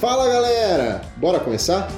[0.00, 1.88] Fala galera, bora começar?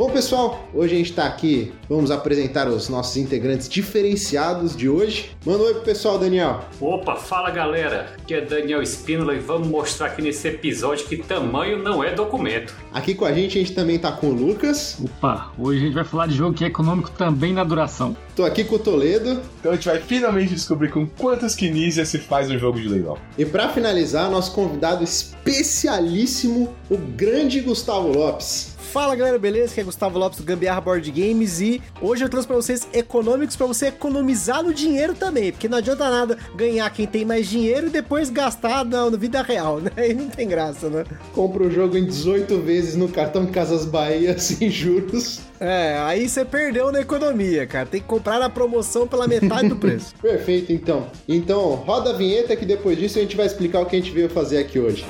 [0.00, 5.36] Bom pessoal, hoje a gente está aqui, vamos apresentar os nossos integrantes diferenciados de hoje.
[5.44, 6.64] Manda um oi pro pessoal, Daniel.
[6.80, 11.82] Opa, fala galera, aqui é Daniel Espínola e vamos mostrar aqui nesse episódio que tamanho
[11.82, 12.74] não é documento.
[12.94, 14.96] Aqui com a gente a gente também tá com o Lucas.
[15.04, 18.16] Opa, hoje a gente vai falar de jogo que é econômico também na duração.
[18.34, 19.42] Tô aqui com o Toledo.
[19.60, 23.18] Então a gente vai finalmente descobrir com quantas quinísias se faz um jogo de leilão.
[23.36, 28.79] E para finalizar, nosso convidado especialíssimo, o grande Gustavo Lopes.
[28.92, 29.70] Fala galera, beleza?
[29.70, 33.54] Aqui é Gustavo Lopes do Gambiarra Board Games e hoje eu trouxe para vocês econômicos
[33.54, 37.86] para você economizar no dinheiro também, porque não adianta nada ganhar quem tem mais dinheiro
[37.86, 39.92] e depois gastar na, na vida real, né?
[39.96, 41.04] Aí não tem graça, né?
[41.32, 45.38] Compra o jogo em 18 vezes no cartão Casas Bahia sem juros.
[45.60, 47.86] É, aí você perdeu na economia, cara.
[47.86, 50.12] Tem que comprar na promoção pela metade do preço.
[50.20, 51.06] Perfeito, então.
[51.28, 54.10] Então, roda a vinheta que depois disso a gente vai explicar o que a gente
[54.10, 55.06] veio fazer aqui hoje.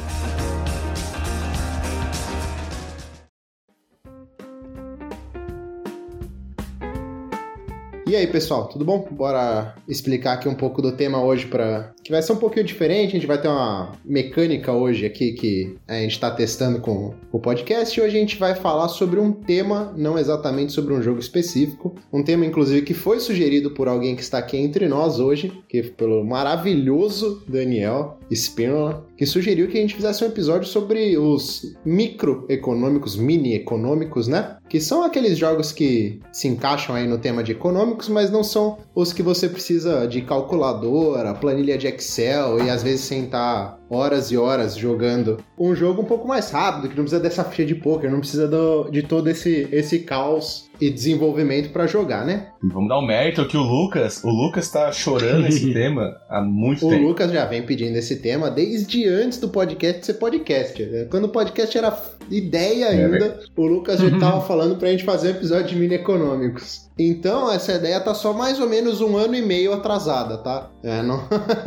[8.10, 9.06] E aí, pessoal, tudo bom?
[9.12, 13.10] Bora explicar aqui um pouco do tema hoje para que vai ser um pouquinho diferente.
[13.10, 17.38] A gente vai ter uma mecânica hoje aqui que a gente está testando com o
[17.38, 17.96] podcast.
[17.96, 21.94] E hoje a gente vai falar sobre um tema, não exatamente sobre um jogo específico,
[22.12, 25.80] um tema inclusive que foi sugerido por alguém que está aqui entre nós hoje, que
[25.80, 33.16] pelo maravilhoso Daniel Spinola, que sugeriu que a gente fizesse um episódio sobre os microeconômicos,
[33.16, 34.56] mini econômicos, né?
[34.68, 38.78] Que são aqueles jogos que se encaixam aí no tema de econômicos, mas não são
[38.94, 44.36] os que você precisa de calculadora, planilha de Excel e às vezes sentar horas e
[44.36, 48.10] horas jogando um jogo um pouco mais rápido, que não precisa dessa ficha de poker,
[48.10, 52.48] não precisa do, de todo esse, esse caos e desenvolvimento para jogar, né?
[52.62, 56.16] E vamos dar o um mérito que o Lucas, o Lucas tá chorando esse tema
[56.28, 57.04] há muito o tempo.
[57.04, 60.82] O Lucas já vem pedindo esse tema desde antes do podcast ser podcast.
[61.10, 61.96] Quando o podcast era
[62.30, 65.94] ideia ainda, é o Lucas já tava falando pra gente fazer um episódio de mini
[65.94, 66.89] econômicos.
[67.02, 70.70] Então, essa ideia tá só mais ou menos um ano e meio atrasada, tá?
[70.82, 71.22] É, não,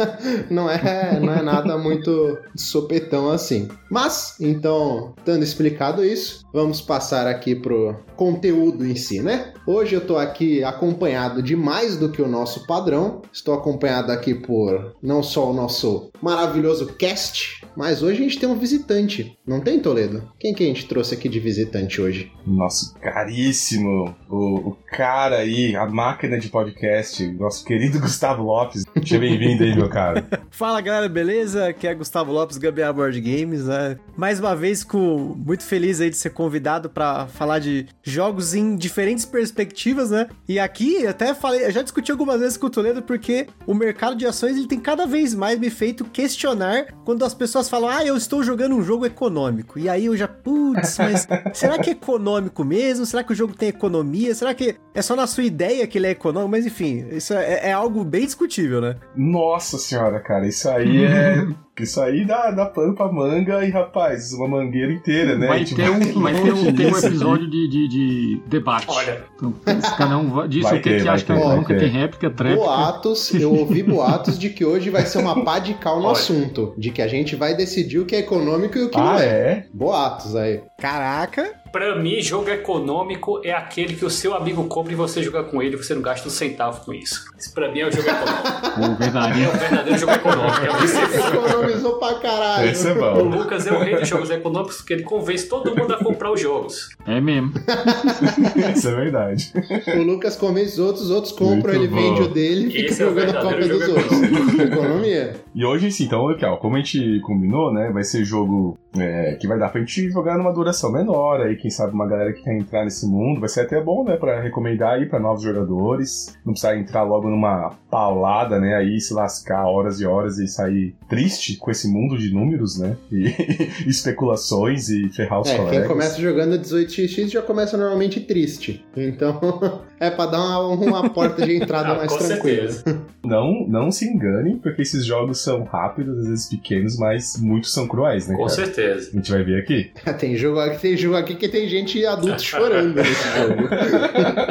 [0.47, 3.67] não, é, não é nada muito sopetão assim.
[3.89, 9.53] Mas, então, tendo explicado isso, vamos passar aqui pro conteúdo em si, né?
[9.65, 13.23] Hoje eu tô aqui acompanhado de mais do que o nosso padrão.
[13.31, 18.47] Estou acompanhado aqui por não só o nosso maravilhoso cast, mas hoje a gente tem
[18.47, 19.35] um visitante.
[19.47, 20.31] Não tem, Toledo?
[20.39, 22.31] Quem que a gente trouxe aqui de visitante hoje?
[22.45, 28.83] Nosso caríssimo, o, o cara aí, a máquina de podcast, nosso querido Gustavo Lopes.
[28.93, 30.25] Seja bem-vindo aí, meu cara.
[30.51, 31.67] Fala, galera, beleza?
[31.67, 33.97] Aqui é Gustavo Lopes, Gabriel Board Games, né?
[34.17, 38.75] Mais uma vez, com muito feliz aí de ser convidado para falar de jogos em
[38.75, 40.27] diferentes perspectivas, né?
[40.47, 44.15] E aqui, até falei, eu já discuti algumas vezes com o Toledo, porque o mercado
[44.17, 48.03] de ações, ele tem cada vez mais me feito questionar quando as pessoas falam, ah,
[48.03, 49.79] eu estou jogando um jogo econômico.
[49.79, 53.05] E aí eu já, putz, mas será que é econômico mesmo?
[53.05, 54.35] Será que o jogo tem economia?
[54.35, 56.51] Será que é só na sua ideia que ele é econômico?
[56.51, 58.97] Mas enfim, isso é, é algo bem discutível, né?
[59.15, 61.47] Nossa senhora, cara, isso aí é.
[61.79, 65.47] Isso aí dá, dá pano pra manga e, rapaz, uma mangueira inteira, né?
[65.47, 68.85] Vai ter um, vai ter um, ter um episódio de, de, de, debate.
[68.89, 69.23] Olha.
[69.35, 69.53] Então,
[69.97, 72.63] cada um diz o que, ter, que acha que é econômico, tem réplica, tréplica.
[72.63, 76.11] Boatos, eu ouvi boatos de que hoje vai ser uma pá de cal no Olha.
[76.11, 76.73] assunto.
[76.77, 79.19] De que a gente vai decidir o que é econômico e o que ah, não
[79.19, 79.25] é.
[79.25, 79.65] é.
[79.73, 80.61] Boatos aí.
[80.77, 81.63] Caraca.
[81.71, 85.59] Pra mim, jogo econômico é aquele que o seu amigo compra e você joga com
[85.59, 87.25] ele e você não gasta um centavo com isso.
[87.35, 88.53] Isso pra mim é o jogo econômico.
[88.93, 89.49] O verdadeiro.
[89.49, 90.65] É o verdadeiro jogo econômico.
[90.65, 90.97] É você
[91.63, 92.69] economizou pra caralho.
[92.69, 93.13] Esse é bom.
[93.21, 96.31] O Lucas é o rei dos jogos econômicos porque ele convence todo mundo a comprar
[96.31, 96.89] os jogos.
[97.05, 97.53] É mesmo.
[98.75, 99.53] Isso é verdade.
[99.97, 101.95] O Lucas convence os outros, os outros compram, Muito ele bom.
[101.95, 104.59] vende o dele e fica Esse é jogando a cópia dos outros.
[104.59, 105.35] Economia.
[105.53, 107.91] E hoje, sim, então, aqui, ó, como a gente combinou, né?
[107.93, 111.41] Vai ser jogo é, que vai dar pra gente jogar numa duração menor.
[111.41, 113.39] Aí, quem sabe, uma galera que quer entrar nesse mundo.
[113.39, 114.15] Vai ser até bom, né?
[114.17, 116.37] Pra recomendar aí pra novos jogadores.
[116.45, 118.75] Não precisar entrar logo numa paulada, né?
[118.75, 122.95] Aí se lascar horas e horas e sair triste com esse mundo de números, né?
[123.11, 123.25] E
[123.87, 125.79] especulações e ferrar os É, colegas.
[125.79, 128.85] quem começa jogando 18xx já começa normalmente triste.
[128.95, 129.39] Então,
[130.05, 130.69] é pra dar uma,
[130.99, 132.69] uma porta de entrada Ah, mais com tranquila.
[132.71, 133.01] certeza.
[133.23, 137.87] Não, não se enganem, porque esses jogos são rápidos, às vezes pequenos, mas muitos são
[137.87, 138.35] cruéis, né?
[138.35, 138.55] Com cara?
[138.55, 139.09] certeza.
[139.13, 139.91] A gente vai ver aqui.
[140.19, 143.69] tem, jogo, aqui- tem jogo aqui que tem gente adulto chorando nesse jogo.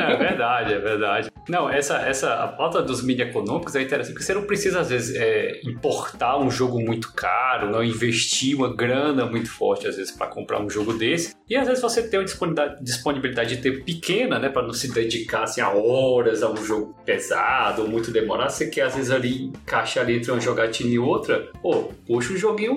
[0.02, 0.82] É verdade, é verdade.
[0.82, 1.30] verdade.
[1.48, 4.90] Não, essa, essa a pauta dos mídias econômicos é interessante, porque você não precisa, às
[4.90, 10.12] vezes, é, importar um jogo muito caro, não investir uma grana muito forte, às vezes,
[10.12, 11.34] para comprar um jogo desse.
[11.48, 14.92] E às vezes você tem uma disponibilidade, disponibilidade de tempo pequena, né, para não se
[14.92, 18.50] dedicar assim, a horas a um jogo pesado muito demorado.
[18.50, 21.50] Você quer, às vezes, ali encaixar ali entre uma jogatina e outra.
[21.62, 22.74] Pô, puxa um joguinho,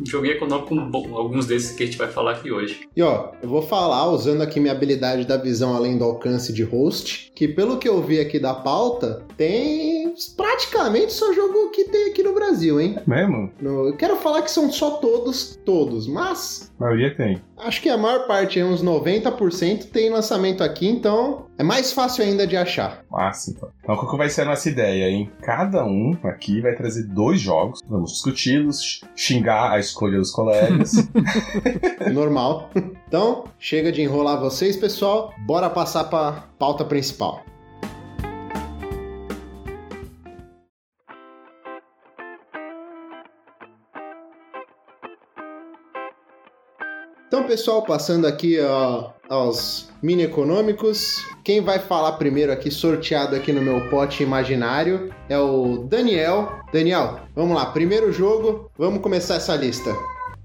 [0.00, 2.88] um joguinho econômico, alguns desses que a gente vai falar aqui hoje.
[2.96, 6.62] E ó, eu vou falar, usando aqui minha habilidade da visão além do alcance de
[6.62, 12.10] host, que pelo que eu vi aqui da pauta, tem praticamente só jogo que tem
[12.10, 12.98] aqui no Brasil, hein?
[13.06, 13.50] Mesmo?
[13.60, 16.72] No, eu quero falar que são só todos, todos, mas.
[16.80, 17.40] A maioria tem.
[17.58, 22.46] Acho que a maior parte, uns 90%, tem lançamento aqui, então é mais fácil ainda
[22.46, 23.04] de achar.
[23.10, 23.68] Massa, então.
[23.82, 25.30] Então, qual que vai ser a nossa ideia, hein?
[25.42, 30.92] Cada um aqui vai trazer dois jogos, vamos discuti-los, xingar a escolha dos colegas.
[32.12, 32.70] Normal.
[33.06, 35.32] Então, chega de enrolar vocês, pessoal.
[35.46, 37.42] Bora passar para pauta principal.
[47.38, 53.52] Então, pessoal, passando aqui ó, aos mini econômicos, quem vai falar primeiro aqui, sorteado aqui
[53.52, 56.58] no meu pote imaginário, é o Daniel.
[56.72, 59.94] Daniel, vamos lá, primeiro jogo, vamos começar essa lista.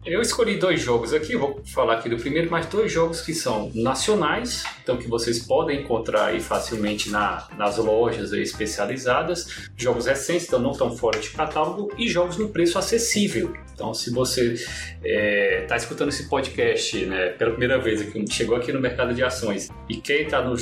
[0.06, 3.72] Eu escolhi dois jogos aqui, vou falar aqui do primeiro, mas dois jogos que são
[3.74, 10.60] nacionais, então que vocês podem encontrar aí facilmente na, nas lojas especializadas, jogos recentes, então
[10.60, 13.52] não estão fora de catálogo, e jogos no preço acessível.
[13.84, 14.70] Então, se você está
[15.04, 19.22] é, tá escutando esse podcast né, pela primeira vez, aqui, chegou aqui no mercado de
[19.22, 20.56] ações e quer entrar no,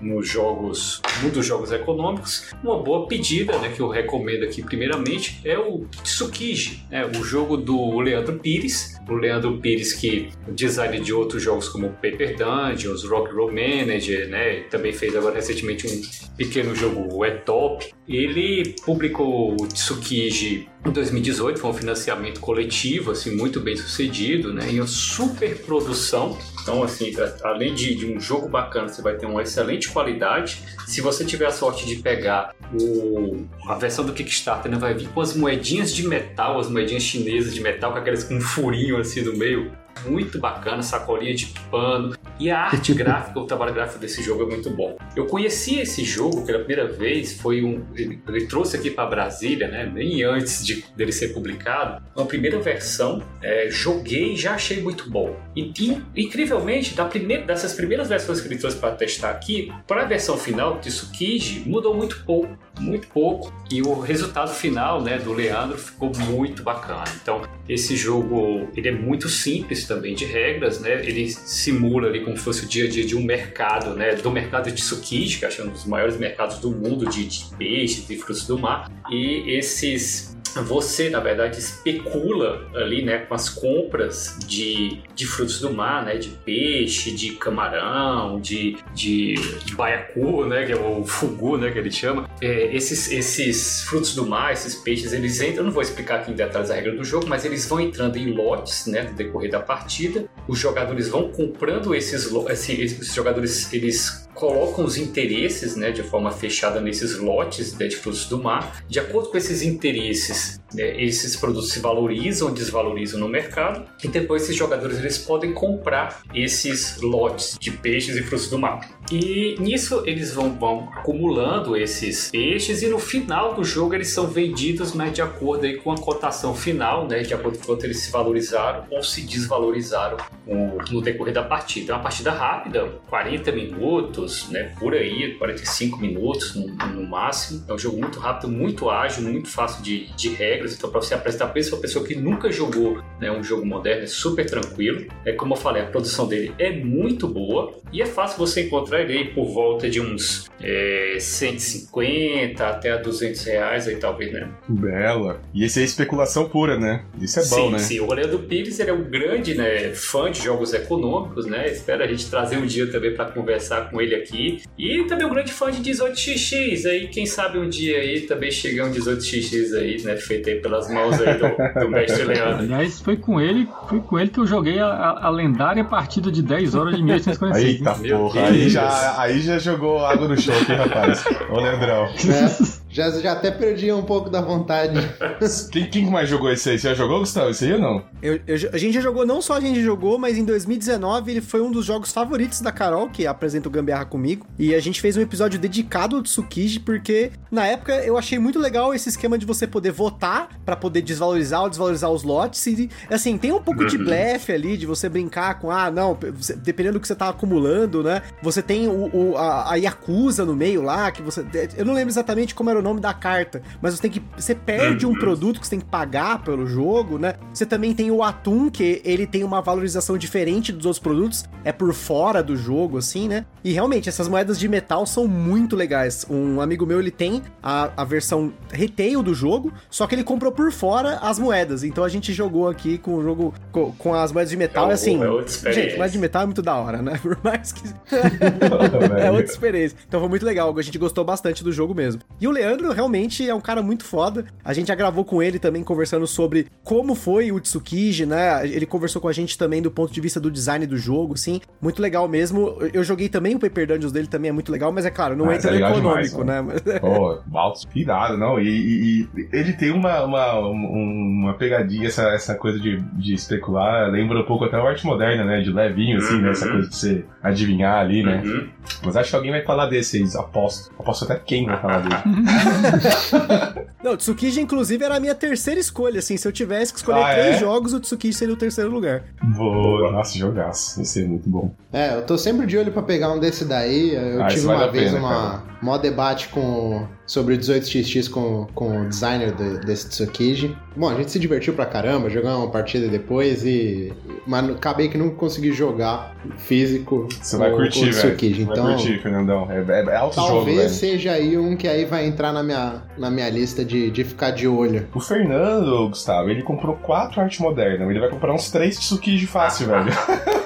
[0.00, 5.42] no, jogos, no dos jogos econômicos, uma boa pedida né, que eu recomendo aqui primeiramente
[5.44, 8.97] é o Tsukiji, né, o jogo do Leandro Pires.
[9.08, 14.60] O Leandro Pires que design de outros jogos como Paper Dungeons, Rock Roll Manager, né,
[14.70, 17.92] também fez agora recentemente um pequeno jogo o E-Top.
[18.06, 24.70] Ele publicou o Tsukiji em 2018, foi um financiamento coletivo, assim, muito bem sucedido, né?
[24.70, 26.38] Em uma super produção.
[26.62, 27.12] Então, assim,
[27.42, 30.62] além de, de, um jogo bacana, você vai ter uma excelente qualidade.
[30.86, 35.08] Se você tiver a sorte de pegar o, a versão do Kickstarter, né, vai vir
[35.08, 38.97] com as moedinhas de metal, as moedinhas chinesas de metal, com aqueles com um furinho
[39.00, 39.72] assim no meio
[40.06, 42.16] muito bacana, sacolinha de pano.
[42.38, 44.96] E a arte gráfica, o trabalho gráfico desse jogo é muito bom.
[45.16, 47.84] Eu conheci esse jogo pela primeira vez, foi um.
[47.94, 49.90] Ele, ele trouxe aqui para Brasília, né?
[49.92, 52.02] Nem antes de, dele ser publicado.
[52.14, 55.36] Uma primeira versão, é, joguei e já achei muito bom.
[55.56, 55.72] E,
[56.14, 60.04] e incrivelmente, da primeira, dessas primeiras versões que ele trouxe para testar aqui, para a
[60.04, 62.56] versão final de Tsukiji, mudou muito pouco.
[62.78, 63.52] Muito pouco.
[63.72, 67.04] E o resultado final né, do Leandro ficou muito bacana.
[67.20, 71.04] Então, esse jogo ele é muito simples também de regras, né?
[71.04, 74.14] Ele simula ali como se fosse o dia a dia de um mercado, né?
[74.14, 78.08] Do mercado de Tsukiji, que é um dos maiores mercados do mundo de, de peixes
[78.08, 78.90] e frutos do mar.
[79.10, 85.72] E esses você, na verdade, especula ali, né, com as compras de, de frutos do
[85.72, 89.34] mar, né, de peixe, de camarão, de, de,
[89.64, 92.27] de baiacu, né, que é o fugu, né, que ele chama.
[92.40, 96.34] É, esses, esses frutos do mar, esses peixes, eles entram, não vou explicar aqui em
[96.34, 99.60] detalhes a regra do jogo, mas eles vão entrando em lotes, né, no decorrer da
[99.60, 100.26] partida.
[100.46, 106.30] Os jogadores vão comprando esses, assim, esses jogadores, eles colocam os interesses né, de forma
[106.30, 108.84] fechada nesses lotes né, de frutos do mar.
[108.88, 114.44] De acordo com esses interesses, né, esses produtos se valorizam desvalorizam no mercado e depois
[114.44, 118.88] esses jogadores eles podem comprar esses lotes de peixes e frutos do mar.
[119.10, 124.28] E nisso eles vão, vão acumulando esses peixes e no final do jogo eles são
[124.28, 127.98] vendidos né, de acordo aí com a cotação final, né, de acordo com quanto eles
[127.98, 130.16] se valorizaram ou se desvalorizaram
[130.46, 131.92] no decorrer da partida.
[131.92, 137.64] É uma partida rápida, 40 minutos, né, por aí, 45 minutos no, no máximo.
[137.68, 140.74] É um jogo muito rápido, muito ágil, muito fácil de, de regras.
[140.74, 144.06] Então, para você apresentar para uma pessoa que nunca jogou né, um jogo moderno, é
[144.06, 145.06] super tranquilo.
[145.24, 149.02] É como eu falei, a produção dele é muito boa e é fácil você encontrar
[149.02, 154.48] ele aí por volta de uns é, 150 até a 200 reais aí talvez, né?
[154.68, 155.40] Bela.
[155.54, 157.04] E esse é especulação pura, né?
[157.20, 157.78] Isso é bom, sim, né?
[157.78, 161.68] Sim, o Rolando Pires ele é um grande né, fã de jogos econômicos, né?
[161.68, 164.62] Espero a gente trazer um dia também para conversar com ele aqui.
[164.78, 168.86] E também um grande fã de 18xx, aí quem sabe um dia aí também chegar
[168.86, 170.16] um 18xx aí, né?
[170.16, 172.58] Feito aí pelas mãos aí do, do mestre Leandro.
[172.64, 176.42] Aliás, foi com ele, foi com ele que eu joguei a, a lendária partida de
[176.42, 177.78] 10 horas de 1846.
[177.78, 181.24] Eita porra, aí já, aí já jogou água no choque, rapaz.
[181.50, 182.08] Ô, Leandrão.
[182.28, 182.77] É.
[182.90, 184.94] Já, já até perdi um pouco da vontade.
[185.70, 186.78] quem, quem mais jogou esse aí?
[186.78, 187.50] Você já jogou, Gustavo?
[187.50, 188.04] Esse aí ou não?
[188.22, 191.40] Eu, eu, a gente já jogou, não só a gente jogou, mas em 2019 ele
[191.40, 194.46] foi um dos jogos favoritos da Carol, que apresenta o Gambiarra comigo.
[194.58, 198.58] E a gente fez um episódio dedicado ao Tsukiji, porque na época eu achei muito
[198.58, 202.66] legal esse esquema de você poder votar para poder desvalorizar ou desvalorizar os lotes.
[202.66, 204.04] E assim, tem um pouco de uhum.
[204.04, 206.18] blefe ali, de você brincar com, ah, não,
[206.56, 208.22] dependendo do que você tá acumulando, né?
[208.42, 211.44] Você tem o, o a, a Yakuza no meio lá, que você.
[211.76, 214.22] Eu não lembro exatamente como era o nome da carta, mas você tem que.
[214.36, 215.18] Você perde um uhum.
[215.18, 217.34] produto que você tem que pagar pelo jogo, né?
[217.52, 221.72] Você também tem o Atum, que ele tem uma valorização diferente dos outros produtos, é
[221.72, 223.44] por fora do jogo, assim, né?
[223.62, 226.24] E realmente, essas moedas de metal são muito legais.
[226.28, 230.52] Um amigo meu, ele tem a, a versão retail do jogo, só que ele comprou
[230.52, 231.82] por fora as moedas.
[231.82, 234.94] Então a gente jogou aqui com o jogo com, com as moedas de metal, é,
[234.94, 235.20] assim.
[235.64, 237.18] É gente, moeda de metal é muito da hora, né?
[237.22, 237.82] Por mais que.
[239.20, 239.96] é outra experiência.
[240.06, 242.22] Então foi muito legal, a gente gostou bastante do jogo mesmo.
[242.40, 244.44] E o Leandro realmente é um cara muito foda.
[244.64, 248.66] A gente já gravou com ele também conversando sobre como foi o Tsukiji, né?
[248.66, 251.60] Ele conversou com a gente também do ponto de vista do design do jogo, assim.
[251.80, 252.76] Muito legal mesmo.
[252.92, 255.50] Eu joguei também o Paper Dungeons dele, também é muito legal, mas é claro, não
[255.50, 256.98] ah, entra é no econômico, demais, né?
[257.00, 258.60] Pô, alto pirado, não.
[258.60, 264.10] E, e, e, ele tem uma, uma, uma pegadinha, essa, essa coisa de, de especular.
[264.10, 265.60] Lembra um pouco até o arte moderna, né?
[265.60, 266.42] De levinho, assim, uhum.
[266.42, 266.50] né?
[266.50, 266.72] Essa uhum.
[266.72, 268.42] coisa de você adivinhar ali, né?
[268.44, 268.68] Uhum.
[269.04, 270.92] Mas acho que alguém vai falar desse, aposto.
[270.98, 272.14] Aposto até quem vai falar dele.
[274.02, 276.36] Não, o Tsukiji, inclusive, era a minha terceira escolha, assim.
[276.36, 277.58] Se eu tivesse que escolher ah, três é?
[277.58, 279.24] jogos, o Tsukiji seria o terceiro lugar.
[279.42, 281.00] Boa, nossa, jogaço.
[281.02, 281.72] Esse é muito bom.
[281.92, 284.14] É, eu tô sempre de olho pra pegar um desse daí.
[284.14, 285.62] Eu ah, tive uma vez pena, uma, cara.
[285.82, 290.74] mó debate com sobre o 18xx com, com o designer de, desse Tsukiji.
[290.96, 294.12] Bom, a gente se divertiu pra caramba, jogamos uma partida depois e.
[294.46, 297.28] Mas acabei que não consegui jogar físico.
[297.40, 298.62] Você vai curtir, velho.
[298.62, 299.68] Então, vai curtir, Fernandão.
[299.70, 303.02] É, é, é alto talvez jogo, seja aí um que aí vai entrar na minha,
[303.18, 305.06] na minha lista de, de ficar de olho.
[305.14, 308.10] O Fernando, Gustavo, ele comprou quatro arte moderna.
[308.10, 310.16] Ele vai comprar uns três Tsukiji fácil, ah, velho.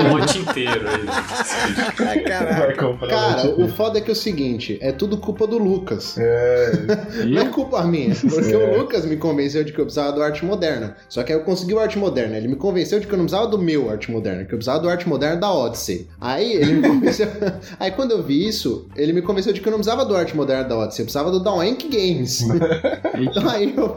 [0.00, 0.86] um monte inteiro.
[0.88, 2.22] Aí.
[2.22, 6.16] Cara, cara o foda é que é o seguinte: é tudo culpa do Lucas.
[6.18, 6.72] É.
[7.26, 8.56] Não é culpa minha, porque é.
[8.56, 10.96] o Lucas me convenceu de que eu precisava do arte moderna.
[11.08, 12.36] Só que aí eu consegui o arte moderna.
[12.36, 14.80] Ele me convenceu de que eu não precisava do meu arte moderna, que eu precisava
[14.80, 16.06] do arte moderna da Odyssey.
[16.20, 17.28] Aí ele me convenceu.
[17.78, 20.36] aí quando eu vi isso, ele me convenceu de que eu não precisava do arte
[20.36, 22.42] moderna da Odyssey, eu precisava do Downk Games.
[23.18, 23.94] então aí eu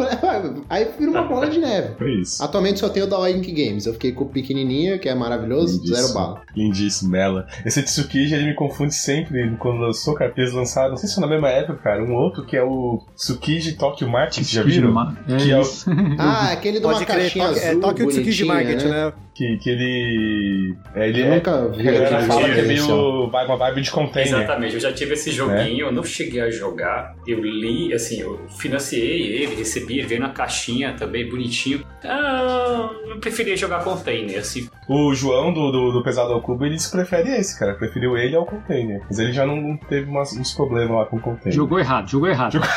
[0.69, 1.95] aí vira uma bola de neve.
[1.97, 2.43] Foi isso.
[2.43, 3.85] Atualmente só tenho o Downk Games.
[3.85, 5.95] Eu fiquei com o pequenininho, que é maravilhoso, Lindíssimo.
[5.97, 6.41] zero bala.
[6.55, 7.47] Lindíssimo, Mela.
[7.65, 11.27] Esse Tsukiji, ele me confunde sempre quando lançou carteiras lançadas, não sei se é na
[11.27, 14.93] mesma época, cara, um outro que é o Tsukiji Tokyo Market, já viram?
[15.27, 15.63] É que é o...
[16.17, 18.89] Ah, aquele do Pode uma caixinha é azul, É Tokyo Tsukiji Market, né?
[18.89, 19.13] né?
[19.39, 20.75] Que, que ele.
[20.93, 21.87] É, ele eu é, nunca vi.
[21.87, 24.33] Ele fala que é meio uma vibe de container.
[24.33, 25.87] Exatamente, eu já tive esse joguinho, é?
[25.87, 27.15] eu não cheguei a jogar.
[27.25, 31.85] Eu li, assim, eu financiei ele, recebi, ele veio na caixinha também, bonitinho.
[32.03, 34.67] Ah, eu preferia jogar container, assim.
[34.89, 37.75] O João do, do, do Pesado ao Cubo, ele prefere esse, cara.
[37.75, 39.03] Preferiu ele ao container.
[39.07, 41.53] Mas ele já não teve umas, uns problemas lá com o container.
[41.53, 42.53] Jogou errado, jogou errado.
[42.53, 42.67] Jogou...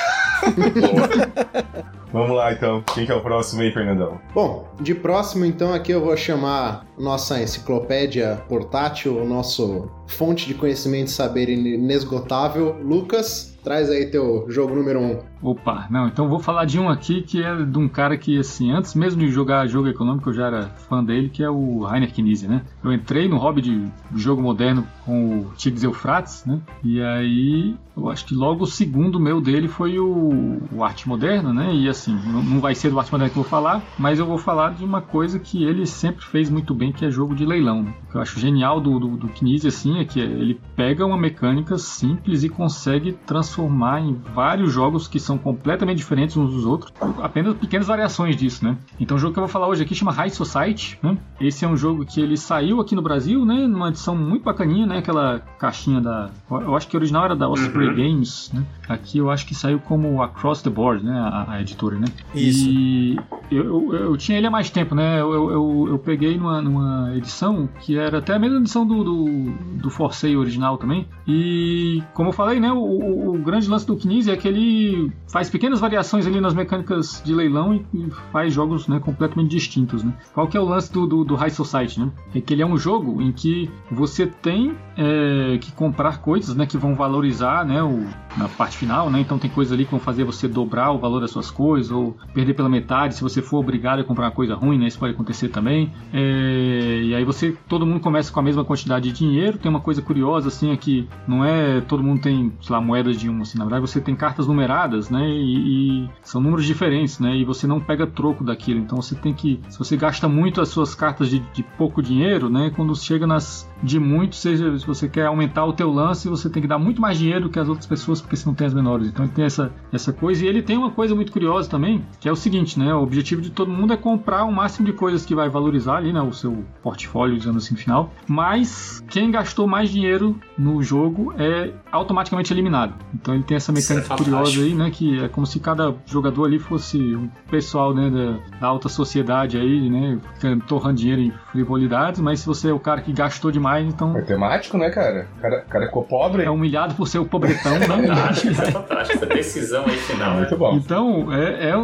[2.13, 4.21] Vamos lá então, quem que é o próximo aí, Fernandão?
[4.35, 10.53] Bom, de próximo então aqui eu vou chamar nossa enciclopédia portátil, o nosso fonte de
[10.53, 13.52] conhecimento e saber inesgotável, Lucas.
[13.63, 15.05] Traz aí teu jogo número 1.
[15.05, 15.19] Um.
[15.43, 18.73] Opa, não, então vou falar de um aqui que é de um cara que, assim,
[18.73, 22.13] antes mesmo de jogar jogo econômico, eu já era fã dele, que é o Rainer
[22.13, 22.63] Knizia, né?
[22.83, 26.61] Eu entrei no hobby de jogo moderno com o Tigres Eufrates, né?
[26.83, 31.53] E aí, eu acho que logo o segundo meu dele foi o, o Arte Moderno,
[31.53, 31.75] né?
[31.75, 34.27] E assim, não, não vai ser do Arte Moderno que eu vou falar, mas eu
[34.27, 37.45] vou falar de uma coisa que ele sempre fez muito bem, que é jogo de
[37.45, 37.83] leilão.
[37.83, 39.31] O que eu acho genial do, do, do
[39.67, 45.19] assim, é que ele pega uma mecânica simples e consegue transformar em vários jogos que
[45.19, 48.77] são completamente diferentes uns dos outros, apenas pequenas variações disso, né?
[48.99, 51.19] Então o jogo que eu vou falar hoje aqui chama High Society, né?
[51.41, 53.67] Esse é um jogo que ele saiu aqui no Brasil, né?
[53.67, 54.99] Numa edição muito bacaninha, né?
[54.99, 56.31] Aquela caixinha da...
[56.51, 57.97] Eu acho que a original era da Osprey uhum.
[57.97, 58.65] Games, né?
[58.89, 61.13] Aqui eu acho que saiu como Across the Board, né?
[61.13, 62.07] A, a editora, né?
[62.35, 62.69] Isso.
[62.69, 63.17] E
[63.51, 65.21] eu, eu, eu, tinha ele há mais tempo, né?
[65.21, 69.53] Eu, eu, eu peguei numa, numa edição que era até a mesma edição do, do,
[69.81, 71.07] do Forcei original também.
[71.27, 72.73] E, como eu falei, né?
[72.73, 76.55] O, o, o grande lance do Knizia é que ele faz pequenas variações ali nas
[76.55, 80.03] mecânicas de leilão e, e faz jogos né, completamente distintos.
[80.05, 80.13] Né?
[80.35, 82.01] Qual que é o lance do, do, do, High Society?
[82.01, 82.11] Né?
[82.35, 86.67] É que ele é um jogo em que você tem é, que comprar coisas né,
[86.67, 88.05] que vão valorizar né, o,
[88.37, 89.11] na parte final.
[89.11, 89.21] Né?
[89.21, 92.17] Então tem coisas ali que vão fazer você dobrar o valor das suas coisas ou
[92.35, 94.79] perder pela metade se você for obrigado a comprar uma coisa ruim.
[94.79, 94.87] Né?
[94.87, 95.93] Isso pode acontecer também.
[96.13, 99.81] É, e aí você, todo mundo começa com a mesma quantidade de dinheiro, tem uma
[99.81, 103.43] coisa curiosa, assim, é que não é todo mundo tem, sei lá, moedas de um,
[103.43, 107.45] assim, na verdade você tem cartas numeradas, né, e, e são números diferentes, né, e
[107.45, 110.95] você não pega troco daquilo, então você tem que, se você gasta muito as suas
[110.95, 115.27] cartas de, de pouco dinheiro, né, quando chega nas de muito, seja se você quer
[115.27, 118.22] aumentar o teu lance, você tem que dar muito mais dinheiro que as outras pessoas,
[118.23, 120.77] porque você não tem as menores, então ele tem essa, essa coisa, e ele tem
[120.77, 123.93] uma coisa muito curiosa também, que é o seguinte, né, o objetivo de todo mundo
[123.93, 127.65] é comprar o máximo de coisas que vai valorizar ali, né, o seu portfólio, digamos
[127.65, 132.95] assim, final, mas quem gastou mais dinheiro no jogo é automaticamente eliminado.
[133.15, 134.91] Então ele tem essa mecânica é curiosa aí, né?
[134.91, 139.59] Que é como se cada jogador ali fosse um pessoal né, da, da alta sociedade
[139.59, 140.19] aí, né?
[140.67, 144.17] Torrando dinheiro em frivolidades, mas se você é o cara que gastou demais, então.
[144.17, 145.29] É temático, né, cara?
[145.39, 146.43] O cara, cara ficou pobre.
[146.43, 147.87] É humilhado por ser o pobretão, né?
[148.15, 149.25] fantástico, é fantástico.
[149.25, 150.37] Essa decisão aí final.
[150.37, 150.77] Muito bom.
[150.77, 151.75] Então, é, é,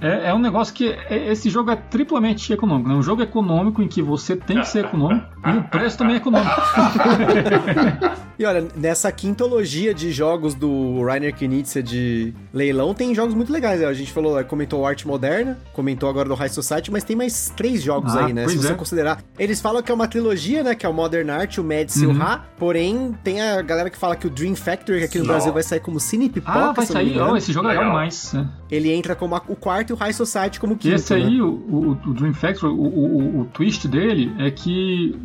[0.00, 0.88] é, é um negócio que.
[1.08, 2.88] É, esse jogo é triplamente econômico.
[2.88, 2.98] É né?
[2.98, 6.16] um jogo econômico em que você tem que ser econômico e o preço também é
[6.18, 6.50] econômico.
[8.38, 13.82] e olha, nessa quintologia de jogos do Rainer Knizia de leilão, tem jogos muito legais.
[13.82, 17.82] A gente falou, comentou Arte Moderna, comentou agora do High Society, mas tem mais três
[17.82, 18.46] jogos ah, aí, né?
[18.48, 18.74] Se você é.
[18.74, 19.22] considerar.
[19.38, 20.74] Eles falam que é uma trilogia, né?
[20.74, 22.02] Que é o Modern Art, o Mads uhum.
[22.02, 22.44] e o Ra.
[22.56, 25.34] Porém, tem a galera que fala que o Dream Factory, que aqui no Não.
[25.34, 26.58] Brasil vai sair como Cine Pipoca.
[26.58, 27.20] Ah, vai sair.
[27.20, 28.34] Oh, esse jogo é legal demais.
[28.34, 28.46] É.
[28.70, 30.94] Ele entra como a, o quarto e o High Society como quinto.
[30.94, 31.42] Esse aí, né?
[31.42, 35.18] o, o, Dream Factory, o, o, o twist dele é que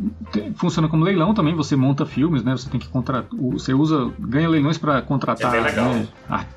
[0.56, 2.52] funciona como leilão também, você monta filmes, né?
[2.52, 6.08] Você tem que contratar, você usa, ganha leilões para contratar é né?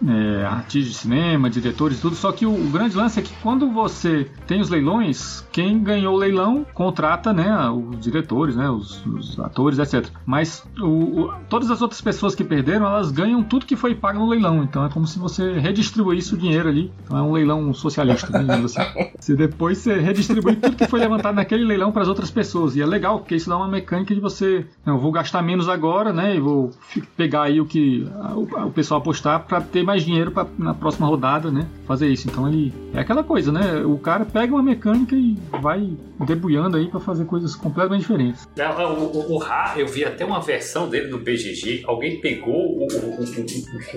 [0.07, 2.15] é, artistas de cinema, diretores, tudo.
[2.15, 6.15] Só que o, o, grande lance é que quando você tem os leilões, quem ganhou
[6.15, 7.69] o leilão contrata, né?
[7.69, 8.69] Os diretores, né?
[8.69, 10.09] Os, os atores, etc.
[10.25, 14.27] Mas o, todas as outras pessoas que perderam, elas ganham tudo que foi pago no
[14.27, 14.63] leilão.
[14.63, 16.91] Então é como se você redistribuísse o dinheiro ali.
[17.03, 18.81] Então é um leilão socialista, né, assim.
[19.19, 22.75] Você depois você redistribui tudo que foi levantado naquele leilão para as outras pessoas.
[22.75, 24.65] E é legal, porque isso dá uma mecânica de você.
[24.85, 26.35] eu vou gastar menos agora, né?
[26.35, 26.71] E vou
[27.15, 31.51] pegar aí o que o, pessoal apostar para ter mais dinheiro para na próxima rodada,
[31.51, 31.67] né?
[31.85, 32.27] Fazer isso.
[32.27, 32.73] Então ele.
[32.93, 33.83] É aquela coisa, né?
[33.85, 35.89] O cara pega uma mecânica e vai
[36.25, 38.47] debulhando aí para fazer coisas completamente diferentes.
[38.57, 41.83] É, o, o, o Ra, eu vi até uma versão dele no BGG.
[41.85, 42.87] Alguém pegou o,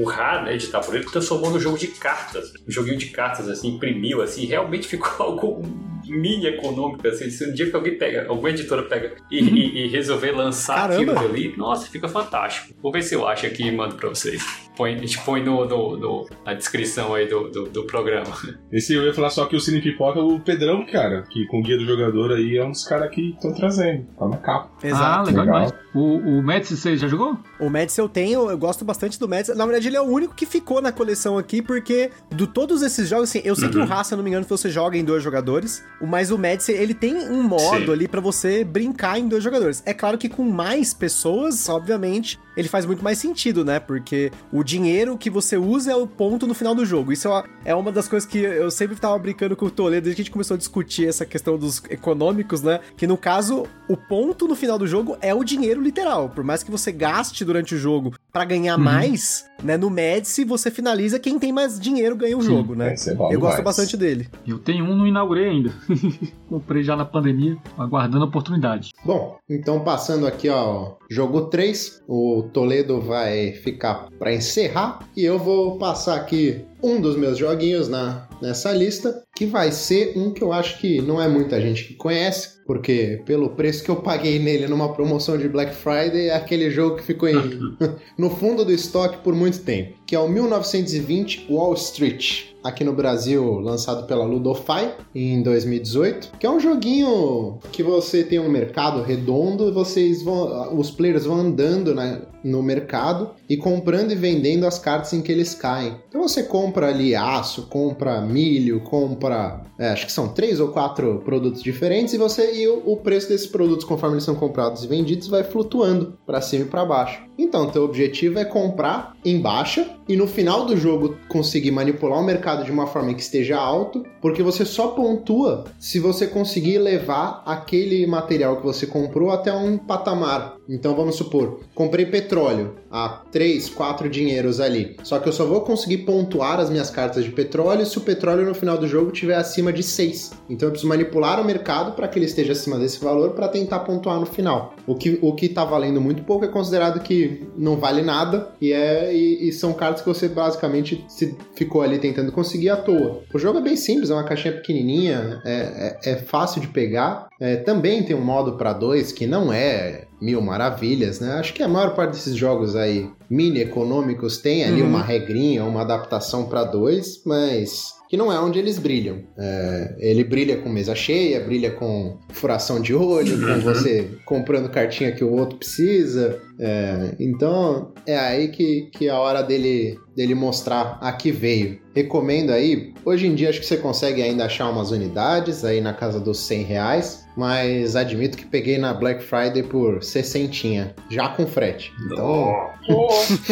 [0.05, 2.53] Ra, né, de tabuleiro, e transformou no jogo de cartas.
[2.67, 5.63] Um joguinho de cartas, assim, imprimiu, assim, realmente ficou algo
[6.07, 7.31] mini econômico, assim.
[7.31, 9.57] Se um dia que alguém pega, alguma editora pega e, uhum.
[9.57, 11.13] e, e resolver lançar Caramba.
[11.13, 12.75] aquilo ali, nossa, fica fantástico.
[12.83, 14.70] Vou ver se eu acho aqui e mando pra vocês.
[14.77, 18.33] Põe, a gente põe no, no, no na descrição aí do, do, do, programa.
[18.73, 21.63] Esse eu ia falar só que o Cine Pipoca, o Pedrão, cara, que com o
[21.63, 24.07] guia do jogador aí é um dos caras que estão trazendo.
[24.19, 24.71] Tá na capa.
[24.83, 25.05] Exato.
[25.05, 25.73] Ah, legal, legal.
[25.95, 27.37] O, o Médici, você já jogou?
[27.59, 29.57] O Médici eu tenho, eu gosto bastante do Médici.
[29.57, 33.09] Na verdade, ele é o único que ficou na coleção aqui, porque de todos esses
[33.09, 33.71] jogos, assim, eu sei uhum.
[33.73, 36.39] que o Raça, se eu não me engano, você joga em dois jogadores, mas o
[36.39, 37.93] Médici, ele tem um modo Sim.
[37.93, 39.83] ali para você brincar em dois jogadores.
[39.85, 43.81] É claro que com mais pessoas, obviamente, ele faz muito mais sentido, né?
[43.81, 47.13] Porque o dinheiro que você usa é o ponto no final do jogo.
[47.13, 47.29] Isso
[47.65, 50.25] é uma das coisas que eu sempre tava brincando com o Toledo desde que a
[50.25, 52.81] gente começou a discutir essa questão dos econômicos, né?
[52.97, 56.29] Que no caso, o ponto no final do jogo é o dinheiro literal.
[56.29, 58.85] Por mais que você gaste durante o jogo para ganhar uhum.
[58.85, 59.77] mais, né?
[59.77, 62.95] No Medici você finaliza quem tem mais dinheiro ganha o Sim, jogo, né?
[63.31, 64.29] Eu gosto bastante dele.
[64.47, 65.73] Eu tenho um, não inaugurei ainda.
[66.49, 68.91] Comprei já na pandemia, aguardando a oportunidade.
[69.05, 75.39] Bom, então passando aqui, ó, jogo 3, o Toledo vai ficar para encerrar e eu
[75.39, 80.43] vou passar aqui um dos meus joguinhos na, nessa lista, que vai ser um que
[80.43, 84.39] eu acho que não é muita gente que conhece, porque pelo preço que eu paguei
[84.39, 87.77] nele numa promoção de Black Friday, é aquele jogo que ficou em,
[88.17, 92.93] no fundo do estoque por muito tempo, que é o 1920 Wall Street aqui no
[92.93, 99.03] Brasil, lançado pela Ludofy em 2018, que é um joguinho que você tem um mercado
[99.03, 104.79] redondo vocês vão, os players vão andando né, no mercado e comprando e vendendo as
[104.79, 105.97] cartas em que eles caem.
[106.09, 111.21] Então você compra ali aço, compra milho, compra, é, acho que são três ou quatro
[111.25, 114.87] produtos diferentes e você e o, o preço desses produtos conforme eles são comprados e
[114.87, 117.29] vendidos vai flutuando para cima e para baixo.
[117.37, 122.25] Então, teu objetivo é comprar em baixa e no final do jogo conseguir manipular o
[122.25, 127.43] mercado de uma forma que esteja alto, porque você só pontua se você conseguir levar
[127.47, 130.57] aquele material que você comprou até um patamar.
[130.69, 134.97] Então, vamos supor, comprei petróleo a 3, 4 dinheiros ali.
[135.03, 138.47] Só que eu só vou conseguir pontuar as minhas cartas de petróleo se o petróleo
[138.47, 140.33] no final do jogo tiver acima de 6.
[140.49, 143.81] Então, eu preciso manipular o mercado para que ele esteja acima desse valor para tentar
[143.81, 144.75] pontuar no final.
[144.87, 148.73] O que o que tá valendo muito pouco é considerado que não vale nada e,
[148.73, 153.23] é, e, e, são cartas que você basicamente se ficou ali tentando conseguir à toa.
[153.33, 157.29] O jogo é bem simples, é uma caixinha pequenininha, é, é, é fácil de pegar.
[157.41, 161.33] É, também tem um modo para dois que não é mil maravilhas, né?
[161.35, 164.89] Acho que a maior parte desses jogos aí mini econômicos tem ali Uhum.
[164.89, 169.21] uma regrinha, uma adaptação para dois, mas que não é onde eles brilham.
[169.39, 175.13] É, ele brilha com mesa cheia, brilha com furação de olho, com você comprando cartinha
[175.13, 176.41] que o outro precisa.
[176.59, 181.79] É, então é aí que, que é a hora dele, dele mostrar a que veio.
[181.95, 182.93] Recomendo aí.
[183.05, 186.39] Hoje em dia acho que você consegue ainda achar umas unidades aí na casa dos
[186.41, 191.93] 100 reais, mas admito que peguei na Black Friday por 60, já com frete.
[192.07, 192.53] Então,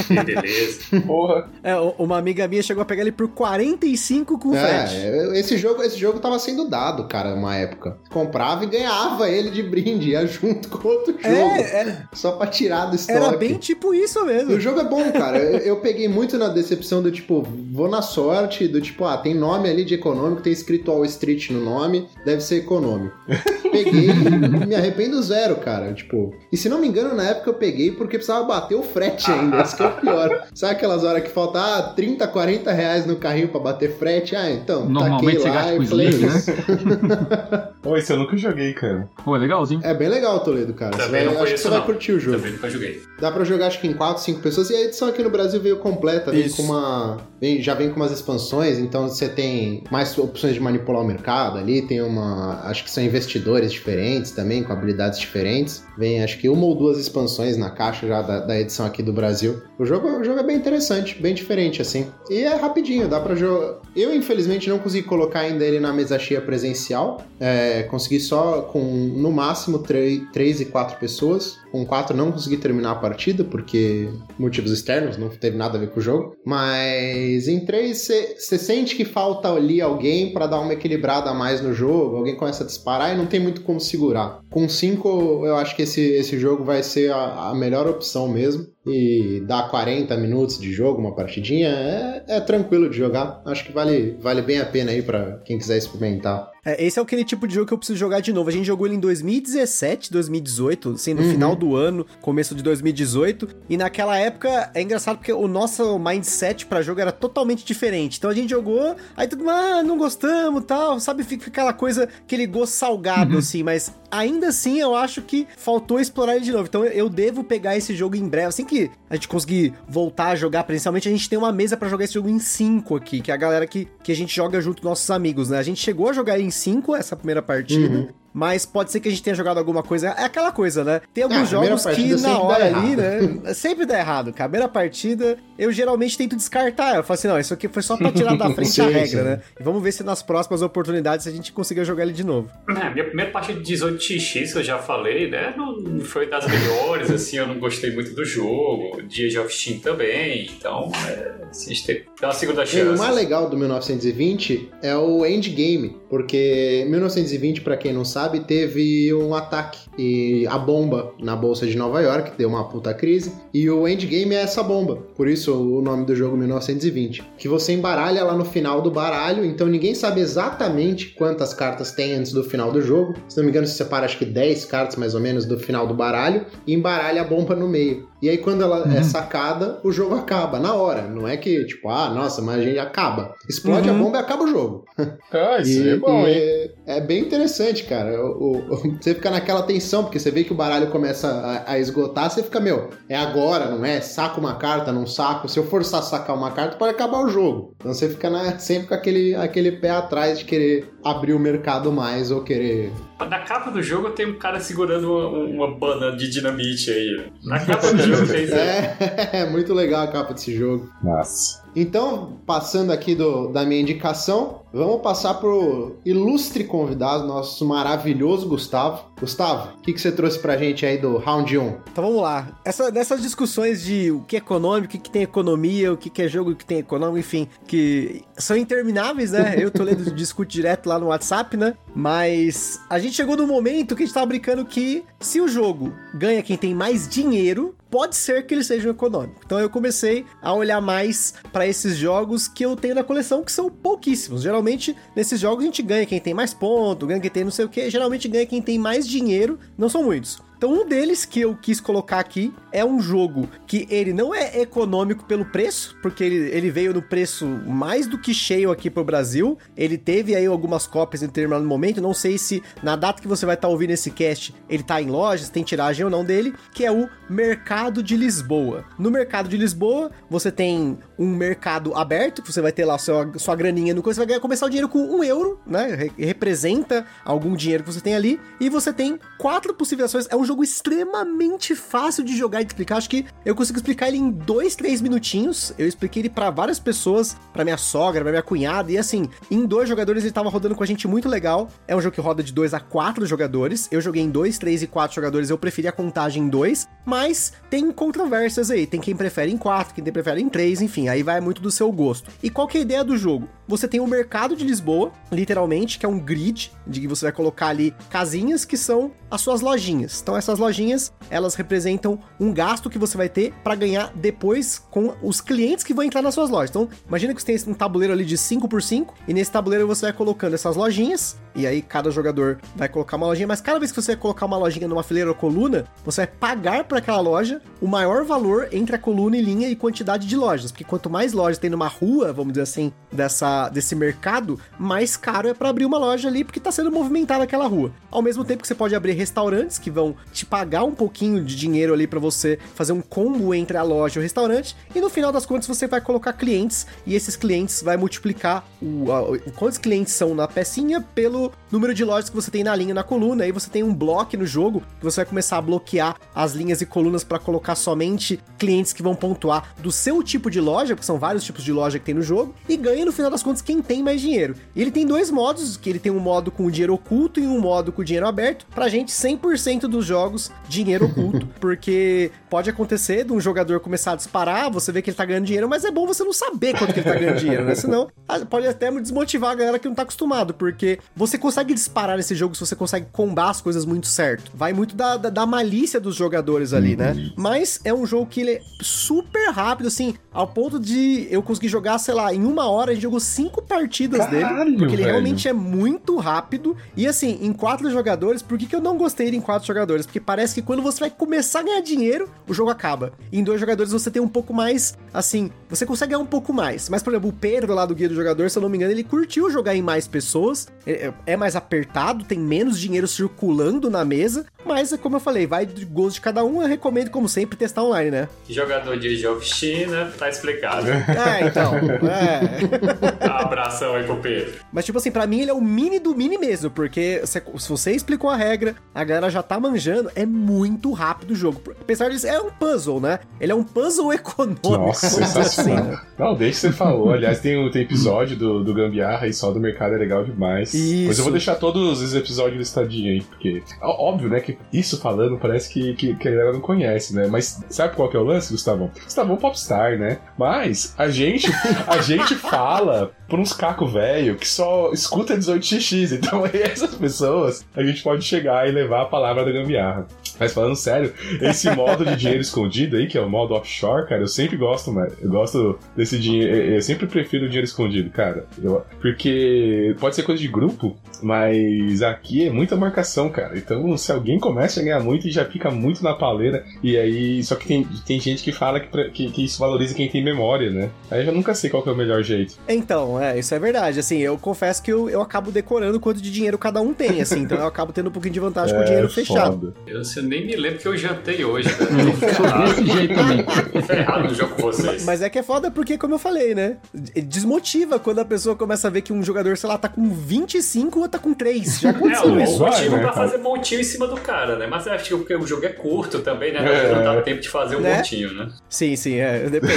[0.07, 1.01] Que beleza.
[1.07, 1.49] porra.
[1.63, 4.95] É, o- uma amiga minha chegou a pegar ele por 45 com frete.
[4.97, 7.99] É, esse jogo, esse jogo tava sendo dado, cara, uma época.
[8.11, 11.27] Comprava e ganhava ele de brinde, ia junto com outro jogo.
[11.57, 13.19] É, é, Só pra tirar do estoque.
[13.19, 14.53] era bem tipo isso E mesmo.
[14.55, 15.39] o jogo é bom, cara.
[15.39, 19.35] Eu, eu peguei muito na decepção do tipo, vou na sorte, do tipo, ah, tem
[19.35, 23.17] nome ali de econômico, tem escrito Wall Street no nome, deve ser econômico.
[23.71, 25.93] Peguei e me arrependo zero, cara.
[25.93, 29.31] Tipo, e se não me engano, na época eu peguei porque precisava bater o frete
[29.31, 29.58] ainda.
[29.63, 30.47] Esse que é o pior.
[30.55, 34.35] Sabe aquelas horas que falta ah, 30, 40 reais no carrinho pra bater frete?
[34.37, 37.69] Ah, então, Normalmente você taquei lá gasta com e Sling, né?
[37.83, 39.09] Pô, esse eu nunca joguei, cara.
[39.25, 39.81] Pô, é legalzinho.
[39.85, 40.97] É bem legal, Toledo, cara.
[40.97, 41.87] Você Também vai, não acho que você vai não.
[41.87, 42.37] curtir o jogo.
[42.37, 43.03] Também nunca joguei.
[43.21, 44.71] Dá pra jogar acho que em 4, 5 pessoas.
[44.71, 46.57] E a edição aqui no Brasil veio completa, vem Isso.
[46.57, 47.17] com uma.
[47.41, 51.59] vem- já vem com umas expansões, então você tem mais opções de manipular o mercado
[51.59, 52.61] ali, tem uma.
[52.65, 55.85] Acho que são investidores diferentes também, com habilidades diferentes.
[55.97, 59.13] Vem acho que uma ou duas expansões na caixa já da, da edição aqui do
[59.13, 59.48] Brasil.
[59.79, 62.07] O jogo, o jogo é bem interessante, bem diferente, assim.
[62.31, 63.79] E é rapidinho, dá pra jogar.
[63.95, 67.23] Eu, infelizmente, não consegui colocar ainda ele na mesa cheia presencial.
[67.41, 71.59] É, consegui só com no máximo 3 e 4 pessoas.
[71.71, 75.91] Com 4 não consegui terminar a partida, porque motivos externos, não teve nada a ver
[75.91, 76.37] com o jogo.
[76.45, 81.61] Mas em 3 você sente que falta ali alguém pra dar uma equilibrada a mais
[81.61, 82.17] no jogo.
[82.17, 84.41] Alguém começa a disparar e não tem muito como segurar.
[84.51, 88.67] Com 5, eu acho que esse, esse jogo vai ser a, a melhor opção mesmo.
[88.87, 93.43] E dá 40 minutos de jogo, uma partidinha, é, é tranquilo de jogar.
[93.45, 96.51] Acho que vale, vale bem a pena aí pra quem quiser experimentar.
[96.69, 98.49] É, esse é aquele tipo de jogo que eu preciso jogar de novo.
[98.51, 101.31] A gente jogou ele em 2017, 2018, assim, no Uhum.
[101.31, 103.49] final do ano, começo de 2018.
[103.69, 108.19] E naquela época é engraçado porque o nosso mindset pra jogo era totalmente diferente.
[108.19, 111.25] Então a gente jogou, aí tudo, ah, não gostamos tal, sabe?
[111.25, 113.63] Fica aquela coisa, aquele gosto salgado, assim.
[113.63, 116.67] Mas ainda assim eu acho que faltou explorar ele de novo.
[116.69, 118.49] Então eu- devo pegar esse jogo em breve.
[118.49, 121.89] Assim que a gente conseguir voltar a jogar presencialmente, a gente tem uma mesa pra
[121.89, 124.61] jogar esse jogo em 5 aqui, que é a galera que, que a gente joga
[124.61, 125.59] junto com nossos amigos, né?
[125.59, 127.99] A gente chegou a jogar em 5 essa primeira partida.
[127.99, 128.09] Uhum.
[128.33, 130.09] Mas pode ser que a gente tenha jogado alguma coisa.
[130.11, 131.01] É aquela coisa, né?
[131.15, 132.85] Tem alguns Ah, a primeira jogos que na hora errado.
[132.85, 133.55] ali, né?
[133.55, 134.33] Sempre dá errado.
[134.33, 134.49] cara.
[134.49, 136.97] Primeira partida, eu geralmente tento descartar.
[136.97, 139.07] Eu falo assim, não, isso aqui foi só pra tirar da frente Sim, a regra,
[139.07, 139.17] sim.
[139.25, 139.41] né?
[139.59, 142.49] E vamos ver se nas próximas oportunidades a gente consiga jogar ele de novo.
[142.69, 145.55] É, minha primeira partida de 18x, que eu já falei, né?
[145.57, 149.03] Não foi das melhores, assim, eu não gostei muito do jogo.
[149.09, 152.89] Dia of Steam também, então, é, assim, a gente tem uma segunda E chance.
[152.95, 159.13] o mais legal do 1920 é o endgame, porque 1920, pra quem não sabe, teve
[159.15, 163.69] um ataque e a bomba na bolsa de Nova York deu uma puta crise e
[163.69, 164.97] o endgame é essa bomba.
[165.15, 169.45] Por isso o nome do jogo 1920, que você embaralha lá no final do baralho,
[169.45, 173.15] então ninguém sabe exatamente quantas cartas tem antes do final do jogo.
[173.29, 175.87] Se não me engano, se separa acho que 10 cartas mais ou menos do final
[175.87, 178.09] do baralho e embaralha a bomba no meio.
[178.21, 181.03] E aí quando ela é sacada, o jogo acaba na hora.
[181.03, 183.35] Não é que tipo, ah, nossa, mas a gente acaba.
[183.49, 183.95] Explode Uhum.
[183.95, 184.85] a bomba e acaba o jogo.
[185.31, 186.35] Ah, isso E- é bom, hein?
[186.37, 188.19] É, é bem interessante, cara.
[188.25, 188.63] O- o-
[189.01, 192.43] você fica naquela tensão, porque você vê que o baralho começa a, a esgotar, você
[192.43, 194.01] fica, meu, é agora, não é?
[194.01, 195.49] Saco uma carta, não saco.
[195.49, 197.75] Se eu forçar a sacar uma carta, pode acabar o jogo.
[197.77, 201.91] Então você fica na- sempre com aquele, aquele pé atrás de querer abrir o mercado
[201.93, 202.93] mais ou querer.
[203.19, 207.31] Na capa do jogo tem um cara segurando uma, uma banda de dinamite aí.
[207.45, 208.55] Na capa do jogo tem isso.
[208.55, 208.97] É,
[209.43, 210.89] é muito legal a capa desse jogo.
[211.03, 211.63] Nossa.
[211.77, 219.09] Então, passando aqui do- da minha indicação, vamos passar pro ilustre convidado, nosso maravilhoso Gustavo.
[219.19, 221.67] Gustavo, o que, que você trouxe pra gente aí do Round 1?
[221.93, 222.59] Então vamos lá.
[222.65, 226.29] Essa, nessas discussões de o que é econômico, o que tem economia, o que é
[226.29, 229.57] jogo que tem econômico, enfim, que são intermináveis, né?
[229.59, 231.75] Eu tô lendo discute direto lá no WhatsApp, né?
[231.95, 235.93] Mas a gente chegou no momento que a gente tava brincando que se o jogo
[236.15, 239.43] ganha quem tem mais dinheiro, pode ser que eles sejam econômicos.
[239.45, 243.53] Então eu comecei a olhar mais para esses jogos que eu tenho na coleção, que
[243.53, 244.43] são pouquíssimos.
[244.43, 247.65] Geralmente, nesses jogos a gente ganha quem tem mais ponto, ganha quem tem não sei
[247.65, 247.91] o que.
[247.91, 250.39] Geralmente ganha quem tem mais dinheiro, não são muitos.
[250.59, 254.61] Então, um deles que eu quis colocar aqui é um jogo que ele não é
[254.61, 259.05] econômico pelo preço, porque ele, ele veio no preço mais do que cheio aqui pro
[259.05, 259.57] Brasil.
[259.77, 262.03] Ele teve aí algumas cópias em determinado momento.
[262.03, 265.01] Não sei se na data que você vai estar tá ouvindo esse cast ele tá
[265.01, 268.85] em lojas, tem tiragem ou não dele, que é o Mercado de Lisboa.
[268.99, 273.31] No Mercado de Lisboa, você tem um mercado aberto, que você vai ter lá sua,
[273.37, 276.11] sua graninha no coisa, você vai começar o dinheiro com um euro, né?
[276.17, 278.41] representa algum dinheiro que você tem ali.
[278.61, 280.29] E você tem quatro possíveis ações.
[280.31, 282.97] É um jogo extremamente fácil de jogar e de explicar.
[282.97, 285.73] Acho que eu consigo explicar ele em dois, três minutinhos.
[285.77, 288.93] Eu expliquei ele para várias pessoas, para minha sogra, pra minha cunhada.
[288.93, 291.69] E assim, em dois jogadores ele tava rodando com a gente muito legal.
[291.87, 293.89] É um jogo que roda de dois a quatro jogadores.
[293.91, 295.51] Eu joguei em dois, três e quatro jogadores.
[295.51, 296.87] Eu preferi a contagem em dois.
[297.05, 298.87] Mas tem controvérsias aí.
[298.87, 301.08] Tem quem prefere em quatro, quem prefere em três, enfim.
[301.09, 302.31] Aí vai muito do seu gosto.
[302.43, 303.49] E qual que é a ideia do jogo?
[303.67, 307.33] Você tem o mercado de Lisboa, literalmente, que é um grid de que você vai
[307.33, 310.21] colocar ali casinhas que são as suas lojinhas.
[310.23, 315.15] Então essas lojinhas, elas representam um gasto que você vai ter para ganhar depois com
[315.23, 316.71] os clientes que vão entrar nas suas lojas.
[316.71, 319.87] Então, imagina que você tem um tabuleiro ali de 5 por 5 e nesse tabuleiro
[319.87, 323.79] você vai colocando essas lojinhas e aí cada jogador vai colocar uma lojinha, mas cada
[323.79, 327.21] vez que você colocar uma lojinha numa fileira ou coluna, você vai pagar para aquela
[327.21, 331.09] loja o maior valor entre a coluna e linha e quantidade de lojas, porque quanto
[331.09, 335.69] mais lojas tem numa rua, vamos dizer assim, dessa desse mercado, mais caro é para
[335.69, 337.93] abrir uma loja ali porque tá sendo movimentada aquela rua.
[338.11, 341.55] Ao mesmo tempo que você pode abrir restaurantes que vão te pagar um pouquinho de
[341.55, 345.09] dinheiro ali para você fazer um combo entre a loja e o restaurante, e no
[345.09, 349.53] final das contas você vai colocar clientes e esses clientes vai multiplicar o, a, o
[349.53, 353.05] quantos clientes são na pecinha pelo número de lojas que você tem na linha na
[353.05, 353.45] coluna.
[353.45, 356.81] Aí você tem um bloco no jogo que você vai começar a bloquear as linhas
[356.81, 361.07] e colunas para colocar somente clientes que vão pontuar do seu tipo de loja, porque
[361.07, 363.63] são vários tipos de loja que tem no jogo, e ganha no final das contas
[363.63, 364.55] quem tem mais dinheiro.
[364.75, 367.61] E ele tem dois modos, que ele tem um modo com dinheiro oculto e um
[367.61, 368.67] modo com dinheiro aberto.
[368.75, 374.17] Pra gente, 100% dos jogos, dinheiro oculto, porque pode acontecer de um jogador começar a
[374.17, 376.93] disparar, você vê que ele tá ganhando dinheiro, mas é bom você não saber quanto
[376.93, 377.75] que ele tá ganhando dinheiro, né?
[377.75, 378.09] Senão
[378.49, 382.55] pode até desmotivar a galera que não tá acostumado, porque você consegue disparar nesse jogo
[382.55, 384.51] se você consegue combar as coisas muito certo.
[384.55, 387.13] Vai muito da, da, da malícia dos jogadores ali, né?
[387.13, 387.33] Uhum.
[387.37, 391.69] Mas é um jogo que ele é super rápido, assim, ao ponto de eu conseguir
[391.69, 395.03] jogar, sei lá, em uma hora a gente jogou cinco partidas Caralho, dele, porque ele
[395.03, 395.15] velho.
[395.15, 396.77] realmente é muito rápido.
[396.97, 400.07] E assim, em quatro jogadores, por que, que eu não gostei dele em quatro jogadores?
[400.07, 403.13] Porque parece que quando você vai começar a ganhar dinheiro, o jogo acaba.
[403.31, 406.53] E em dois jogadores você tem um pouco mais, assim, você consegue ganhar um pouco
[406.53, 406.89] mais.
[406.89, 408.93] Mas, por exemplo, o Pedro lá do Guia do Jogador, se eu não me engano,
[408.93, 410.69] ele curtiu jogar em mais pessoas.
[410.87, 414.47] É, é mais apertado, tem menos dinheiro circulando na mesa.
[414.65, 416.61] Mas, como eu falei, vai de gosto de cada um.
[416.63, 418.29] Eu recomendo, como sempre, testar online, né?
[418.49, 420.89] Jogador de of China, tá explicado.
[420.91, 421.75] É, então.
[422.09, 423.25] É.
[423.43, 424.55] Abração aí pro Pedro.
[424.73, 427.69] Mas, tipo assim, pra mim ele é o mini do mini mesmo, porque se, se
[427.69, 431.61] você explicou a regra, a galera já tá manjando, é muito rápido o jogo.
[431.81, 433.21] Apesar disso, é um puzzle, né?
[433.41, 434.69] Ele é um puzzle econômico.
[434.71, 435.79] Nossa, sensacional.
[435.79, 436.01] Assim, né?
[436.19, 437.13] Não, desde que você falou.
[437.13, 440.75] Aliás, tem, tem episódio do, do Gambiarra e só do mercado é legal demais.
[440.75, 441.09] Isso.
[441.09, 445.39] Mas eu vou deixar todos os episódios listadinhos aí, porque, óbvio, né, que isso falando
[445.39, 447.27] parece que, que, que a galera não conhece, né?
[447.27, 448.91] Mas sabe qual que é o lance, Gustavão?
[449.05, 450.19] Gustavão é popstar, né?
[450.37, 450.48] Mas
[450.97, 451.49] a gente,
[451.87, 456.17] a gente fala por uns caco velho que só escuta 18xx.
[456.17, 460.07] Então, essas pessoas, a gente pode chegar e levar a palavra da gambiarra.
[460.39, 464.23] Mas falando sério, esse modo de dinheiro escondido aí, que é o modo offshore, cara,
[464.23, 465.13] eu sempre gosto, mano.
[465.21, 466.55] Eu gosto desse dinheiro.
[466.75, 468.47] Eu sempre prefiro o dinheiro escondido, cara.
[468.63, 473.57] Eu, porque pode ser coisa de grupo, mas aqui é muita marcação, cara.
[473.59, 477.43] Então, se alguém começa a ganhar muito e já fica muito na paleira, e aí.
[477.43, 480.71] Só que tem, tem gente que fala que, que, que isso valoriza quem tem memória,
[480.71, 480.91] né?
[481.11, 482.55] Aí eu já nunca sei qual é o melhor jeito.
[482.69, 483.99] Então, é, isso é verdade.
[483.99, 487.41] Assim, eu confesso que eu, eu acabo decorando quanto de dinheiro cada um tem, assim.
[487.41, 489.75] Então eu acabo tendo um pouquinho de vantagem é, com o dinheiro fechado.
[489.87, 491.91] Eu, eu nem me lembro que eu jantei hoje, cara.
[491.91, 493.83] Tô desse jeito também.
[493.83, 495.05] ferrado no jogo com vocês.
[495.05, 496.77] Mas é que é foda porque, como eu falei, né?
[496.95, 501.01] Desmotiva quando a pessoa começa a ver que um jogador, sei lá, tá com 25
[501.01, 501.81] ou tá com 3.
[501.81, 502.65] Já aconteceu é, isso.
[502.65, 504.67] É motivo né, pra fazer montinho em cima do cara, né?
[504.67, 506.61] Mas acho que porque o jogo é curto também, né?
[506.61, 506.95] É.
[506.95, 507.97] Não dá tempo de fazer um né?
[507.97, 508.49] montinho, né?
[508.69, 509.49] Sim, sim, é.
[509.49, 509.73] Depende.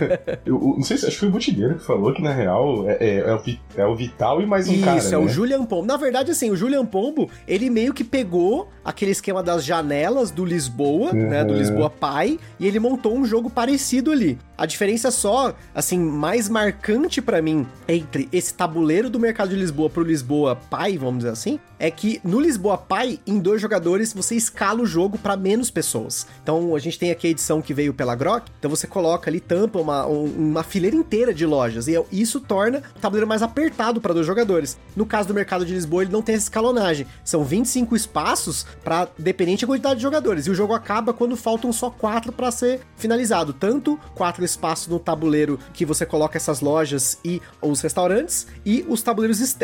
[0.46, 2.96] eu, não sei se acho que foi o Botineiro que falou que, na real, é,
[3.00, 3.42] é, é, o,
[3.76, 4.98] é o Vital e mais um isso, cara.
[4.98, 5.24] Isso, é né?
[5.24, 5.86] o Julian Pombo.
[5.86, 9.89] Na verdade, assim, o Julian Pombo, ele meio que pegou aquele esquema das janelas
[10.30, 11.28] do Lisboa, uhum.
[11.28, 11.44] né?
[11.44, 14.38] Do Lisboa Pai, e ele montou um jogo parecido ali.
[14.56, 19.88] A diferença só, assim, mais marcante para mim entre esse tabuleiro do mercado de Lisboa
[19.88, 24.34] pro Lisboa Pai, vamos dizer assim, é que no Lisboa Pai, em dois jogadores, você
[24.34, 26.26] escala o jogo para menos pessoas.
[26.42, 29.40] Então a gente tem aqui a edição que veio pela Grok, então você coloca ali,
[29.40, 34.12] tampa uma, uma fileira inteira de lojas, e isso torna o tabuleiro mais apertado para
[34.12, 34.78] dois jogadores.
[34.94, 37.06] No caso do mercado de Lisboa, ele não tem essa escalonagem.
[37.24, 40.46] São 25 espaços para, dependente quantidade de jogadores.
[40.46, 43.52] E o jogo acaba quando faltam só quatro para ser finalizado.
[43.52, 49.02] Tanto quatro espaços no tabuleiro que você coloca essas lojas e os restaurantes, e os
[49.02, 49.56] tabuleiros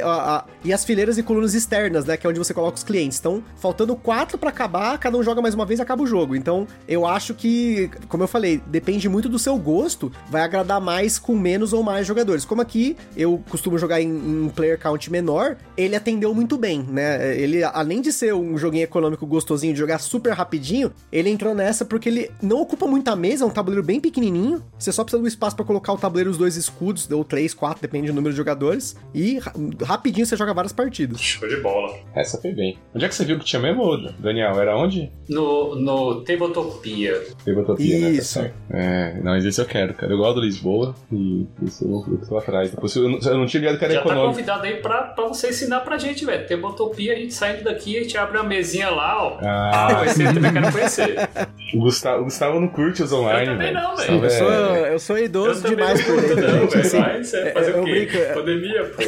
[0.64, 2.16] e as fileiras e colunas externas, né?
[2.16, 3.18] Que é onde você coloca os clientes.
[3.18, 6.34] Então, faltando quatro para acabar, cada um joga mais uma vez e acaba o jogo.
[6.34, 11.18] Então, eu acho que, como eu falei, depende muito do seu gosto, vai agradar mais
[11.18, 12.44] com menos ou mais jogadores.
[12.44, 17.36] Como aqui eu costumo jogar em, em player count menor, ele atendeu muito bem, né?
[17.36, 21.84] Ele, além de ser um joguinho econômico gostosinho de jogar super rapidinho, ele entrou nessa
[21.84, 24.62] porque ele não ocupa muita mesa, é um tabuleiro bem pequenininho.
[24.78, 27.80] Você só precisa um espaço para colocar o tabuleiro os dois escudos, ou três, quatro,
[27.82, 28.96] depende do número de jogadores.
[29.14, 29.38] E
[29.84, 31.20] rapidinho você joga várias partidas.
[31.20, 31.94] Show de bola.
[32.14, 32.78] Essa foi bem.
[32.94, 34.60] Onde é que você viu que tinha mesmo, Daniel?
[34.60, 35.10] Era onde?
[35.28, 37.26] No, no Tabletopia.
[37.44, 38.06] Tabletopia, né?
[38.06, 38.42] Tá Isso.
[38.42, 38.52] Né?
[38.70, 40.12] É, não, mas esse eu quero, cara.
[40.12, 42.70] Eu gosto do Lisboa e esse eu, eu tô atrás.
[42.70, 44.26] Depois, eu, não, eu não tinha ligado que era Já econômico.
[44.26, 46.46] tá convidado aí pra, pra você ensinar pra gente, velho.
[46.46, 49.38] Tabletopia, a gente saindo daqui, a gente abre uma mesinha lá, ó.
[49.40, 51.28] Ah, Conhecer, também quero conhecer.
[51.74, 54.24] o, Gustavo, o Gustavo não curte os online, Eu também não, velho.
[54.24, 54.94] Eu sou, É.
[54.94, 56.70] eu sou idoso Eu demais por dentro, não, gente.
[56.70, 56.80] velho.
[56.86, 57.90] Assim, Mas é fazer eu o quê?
[58.06, 59.02] brinco- Pandemia, pô.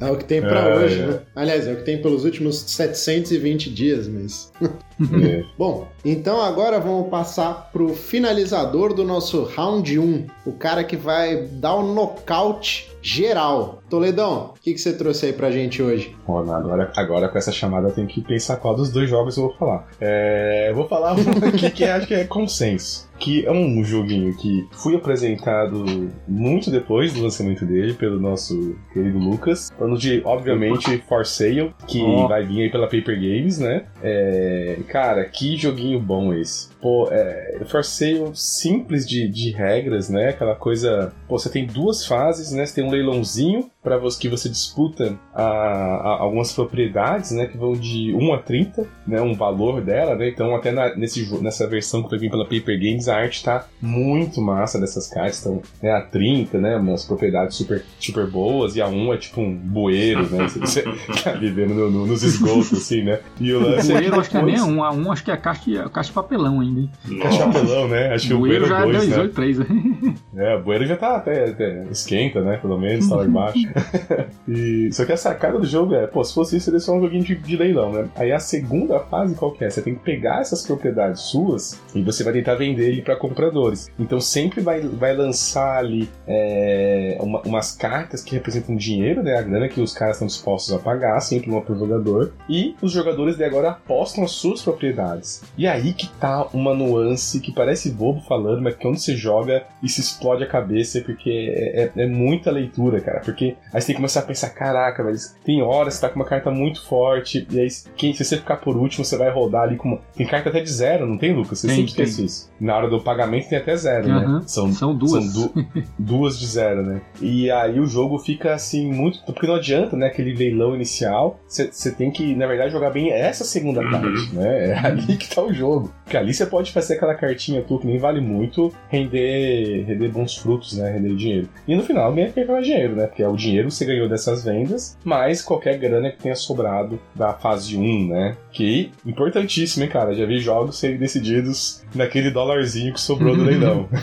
[0.00, 1.06] É o que tem pra É, hoje, é.
[1.06, 1.20] né?
[1.36, 4.52] Aliás, é o que tem pelos últimos 720 dias, mas.
[5.02, 5.42] É.
[5.58, 10.26] Bom, então agora vamos passar pro finalizador do nosso round 1.
[10.46, 13.82] O cara que vai dar o nocaute geral.
[13.90, 16.16] Toledão, o que, que você trouxe aí pra gente hoje?
[16.26, 19.48] Não, agora, agora com essa chamada eu tenho que pensar qual dos dois jogos eu
[19.48, 19.88] vou falar.
[20.00, 23.10] É, eu vou falar um aqui que acho que é consenso.
[23.18, 29.18] Que é um joguinho que fui apresentado muito depois do lançamento dele pelo nosso querido
[29.18, 29.70] Lucas.
[29.78, 32.26] Falando de, obviamente, For Sale, que Ó.
[32.26, 33.84] vai vir aí pela Paper Games, né?
[34.02, 36.71] É, cara, que joguinho bom esse.
[36.82, 40.30] Pô, é, For Sale simples de, de regras, né?
[40.30, 41.12] Aquela coisa.
[41.28, 42.66] Pô, você tem duas fases, né?
[42.66, 47.46] Você tem um leilãozinho para você que você disputa a, a- algumas propriedades, né?
[47.46, 49.20] Que vão de 1 a 30, né?
[49.20, 50.28] Um valor dela, né?
[50.28, 53.66] Então, até na- nesse, nessa versão que vai vir pela Paper Games, a arte tá
[53.80, 55.40] muito massa dessas cartas.
[55.40, 56.76] Então, né, a 30, né?
[56.76, 60.48] Umas propriedades super, super boas, e a 1 é tipo um bueiro, né?
[60.48, 60.82] Você, você
[61.22, 63.20] tá vivendo no- no- nos esgotos, assim, né?
[63.40, 65.30] E o lance é bueiro acho que é nem a um, a um acho que
[65.30, 67.20] é a caixa, a caixa de papelão ainda, hein?
[67.22, 68.14] É chapelão, né?
[68.14, 69.18] Acho que O bueiro já é 2, 2, né?
[69.22, 69.58] 8, 3.
[70.34, 72.56] É, o bueiro já tá até, até esquenta, né?
[72.56, 73.58] Pelo menos, tá lá embaixo.
[74.48, 77.00] e, só que a sacada do jogo é, pô, se fosse isso, seria só um
[77.02, 78.08] joguinho de, de leilão, né?
[78.16, 79.70] Aí a segunda fase qual que é?
[79.70, 83.90] Você tem que pegar essas propriedades suas e você vai tentar vender ele pra compradores.
[83.98, 89.36] Então sempre vai, vai lançar ali é, uma- umas cartas que representam dinheiro, né?
[89.36, 92.32] A grana que os caras estão dispostos a pagar, sempre uma por jogador.
[92.48, 95.42] E os jogadores de agora apostam as suas propriedades.
[95.58, 99.64] E aí que tá uma nuance que parece bobo falando, mas que quando você joga
[99.82, 103.20] isso explode a cabeça, porque é, é- é muita leitura, cara.
[103.20, 106.12] Porque aí você tem que começar a pensar, caraca, velho, tem horas que você tá
[106.12, 109.30] com uma carta muito forte, e aí quem, se você ficar por último, você vai
[109.30, 109.98] rodar ali com uma.
[110.16, 111.58] Tem carta até de zero, não tem, Lucas?
[111.58, 112.50] Você Tem, sempre esquece isso.
[112.60, 114.14] Na hora do pagamento tem até zero, né?
[114.14, 114.42] Aham.
[114.46, 115.24] São, São duas.
[115.24, 115.66] são du-
[115.98, 117.00] duas de zero, né?
[117.20, 119.20] E aí o jogo fica assim muito.
[119.24, 120.06] Porque não adianta, né?
[120.06, 121.40] Aquele leilão inicial.
[121.48, 123.90] Você tem que, na verdade, jogar bem essa segunda Uhum.
[123.90, 124.70] parte, né?
[124.70, 125.92] É ali que tá o jogo.
[126.04, 130.36] Porque ali você pode fazer aquela cartinha tua que nem vale muito, render, render bons
[130.36, 130.92] frutos, né?
[130.92, 131.48] Render dinheiro.
[131.66, 133.06] E no final ganha quem mais dinheiro, né?
[133.06, 137.00] Porque é o dinheiro que você ganhou dessas vendas, mais qualquer grana que tenha sobrado
[137.14, 138.36] da fase 1, né?
[138.52, 140.14] Que importantíssimo, hein, cara?
[140.14, 143.88] Já vi jogos serem decididos naquele dólarzinho que sobrou do leilão.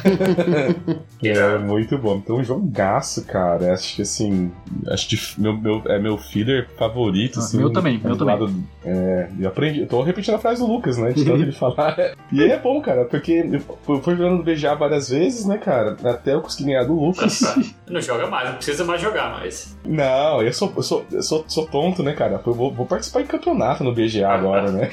[1.22, 2.16] É muito bom.
[2.16, 3.74] Então, um jogaço, cara.
[3.74, 4.52] Acho que assim.
[4.88, 7.40] Acho que meu, meu, é meu filler favorito.
[7.40, 8.40] Ah, assim, meu também, meu do também.
[8.40, 8.54] lado-
[8.86, 9.82] é, eu aprendi.
[9.82, 11.12] Eu tô repetindo a frase do Lucas, né?
[11.12, 11.98] De tanto ele falar.
[12.32, 13.62] E é bom, cara, porque eu
[13.96, 15.98] eu fui jogando BGA várias vezes, né, cara?
[16.06, 17.42] Até eu consegui ganhar do Lucas.
[17.90, 19.76] Não joga mais, não precisa mais jogar mais.
[19.84, 22.40] Não, eu sou, eu sou, eu sou, sou tonto, né, cara?
[22.46, 24.90] Eu vou, vou participar em campeonato no BGA agora, né?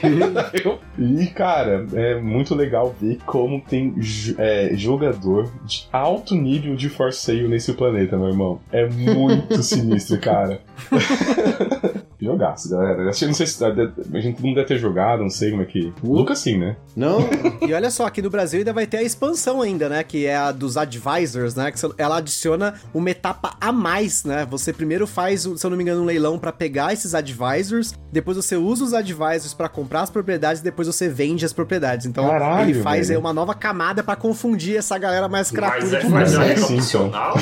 [0.64, 3.94] Eu- e, cara, é muito legal ver como tem
[4.38, 8.60] é, jogador de alto nível de forceio nesse planeta, meu irmão.
[8.72, 10.60] É muito sinistro, cara.
[12.20, 13.02] Jogaço, galera.
[13.02, 15.92] Eu não sei se a gente não deve ter jogado, não sei como é que.
[16.02, 16.76] O Lucas sim, né?
[16.94, 17.18] Não?
[17.66, 20.02] E olha só, aqui no Brasil ainda vai ter a expansão ainda, né?
[20.02, 21.70] Que é a dos advisors, né?
[21.70, 24.46] Que ela adiciona uma etapa a mais, né?
[24.48, 28.36] Você primeiro faz, se eu não me engano, um leilão pra pegar esses advisors, depois
[28.36, 32.06] você usa os advisors pra comprar as propriedades, depois você vende as propriedades.
[32.06, 33.18] Então Caralho, ele faz velho.
[33.18, 36.52] aí uma nova camada pra confundir essa galera mais Mas cratuda é, de mas é
[36.52, 37.34] É, sim, opcional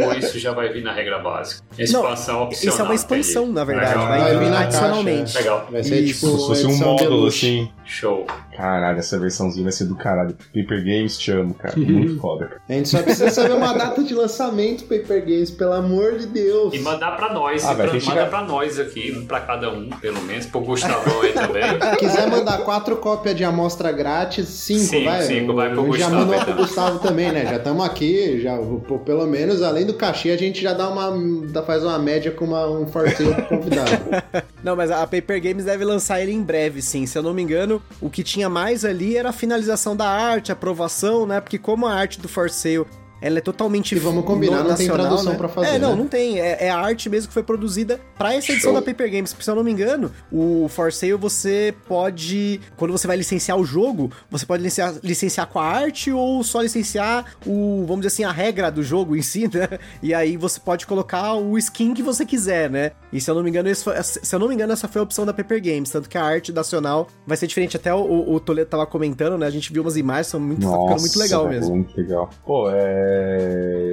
[0.00, 1.62] ou, ou- isso já vai vir na regra básica?
[1.78, 2.72] Expansão opcional.
[2.74, 3.90] Isso é uma expansão, na verdade.
[3.94, 4.08] Legal.
[4.08, 5.36] Vai vir vir na adicionalmente.
[5.36, 5.68] Legal.
[5.70, 6.20] Vai ser Isso.
[6.26, 7.70] tipo se fosse um módulo, assim.
[7.84, 8.26] Show.
[8.60, 10.34] Caralho, essa versãozinha vai ser do caralho.
[10.54, 11.74] Paper Games te amo, cara.
[11.80, 12.50] Muito foda.
[12.68, 16.74] A gente só precisa saber uma data de lançamento, Paper Games, pelo amor de Deus.
[16.74, 19.70] E mandar pra nós, Ah, vai, pra, que manda pra nós aqui, um pra cada
[19.72, 21.62] um, pelo menos, pro Gustavão aí também.
[21.90, 25.22] Se quiser mandar quatro cópias de amostra grátis, cinco, Cinco, vai.
[25.22, 26.44] cinco, vai pro Já Gustavo, manda então.
[26.44, 27.46] pro Gustavo também, né?
[27.46, 28.58] Já estamos aqui, já,
[29.04, 31.10] pelo menos, além do cachê, a gente já dá uma.
[31.50, 33.90] dá- faz uma média com uma, um forceio pro convidado.
[34.62, 37.06] Não, mas a Paper Games deve lançar ele em breve, sim.
[37.06, 40.50] Se eu não me engano, o que tinha mais ali era a finalização da arte,
[40.50, 41.40] a aprovação, né?
[41.40, 42.86] Porque como a arte do For Sale
[43.20, 45.38] ela é totalmente E vamos combinar, não tem tradução né?
[45.38, 45.96] pra fazer, É, não, né?
[45.96, 46.40] não tem.
[46.40, 48.80] É, é a arte mesmo que foi produzida pra essa edição Show.
[48.80, 49.36] da Paper Games.
[49.38, 52.60] Se eu não me engano, o For Sale você pode.
[52.76, 56.60] Quando você vai licenciar o jogo, você pode licenciar, licenciar com a arte ou só
[56.62, 57.84] licenciar o.
[57.86, 59.78] Vamos dizer assim, a regra do jogo em si, né?
[60.02, 62.92] E aí você pode colocar o skin que você quiser, né?
[63.12, 65.04] E se eu não me engano, foi- se eu não me engano, essa foi a
[65.04, 65.90] opção da Paper Games.
[65.90, 67.76] Tanto que a arte nacional vai ser diferente.
[67.76, 69.46] Até o, o Toledo tava comentando, né?
[69.46, 71.74] A gente viu umas imagens, são muito, tá ficando muito legal mesmo.
[71.76, 72.30] Muito legal.
[72.46, 73.09] Pô, é.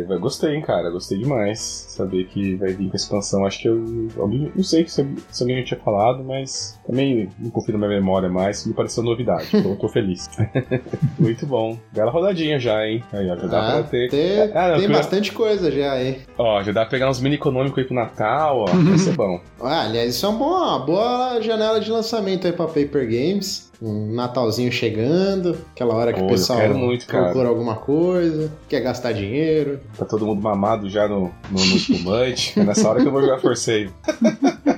[0.09, 0.89] Eu Gostei, hein, cara.
[0.89, 1.59] Gostei demais.
[1.59, 3.45] Saber que vai vir com a expansão.
[3.45, 4.07] Acho que eu.
[4.17, 4.51] Alguém...
[4.55, 8.29] Não sei se, se alguém já tinha falado, mas também não confio na minha memória
[8.29, 8.65] mais.
[8.65, 9.47] Me pareceu novidade.
[9.53, 10.29] Então eu tô feliz.
[11.19, 11.77] muito bom.
[11.91, 13.03] Bela rodadinha já, hein?
[13.13, 14.09] Aí, ó, já dá Ah, pra ter.
[14.09, 16.21] tem Ah, não, tem eu- bastante coisa já aí.
[16.37, 18.65] Ó, já dá pra pegar uns mini econômicos aí pro Natal, ó.
[18.65, 19.39] Vai ser bom.
[19.61, 23.66] Ah, aliás, isso é uma boa, uma boa janela de lançamento aí pra Paper Games.
[23.79, 27.25] Um Natalzinho chegando, aquela hora que Pô, o pessoal quero muito, cara.
[27.25, 29.79] procura alguma coisa, quer gastar dinheiro.
[29.95, 32.59] Tá todo mundo mamado já no, no, no espumante.
[32.59, 33.93] É nessa hora que eu vou jogar forceio.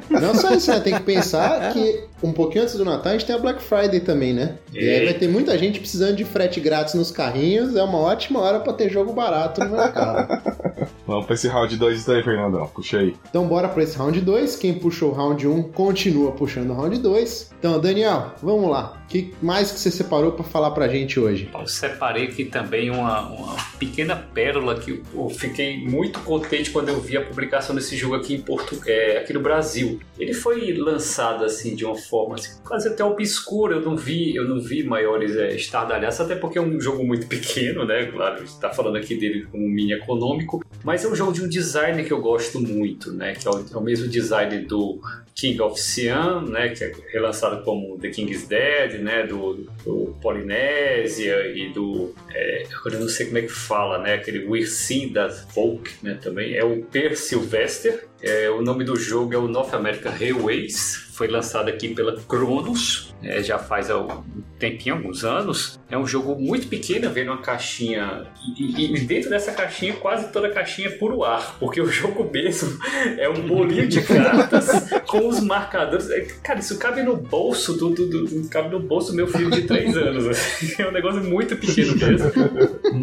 [0.10, 0.80] Não só isso, né?
[0.82, 4.00] Tem que pensar que um pouquinho antes do Natal a gente tem a Black Friday
[4.00, 4.58] também, né?
[4.74, 7.76] E aí vai ter muita gente precisando de frete grátis nos carrinhos.
[7.76, 10.60] É uma ótima hora pra ter jogo barato no mercado.
[11.10, 12.68] Vamos pra esse round 2 daí, Fernandão.
[12.68, 13.16] Puxa aí.
[13.28, 14.56] Então bora pra esse round 2.
[14.58, 17.50] Quem puxou o round 1 continua puxando o round 2.
[17.58, 19.02] Então, Daniel, vamos lá.
[19.06, 21.50] O que mais que você separou pra falar pra gente hoje?
[21.52, 27.02] Eu separei aqui também uma, uma pequena pérola que eu fiquei muito contente quando eu
[27.02, 30.00] vi a publicação desse jogo aqui em Portugal, aqui no Brasil.
[30.20, 33.76] Ele foi lançado assim de uma forma assim, quase até obscura.
[33.76, 37.28] Eu não vi, eu não vi maiores é, estardalhaços, até porque é um jogo muito
[37.28, 38.06] pequeno, né?
[38.06, 41.44] Claro, a gente tá falando aqui dele como mini econômico, mas é um jogo de
[41.44, 43.34] um design que eu gosto muito, né?
[43.34, 45.00] Que é o, é o mesmo design do
[45.40, 51.48] King of Siam, né, que é relançado como The King's Dead, né, do, do Polinésia
[51.56, 55.48] e do, é, agora eu não sei como é que fala, né, aquele Wirsin das
[55.54, 58.10] Folk, né, também é o Per Sylvester.
[58.22, 61.09] É, o nome do jogo é o North American Railways.
[61.20, 64.24] Foi lançado aqui pela Cronos, é, já faz um
[64.58, 65.78] tempinho, alguns anos.
[65.92, 68.26] É um jogo muito pequeno, vem numa caixinha.
[68.58, 71.88] E, e- e dentro dessa caixinha, quase toda a caixinha é puro ar, porque o
[71.92, 72.80] jogo mesmo
[73.18, 76.10] é um bolinho de cartas com os marcadores.
[76.10, 79.52] É, Cara, isso cabe no bolso do, do- do- cabe no bolso do meu filho
[79.52, 80.26] de 3 anos.
[80.26, 80.82] assim.
[80.82, 82.32] É um negócio muito pequeno mesmo.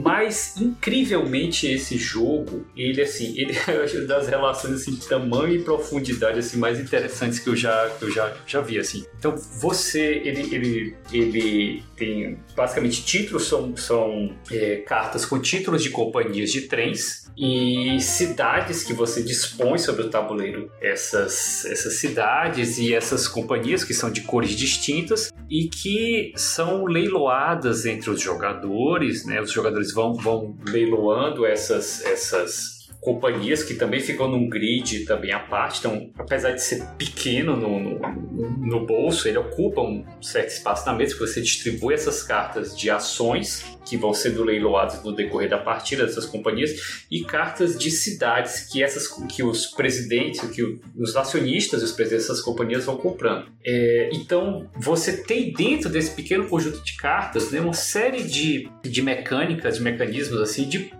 [0.03, 6.39] Mas incrivelmente esse jogo, ele assim, ele é das relações assim, de tamanho e profundidade
[6.39, 9.05] assim mais interessantes que eu já que eu já, já vi assim.
[9.19, 15.91] Então você, ele, ele, ele tem basicamente títulos são, são é, cartas com títulos de
[15.91, 22.95] companhias de trens e cidades que você dispõe sobre o tabuleiro essas, essas cidades e
[22.95, 29.41] essas companhias que são de cores distintas e que são leiloadas entre os jogadores, né?
[29.41, 32.76] Os jogadores vão, vão leiloando essas, essas
[33.07, 35.79] companhias que também ficam num grid também à parte.
[35.79, 40.93] Então, apesar de ser pequeno no, no, no bolso, ele ocupa um certo espaço na
[40.93, 45.59] mesa, que você distribui essas cartas de ações que vão sendo leiloadas no decorrer da
[45.59, 51.83] partida dessas companhias e cartas de cidades que essas que os presidentes, que os acionistas
[51.83, 53.47] e os presidentes dessas companhias vão comprando.
[53.65, 59.01] É, então você tem dentro desse pequeno conjunto de cartas né, uma série de, de
[59.01, 60.91] mecânicas, de mecanismos assim, de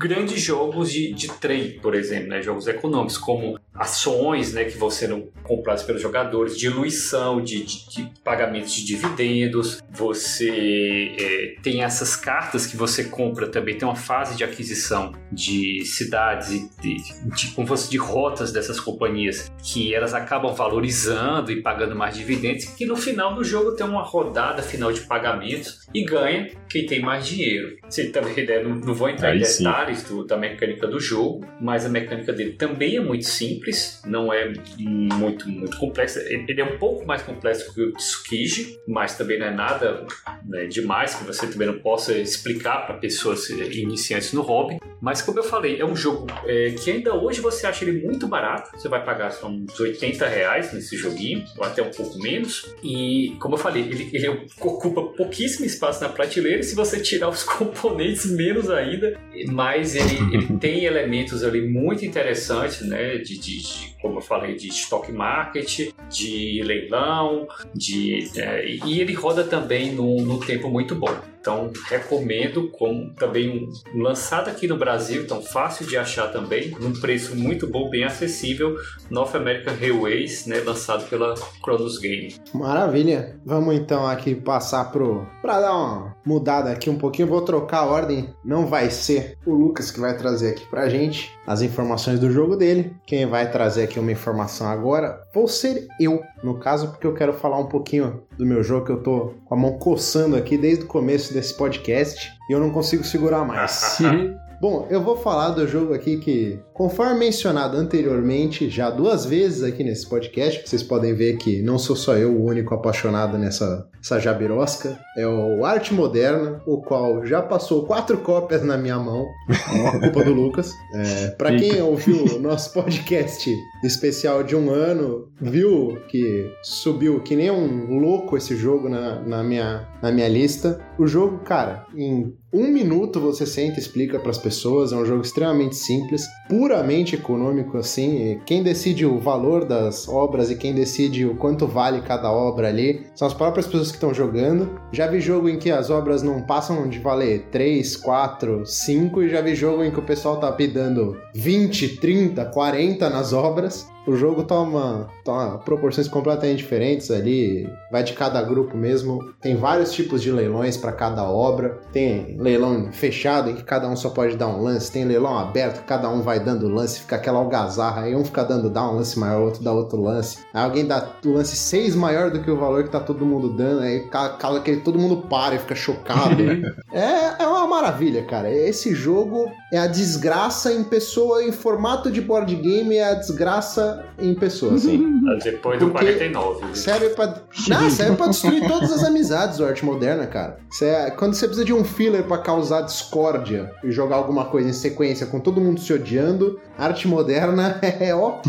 [0.00, 2.42] grandes jogos de, de trade, por exemplo, né?
[2.42, 8.12] jogos econômicos, como ações né, que vão sendo compradas pelos jogadores, diluição de, de, de
[8.22, 14.36] pagamentos de dividendos, você é, tem essas cartas que você compra também, tem uma fase
[14.36, 16.96] de aquisição de cidades e de,
[17.34, 22.64] de, como fosse de rotas dessas companhias, que elas acabam valorizando e pagando mais dividendos,
[22.66, 27.00] que no final do jogo tem uma rodada final de pagamentos e ganha quem tem
[27.00, 27.76] mais dinheiro.
[27.88, 31.44] Você também né, não, não vou entrar Aí em detalhes do- da mecânica do jogo,
[31.60, 33.59] mas a mecânica dele também é muito simples.
[33.60, 36.18] Simples, não é muito, muito complexo.
[36.20, 40.06] Ele é um pouco mais complexo que o Tsukiji, mas também não é nada
[40.46, 44.78] né, demais que você também não possa explicar para pessoas iniciantes no hobby.
[45.00, 48.28] Mas como eu falei, é um jogo é, que ainda hoje você acha ele muito
[48.28, 48.70] barato.
[48.76, 52.74] Você vai pagar só uns 80 reais nesse joguinho, ou até um pouco menos.
[52.82, 54.28] E como eu falei, ele, ele
[54.60, 56.62] ocupa pouquíssimo espaço na prateleira.
[56.62, 59.18] Se você tirar os componentes, menos ainda.
[59.48, 63.18] Mas ele, ele tem elementos ali muito interessantes, né?
[63.18, 69.12] De, de, de, como eu falei, de stock market, de leilão, de é, e ele
[69.14, 71.14] roda também no, no tempo muito bom.
[71.40, 76.92] Então, recomendo, como também um, lançado aqui no Brasil, então fácil de achar também, num
[76.92, 78.76] preço muito bom, bem acessível,
[79.08, 82.34] North American Railways, né, lançado pela Chronos Game.
[82.52, 83.40] Maravilha.
[83.44, 87.86] Vamos então aqui passar pro para dar uma mudada aqui um pouquinho, vou trocar a
[87.86, 88.34] ordem.
[88.44, 92.54] Não vai ser o Lucas que vai trazer aqui pra gente as informações do jogo
[92.54, 92.94] dele.
[93.06, 97.32] Quem vai trazer aqui uma informação agora vou ser eu, no caso, porque eu quero
[97.32, 100.84] falar um pouquinho do meu jogo que eu tô com a mão coçando aqui desde
[100.84, 103.98] o começo desse podcast e eu não consigo segurar mais.
[104.60, 109.82] Bom, eu vou falar do jogo aqui que, conforme mencionado anteriormente, já duas vezes aqui
[109.82, 114.18] nesse podcast, vocês podem ver que não sou só eu o único apaixonado nessa essa
[114.18, 120.00] jabirosca, é o Arte Moderna, o qual já passou quatro cópias na minha mão, a
[120.00, 120.72] culpa do Lucas.
[120.92, 123.48] É, para quem ouviu o nosso podcast
[123.84, 129.42] especial de um ano, viu que subiu que nem um louco esse jogo na, na,
[129.42, 130.80] minha, na minha lista.
[131.00, 134.92] O jogo, cara, em um minuto você senta e explica para as pessoas.
[134.92, 138.38] É um jogo extremamente simples, puramente econômico assim.
[138.44, 143.06] Quem decide o valor das obras e quem decide o quanto vale cada obra ali
[143.14, 144.78] são as próprias pessoas que estão jogando.
[144.92, 149.30] Já vi jogo em que as obras não passam de valer 3, 4, 5 e
[149.30, 153.88] já vi jogo em que o pessoal tá pedindo 20, 30, 40 nas obras.
[154.06, 159.32] O jogo toma, toma proporções completamente diferentes ali, vai de cada grupo mesmo.
[159.40, 161.78] Tem vários tipos de leilões para cada obra.
[161.92, 165.84] Tem leilão fechado em que cada um só pode dar um lance, tem leilão aberto,
[165.84, 169.18] cada um vai dando lance, fica aquela algazarra, aí um fica dando dá um lance
[169.18, 170.38] maior, outro dá outro lance.
[170.52, 173.50] Aí alguém dá o lance 6 maior do que o valor que tá todo mundo
[173.50, 176.42] dando, aí cala que todo mundo para e fica chocado.
[176.92, 178.50] é, é uma maravilha, cara.
[178.50, 183.89] Esse jogo é a desgraça em pessoa, em formato de board game, é a desgraça
[184.18, 185.20] em pessoa, assim.
[185.42, 186.76] Depois do Porque 49.
[186.76, 187.42] Serve pra.
[187.68, 190.58] Não, serve pra destruir todas as amizades do arte moderna, cara.
[190.82, 191.10] É...
[191.10, 195.26] Quando você precisa de um filler para causar discórdia e jogar alguma coisa em sequência
[195.26, 198.40] com todo mundo se odiando, arte moderna é ó.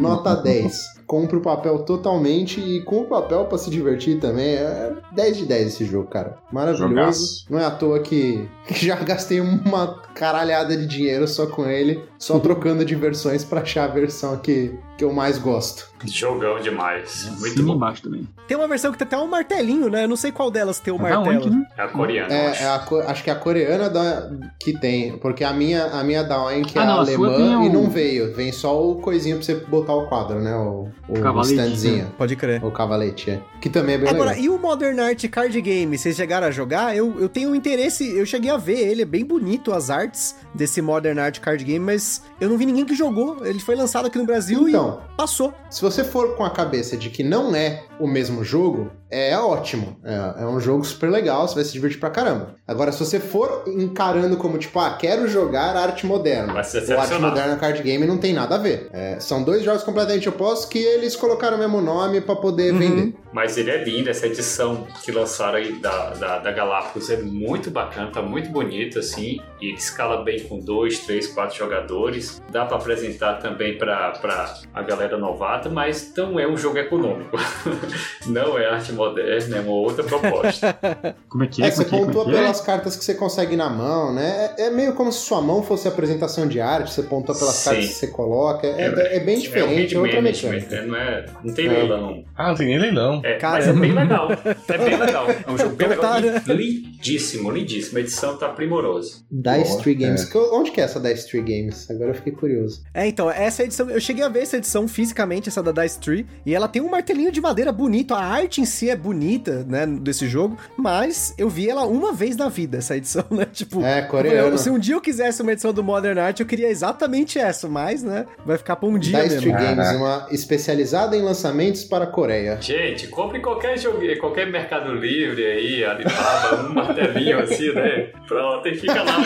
[0.00, 4.54] nota 10 compra o papel totalmente e com o papel para se divertir também.
[4.54, 6.36] É 10 de 10 esse jogo, cara.
[6.52, 6.88] Maravilhoso.
[6.88, 7.46] Jogaço.
[7.50, 12.38] Não é à toa que já gastei uma caralhada de dinheiro só com ele, só
[12.38, 15.88] trocando de versões para achar a versão que, que eu mais gosto.
[16.04, 17.28] Jogão demais.
[17.38, 17.74] Muito Sim, bom.
[17.74, 18.28] embaixo também.
[18.48, 20.04] Tem uma versão que tem até um martelinho, né?
[20.04, 21.36] Eu não sei qual delas tem o é martelo.
[21.36, 21.66] Onde, né?
[21.76, 22.34] É a coreana.
[22.34, 22.62] É, acho.
[22.62, 26.22] É a, acho que é a coreana da, que tem, porque a minha, a minha
[26.24, 28.34] da Oink é ah, não, alemã e não veio.
[28.34, 30.54] Vem só o coisinho pra você botar o quadro, né?
[30.54, 32.04] O, o standzinho.
[32.04, 32.10] Né?
[32.18, 32.64] Pode crer.
[32.64, 33.40] O cavalete, é.
[33.60, 34.44] Que também é bem Agora, legal.
[34.44, 35.96] e o Modern Art Card Game?
[35.96, 36.96] Vocês chegaram a jogar?
[36.96, 40.36] Eu, eu tenho um interesse, eu cheguei a ver ele, é bem bonito as artes
[40.54, 43.44] desse Modern Art Card Game, mas eu não vi ninguém que jogou.
[43.44, 45.52] Ele foi lançado aqui no Brasil então, e passou.
[45.70, 49.96] Se você for com a cabeça de que não é o mesmo jogo, é ótimo.
[50.04, 52.54] É, é, um jogo super legal, você vai se divertir pra caramba.
[52.66, 56.54] Agora, se você for encarando como, tipo, ah, quero jogar arte moderna.
[56.54, 58.88] O arte moderna card game não tem nada a ver.
[58.92, 62.78] É, são dois jogos completamente opostos que eles colocaram o mesmo nome para poder uhum.
[62.78, 63.14] vender.
[63.32, 67.70] Mas ele é lindo, essa edição que lançaram aí da, da, da Galápagos é muito
[67.70, 69.40] bacana, tá muito bonito, assim.
[69.60, 72.42] E ele escala bem com dois, três, quatro jogadores.
[72.50, 77.36] Dá para apresentar também pra, pra a galera novata, mas não é um jogo econômico.
[78.26, 80.78] não é arte moderna, é uma outra proposta.
[81.28, 81.66] como é que é?
[81.66, 81.88] é você é é?
[81.88, 82.32] pontua é?
[82.32, 84.54] pelas cartas que você consegue na mão, né?
[84.56, 87.54] É, é, meio como se sua mão fosse a apresentação de arte, você pontua pelas
[87.54, 87.70] Sim.
[87.70, 88.66] cartas que você coloca.
[88.66, 90.76] É, é bem diferente, é, um outra mecânica.
[90.76, 90.86] Né?
[90.86, 92.24] Não, é, não tem leilão.
[92.36, 93.17] Ah, não tem nem leilão.
[93.24, 94.28] É, mas é bem legal.
[94.32, 95.26] É bem legal.
[95.30, 96.14] É um jogo bem legal.
[96.46, 97.98] Lindíssimo, lindíssimo.
[97.98, 99.22] A edição tá primorosa.
[99.30, 100.28] Dice Tree Games.
[100.52, 101.90] Onde que é essa Dice Tree Games?
[101.90, 102.82] Agora eu fiquei curioso.
[102.94, 106.26] É, então, essa edição, eu cheguei a ver essa edição fisicamente, essa da Dice Tree,
[106.44, 108.14] e ela tem um martelinho de madeira bonito.
[108.14, 112.36] A arte em si é bonita, né, desse jogo, mas eu vi ela uma vez
[112.36, 113.46] na vida, essa edição, né?
[113.52, 114.58] Tipo, é, coreano.
[114.58, 118.02] se um dia eu quisesse uma edição do Modern Art, eu queria exatamente essa, mas,
[118.02, 119.52] né, vai ficar pra um dia Dice mesmo.
[119.52, 122.58] Tree Games, uma especializada em lançamentos para a Coreia.
[122.60, 128.08] Gente, compre qualquer jogo, qualquer Mercado Livre aí, Alibaba, um martelinho assim, né?
[128.26, 129.18] Pronto, e fica lá.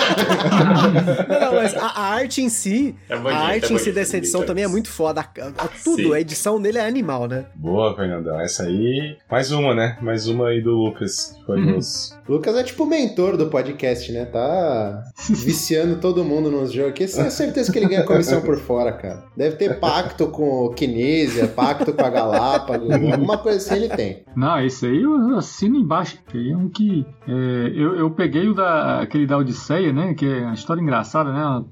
[1.28, 3.84] não, não, mas a, a arte em si, É bonito, a arte é em si
[3.84, 4.48] bonito, dessa edição bonito.
[4.48, 5.20] também é muito foda.
[5.20, 5.24] A,
[5.64, 6.14] a- tudo, Sim.
[6.14, 7.46] a edição dele é animal, né?
[7.54, 8.40] Boa, Fernandão.
[8.40, 9.16] Essa aí.
[9.30, 9.96] Mais uma, né?
[10.00, 11.36] Mais uma aí do Lucas.
[11.46, 12.16] Foi nos.
[12.28, 14.24] Lucas é tipo o mentor do podcast, né?
[14.24, 16.92] Tá viciando todo mundo nos jogos.
[16.94, 19.24] Que eu tenho certeza que ele ganha comissão por fora, cara.
[19.36, 24.24] Deve ter pacto com o Kinesia, pacto com a Galápagos, alguma coisa assim ele tem.
[24.36, 26.18] Não, esse aí eu assino embaixo.
[26.30, 27.06] Tem um que.
[27.26, 30.14] é, eu, eu peguei o da, aquele da Odisseia, né?
[30.14, 31.64] Que é uma história engraçada, né?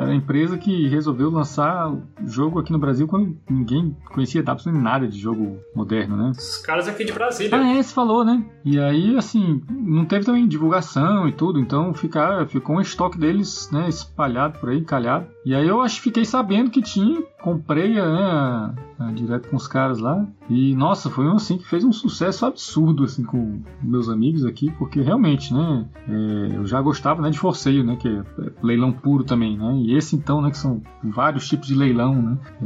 [0.00, 4.84] Era a empresa que resolveu lançar o jogo aqui no Brasil quando ninguém conhecia absolutamente
[4.84, 6.32] nada de jogo moderno, né?
[6.36, 7.56] Os caras aqui de Brasília.
[7.56, 8.44] Ah, é, você falou, né?
[8.64, 13.70] E aí, assim, não teve também divulgação e tudo, então ficar, ficou um estoque deles,
[13.72, 15.26] né, espalhado por aí, calhado.
[15.46, 18.74] E aí eu acho que fiquei sabendo que tinha, comprei, né,
[19.14, 20.26] direto com os caras lá.
[20.50, 24.72] E, nossa, foi um, assim, que fez um sucesso absurdo, assim, com meus amigos aqui,
[24.72, 28.90] porque realmente, né, é, eu já gostava, né, de Forceio, né, que é é leilão
[28.90, 32.64] puro também, né, e esse então, né, que são vários tipos de leilão, né, é,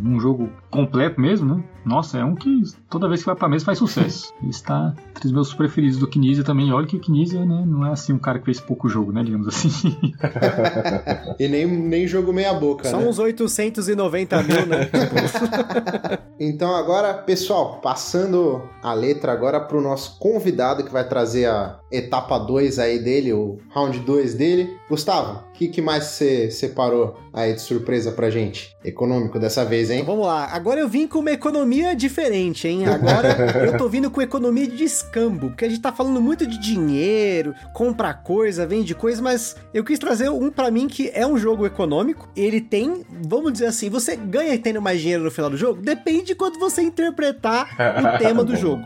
[0.00, 3.64] num jogo completo mesmo, né, nossa, é um que toda vez que vai pra mesa
[3.64, 4.34] faz sucesso.
[4.42, 6.70] Ele está entre os meus preferidos do Kinesia também.
[6.72, 9.22] Olha que o Kinesia, né, não é assim um cara que fez pouco jogo, né,
[9.22, 9.96] digamos assim.
[11.38, 13.06] E nem, nem jogo meia boca, Só né?
[13.06, 14.88] uns 890 mil, né?
[16.42, 22.38] Então agora, pessoal, passando a letra agora pro nosso convidado que vai trazer a etapa
[22.38, 24.74] 2 aí dele, o round 2 dele.
[24.88, 28.74] Gustavo, o que, que mais você separou aí de surpresa pra gente?
[28.82, 30.00] Econômico dessa vez, hein?
[30.00, 30.46] Então vamos lá.
[30.46, 32.86] Agora eu vim com uma economia diferente, hein?
[32.86, 33.36] Agora
[33.66, 37.54] eu tô vindo com economia de escambo, porque a gente tá falando muito de dinheiro,
[37.74, 41.66] compra coisa, vende coisa, mas eu quis trazer um pra mim que é um jogo
[41.66, 42.26] econômico.
[42.34, 45.82] Ele tem, vamos dizer assim, você ganha tendo mais dinheiro no final do jogo?
[45.82, 48.82] Depende de quando você interpretar o tema do jogo.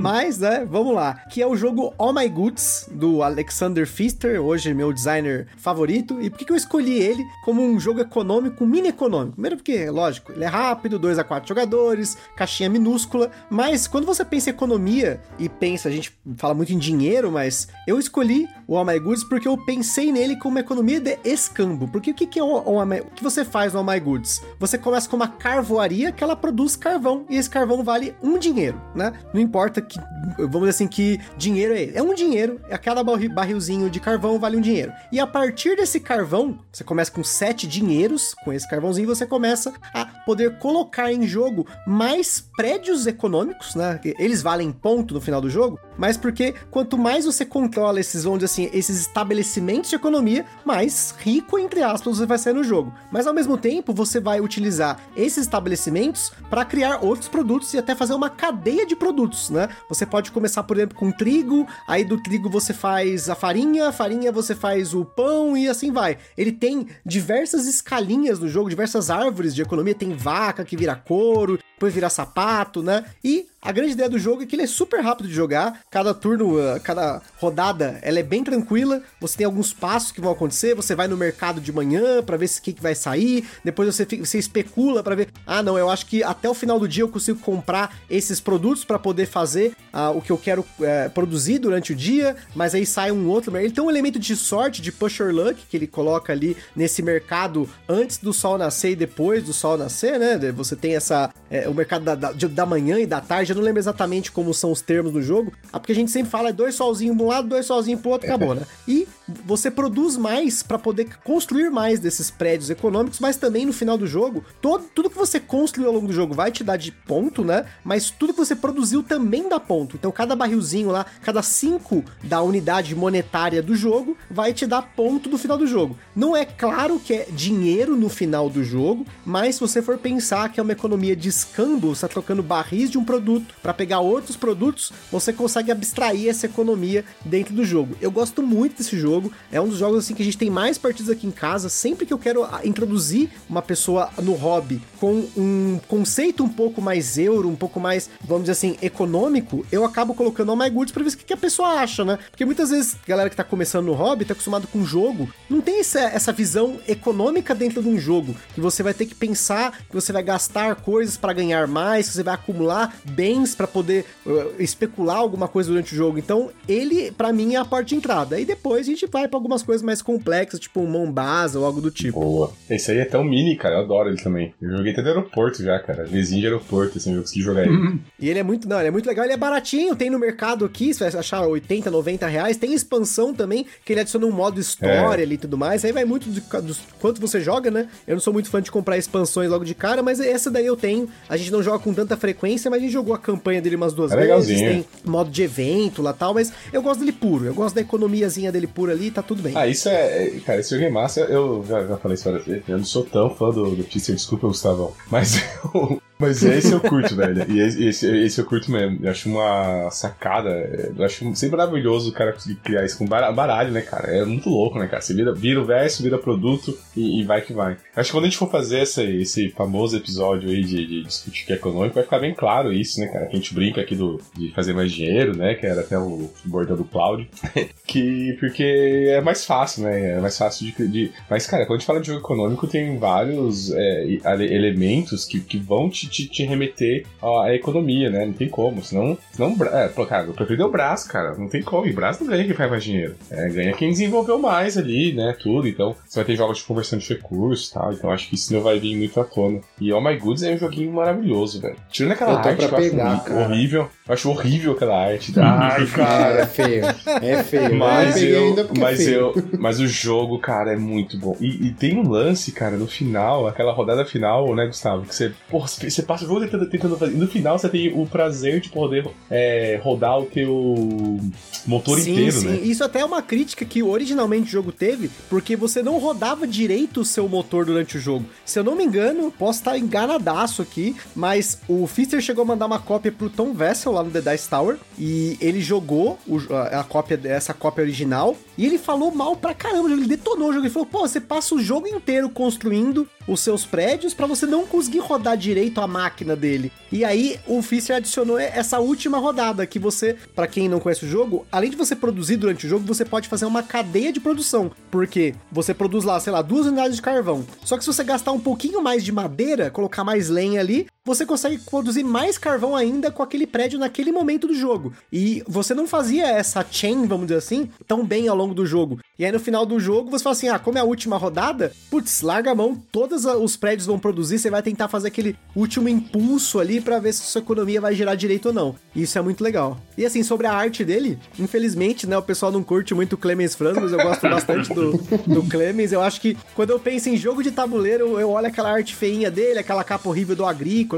[0.00, 1.14] Mas, né, vamos lá.
[1.28, 6.11] Que é o jogo All My Goods, do Alexander Pfister, hoje meu designer favorito.
[6.20, 9.32] E por que, eu escolhi ele como um jogo econômico, mini econômico?
[9.32, 13.30] Primeiro porque, lógico, ele é rápido, 2 a 4 jogadores, caixinha minúscula.
[13.48, 17.68] Mas quando você pensa em economia e pensa, a gente fala muito em dinheiro, mas
[17.86, 21.88] eu escolhi o All My Goods porque eu pensei nele como uma economia de escambo.
[21.88, 24.42] Porque o que, que é o, My, o que você faz no All My Goods?
[24.58, 28.80] Você começa com uma carvoaria que ela produz carvão e esse carvão vale um dinheiro,
[28.94, 29.12] né?
[29.32, 29.98] Não importa que,
[30.38, 31.90] vamos dizer assim, que dinheiro é.
[31.94, 34.92] É um dinheiro, a cada barri- barrilzinho de carvão vale um dinheiro.
[35.10, 39.72] E a partir desse carvão, você começa com sete dinheiros, com esse carvãozinho você começa
[39.94, 44.00] a poder colocar em jogo mais prédios econômicos, né?
[44.18, 48.44] Eles valem ponto no final do jogo, mas porque quanto mais você controla esses, dizer
[48.44, 52.92] assim, esses estabelecimentos de economia, mais rico, entre aspas, você vai ser no jogo.
[53.10, 57.94] Mas ao mesmo tempo, você vai utilizar esses estabelecimentos para criar outros produtos e até
[57.94, 59.68] fazer uma cadeia de produtos, né?
[59.88, 63.92] Você pode começar, por exemplo, com trigo, aí do trigo você faz a farinha, a
[63.92, 66.18] farinha você faz o pão e assim vai.
[66.36, 71.58] Ele tem diversas escalinhas no jogo, diversas árvores de economia, tem vaca que vira couro,
[71.74, 73.04] depois vira sapato, né?
[73.24, 75.80] E a grande ideia do jogo é que ele é super rápido de jogar.
[75.88, 79.00] Cada turno, uh, cada rodada, ela é bem tranquila.
[79.20, 80.74] Você tem alguns passos que vão acontecer.
[80.74, 83.46] Você vai no mercado de manhã para ver o que, que vai sair.
[83.64, 85.28] Depois você, você especula para ver.
[85.46, 88.84] Ah, não, eu acho que até o final do dia eu consigo comprar esses produtos
[88.84, 92.34] para poder fazer ah, o que eu quero eh, produzir durante o dia.
[92.56, 93.56] Mas aí sai um outro.
[93.56, 97.68] Ele tem um elemento de sorte, de pusher luck, que ele coloca ali nesse mercado
[97.88, 100.36] antes do sol nascer e depois do sol nascer, né?
[100.52, 101.32] Você tem essa.
[101.48, 103.51] eh, o mercado da, da, da manhã e da tarde.
[103.52, 105.52] Eu não lembro exatamente como são os termos do jogo.
[105.72, 108.10] Ah, porque a gente sempre fala é dois solzinhos de um lado, dois solzinhos pro
[108.10, 108.62] outro, acabou, né?
[108.86, 109.06] E
[109.44, 114.06] você produz mais para poder construir mais desses prédios econômicos, mas também no final do
[114.06, 117.44] jogo, todo, tudo que você construiu ao longo do jogo vai te dar de ponto,
[117.44, 117.66] né?
[117.84, 119.96] Mas tudo que você produziu também dá ponto.
[119.96, 125.28] Então cada barrilzinho lá, cada cinco da unidade monetária do jogo vai te dar ponto
[125.28, 125.96] no final do jogo.
[126.14, 130.50] Não é claro que é dinheiro no final do jogo, mas se você for pensar
[130.50, 134.00] que é uma economia de escambo, você tá trocando barris de um produto para pegar
[134.00, 137.96] outros produtos, você consegue abstrair essa economia dentro do jogo.
[138.00, 140.78] Eu gosto muito desse jogo, é um dos jogos assim que a gente tem mais
[140.78, 145.26] partidas aqui em casa, sempre que eu quero ah, introduzir uma pessoa no hobby com
[145.36, 150.14] um conceito um pouco mais euro, um pouco mais, vamos dizer assim, econômico, eu acabo
[150.14, 152.18] colocando All My Goods pra ver o que a pessoa acha, né?
[152.30, 155.60] Porque muitas vezes a galera que tá começando no hobby, tá acostumado com jogo, não
[155.60, 159.78] tem essa, essa visão econômica dentro de um jogo, que você vai ter que pensar
[159.88, 162.94] que você vai gastar coisas para ganhar mais, que você vai acumular
[163.32, 166.18] bens para poder uh, especular alguma coisa durante o jogo.
[166.18, 168.38] Então, ele, para mim, é a porta de entrada.
[168.38, 171.80] E depois a gente vai pra algumas coisas mais complexas, tipo um Mombasa ou algo
[171.80, 172.20] do tipo.
[172.20, 172.52] Boa.
[172.68, 173.76] Esse aí é tão mini, cara.
[173.76, 174.52] Eu adoro ele também.
[174.60, 176.04] Eu joguei até no aeroporto já, cara.
[176.04, 178.00] Vizinho de aeroporto, assim, eu consegui jogar ele.
[178.18, 180.64] E ele é muito, não, ele é muito legal, ele é baratinho, tem no mercado
[180.64, 184.60] aqui, você vai achar 80, 90 reais, tem expansão também, que ele adiciona um modo
[184.60, 185.24] história É.
[185.24, 187.88] ali e tudo mais, aí vai muito do, do quanto você joga, né?
[188.06, 190.76] Eu não sou muito fã de comprar expansões logo de cara, mas essa daí eu
[190.76, 193.76] tenho, a gente não joga com tanta frequência, mas a gente jogou a campanha dele
[193.76, 197.44] umas duas É vezes, tem modo de evento lá tal, mas eu gosto dele puro,
[197.46, 199.52] eu gosto da economiazinha dele pura ali, tá tudo bem.
[199.56, 200.26] Ah, isso é.
[200.26, 201.20] é- Cara, esse jogo é massa.
[201.20, 202.62] Eu já, já falei isso várias vezes.
[202.68, 204.92] Eu não sou tão fã do, do desculpa, Gustavão.
[205.10, 206.00] Mas eu.
[206.22, 207.44] Mas esse eu curto, velho.
[207.50, 208.96] E esse, esse, esse eu curto mesmo.
[209.02, 210.50] Eu acho uma sacada.
[210.96, 214.08] Eu acho sempre maravilhoso o cara conseguir criar isso com bara- baralho, né, cara?
[214.16, 215.02] É muito louco, né, cara?
[215.02, 217.76] Você vira, vira o verso, vira produto e, e vai que vai.
[217.96, 221.44] Acho que quando a gente for fazer essa, esse famoso episódio aí de, de discutir
[221.44, 223.26] que é econômico, vai ficar bem claro isso, né, cara?
[223.26, 225.54] Que a gente brinca aqui do, de fazer mais dinheiro, né?
[225.54, 227.28] Que era até o bordão do Cloud.
[227.86, 230.12] que porque é mais fácil, né?
[230.16, 232.98] É mais fácil de, de- Mas, cara, quando a gente fala de jogo econômico, tem
[232.98, 234.18] vários é,
[234.50, 238.24] elementos que, que vão te, te, te remeter à, economia, né?
[238.24, 238.82] Não tem como.
[238.82, 239.16] Senão.
[239.32, 241.34] senão é, cara, eu prefiro o braço, cara.
[241.36, 241.86] Não tem como.
[241.86, 243.14] E braço não ganha quem faz mais dinheiro.
[243.30, 245.36] É, ganha quem desenvolveu mais ali, né?
[245.38, 245.68] Tudo.
[245.68, 247.92] Então, você vai ter jogos de conversão de recursos e tal.
[247.92, 249.60] Então, acho que isso não vai vir muito à tona.
[249.80, 251.76] E Oh My Goods é um joguinho maravilhoso, velho.
[251.90, 253.46] Tirando aquela Eu tô arte pra eu horri- cara.
[253.46, 253.90] horrível.
[254.12, 255.32] Eu acho horrível aquela arte.
[255.38, 256.46] Ai, Cara, é cara.
[256.46, 256.84] feio.
[257.06, 257.74] É feio.
[257.74, 259.14] Mas peguei eu, é mas feio.
[259.14, 261.34] eu, mas o jogo, cara, é muito bom.
[261.40, 265.06] E, e tem um lance, cara, no final, aquela rodada final, né, Gustavo?
[265.06, 267.14] Que você, porra, você você passa o jogo tentando, tentando fazer.
[267.14, 271.18] E no final você tem o prazer de poder é, rodar o teu
[271.66, 272.48] motor sim, inteiro, sim.
[272.48, 272.56] né?
[272.62, 277.00] Isso até é uma crítica que originalmente o jogo teve, porque você não rodava direito
[277.00, 278.26] o seu motor durante o jogo.
[278.44, 282.66] Se eu não me engano, posso estar enganadaço aqui, mas o Fister chegou a mandar
[282.66, 286.80] uma cópia pro Tom Vessel lá no The Dice Tower, e ele jogou o- a,
[286.80, 290.64] a cópia essa cópia original, e ele falou mal pra caramba, ele detonou o jogo,
[290.66, 294.66] ele falou, pô, você passa o jogo inteiro construindo os seus prédios pra você não
[294.66, 296.72] conseguir rodar direito a máquina dele.
[296.90, 301.08] E aí o Fister adicionou essa última rodada que você, pra quem não conhece o
[301.08, 304.70] jogo, além de você produzir durante o jogo, você pode fazer uma cadeia de produção,
[304.90, 307.44] porque você produz lá, sei lá, duas unidades de carvão.
[307.64, 311.26] Só que se você gastar um pouquinho mais de madeira, colocar mais lenha ali, você
[311.26, 314.92] consegue produzir mais carvão ainda com aquele prédio naquele momento do jogo.
[315.12, 319.00] E você não fazia essa chain, vamos dizer assim, tão bem ao longo do jogo.
[319.18, 321.72] E aí no final do jogo você fala assim: ah, como é a última rodada,
[321.90, 325.88] putz, larga a mão, todos os prédios vão produzir, você vai tentar fazer aquele último
[325.88, 328.76] impulso ali pra ver se sua economia vai gerar direito ou não.
[328.94, 329.78] E isso é muito legal.
[329.98, 333.54] E assim, sobre a arte dele, infelizmente, né, o pessoal não curte muito o Clemens
[333.54, 334.92] Franz, mas eu gosto bastante do,
[335.26, 335.92] do Clemens.
[335.92, 339.30] Eu acho que quando eu penso em jogo de tabuleiro, eu olho aquela arte feinha
[339.30, 340.44] dele, aquela capa horrível do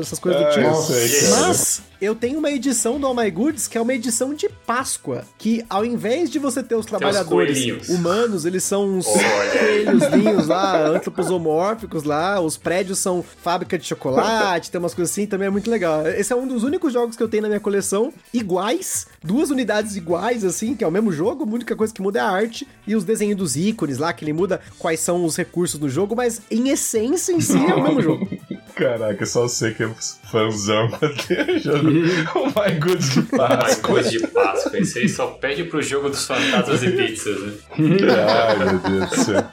[0.02, 0.66] essas coisas do Ah, tipo.
[0.66, 1.30] eu.
[1.48, 5.24] Mas eu tenho uma edição do All My Goods que é uma edição de Páscoa,
[5.38, 12.04] que ao invés de você ter os trabalhadores humanos, eles são uns coelhozinhos lá, antroposomórficos
[12.04, 16.06] lá, os prédios são fábrica de chocolate, tem umas coisas assim, também é muito legal.
[16.06, 19.96] Esse é um dos únicos jogos que eu tenho na minha coleção, iguais, duas unidades
[19.96, 22.66] iguais, assim, que é o mesmo jogo, a única coisa que muda é a arte
[22.86, 26.14] e os desenhos dos ícones lá, que ele muda quais são os recursos do jogo,
[26.14, 28.28] mas em essência em si é o mesmo jogo.
[28.74, 29.90] Caraca, só você que é
[30.30, 31.88] fãzão pra ter jogo.
[32.34, 33.88] Oh my god, de Páscoa.
[33.94, 34.76] coisa de Páscoa.
[34.78, 37.52] Esse aí só pede pro jogo dos fantasmas e pizzas, né?
[37.78, 39.44] Ai, meu Deus do céu.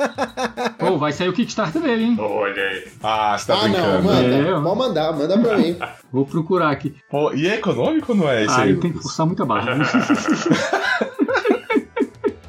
[0.80, 2.18] Pô, vai sair o Kickstarter dele, hein?
[2.20, 2.88] Olha aí.
[3.04, 4.04] Ah, você tá Ah, não, brincando.
[4.04, 4.28] manda.
[4.36, 5.78] É, Pode mandar, manda pra mim.
[6.12, 6.96] Vou procurar aqui.
[7.10, 8.70] Pô, e é econômico ou não é esse Ah, aí?
[8.72, 9.78] ele tem que forçar muita barra.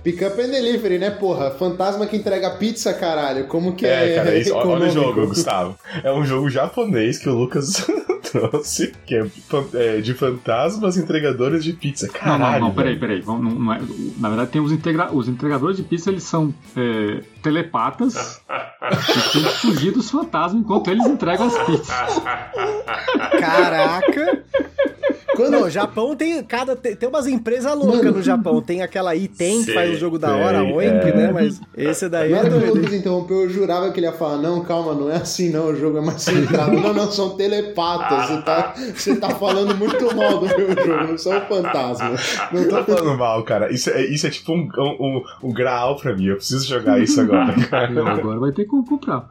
[0.02, 1.52] Pick up and delivery, né, porra?
[1.52, 3.46] Fantasma que entrega pizza, caralho.
[3.46, 4.12] Como que é.
[4.12, 5.78] É, cara, isso, olha o jogo, Gustavo.
[6.02, 7.86] É um jogo japonês que o Lucas
[8.32, 9.26] trouxe, que é,
[9.74, 12.06] é, de fantasmas entregadores de pizza.
[12.06, 12.60] Não, Caralho.
[12.60, 13.00] não, não, peraí, velho.
[13.00, 13.20] peraí.
[13.20, 13.80] Vamos- não- não é-
[14.18, 18.40] na verdade, tem os, integra- os entregadores de pizza, eles são é, telepatas
[19.06, 22.22] que tem que fugir dos fantasmas enquanto eles entregam as pizzas.
[23.38, 24.42] Caraca!
[25.36, 28.16] Quando Não, o Japão tem cada tem, tem umas empresas loucas Mano.
[28.16, 28.60] no Japão.
[28.60, 31.14] Tem aquela Item que faz o jogo da hora, a sei, Oink, é.
[31.14, 31.32] né?
[31.32, 32.74] Mas esse daí Na é hora que o.
[32.74, 35.66] Lucas interrompeu, eu jurava que ele ia falar: Não, calma, não é assim, não.
[35.66, 36.72] O jogo é mais centrado.
[36.72, 38.28] não, não, são telepatas.
[38.28, 42.38] Você tá, você tá falando muito mal do meu jogo, não são fantasmas.
[42.52, 43.72] Não Não tô tô falando mal, cara.
[43.72, 46.26] Isso é, isso é tipo um, um, um grau pra mim.
[46.26, 47.90] Eu preciso jogar isso agora, cara.
[47.90, 49.30] Não, agora vai ter como comprar.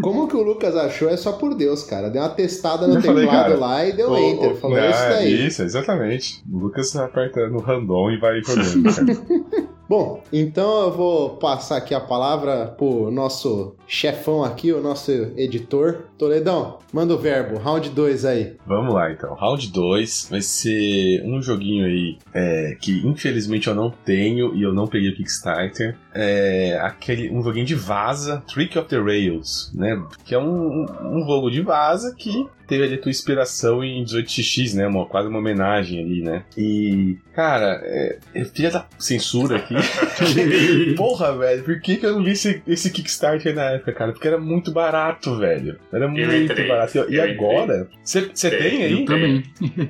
[0.00, 2.08] Como que o Lucas achou é só por Deus, cara.
[2.08, 4.56] Deu uma testada no teclado lá e deu Ô, enter.
[4.56, 5.25] Falou isso daí.
[5.28, 6.42] Isso, exatamente.
[6.50, 9.66] O Lucas aperta no random e vai jogando, cara.
[9.88, 16.06] Bom, então eu vou passar aqui a palavra pro nosso chefão aqui, o nosso editor.
[16.18, 18.56] Toledão, manda o verbo, round 2 aí.
[18.66, 19.34] Vamos lá então.
[19.34, 24.72] Round 2 vai ser um joguinho aí é, que infelizmente eu não tenho e eu
[24.72, 25.96] não peguei o Kickstarter.
[26.12, 30.02] É aquele, um joguinho de vaza, Trick of the Rails, né?
[30.24, 34.74] Que é um, um, jogo de vaza que teve ali a tua inspiração em 18x,
[34.74, 34.86] né?
[34.86, 36.44] Uma, quase uma homenagem ali, né?
[36.56, 39.75] E, cara, é, é filha da censura aqui.
[40.96, 44.12] Porra, velho, por que, que eu não vi esse, esse Kickstarter na época, cara?
[44.12, 45.78] Porque era muito barato, velho.
[45.92, 46.68] Era muito entrei.
[46.68, 46.98] barato.
[47.08, 47.88] E, e agora?
[48.02, 48.50] Você Tem.
[48.58, 49.00] tem aí?
[49.00, 49.42] Eu também.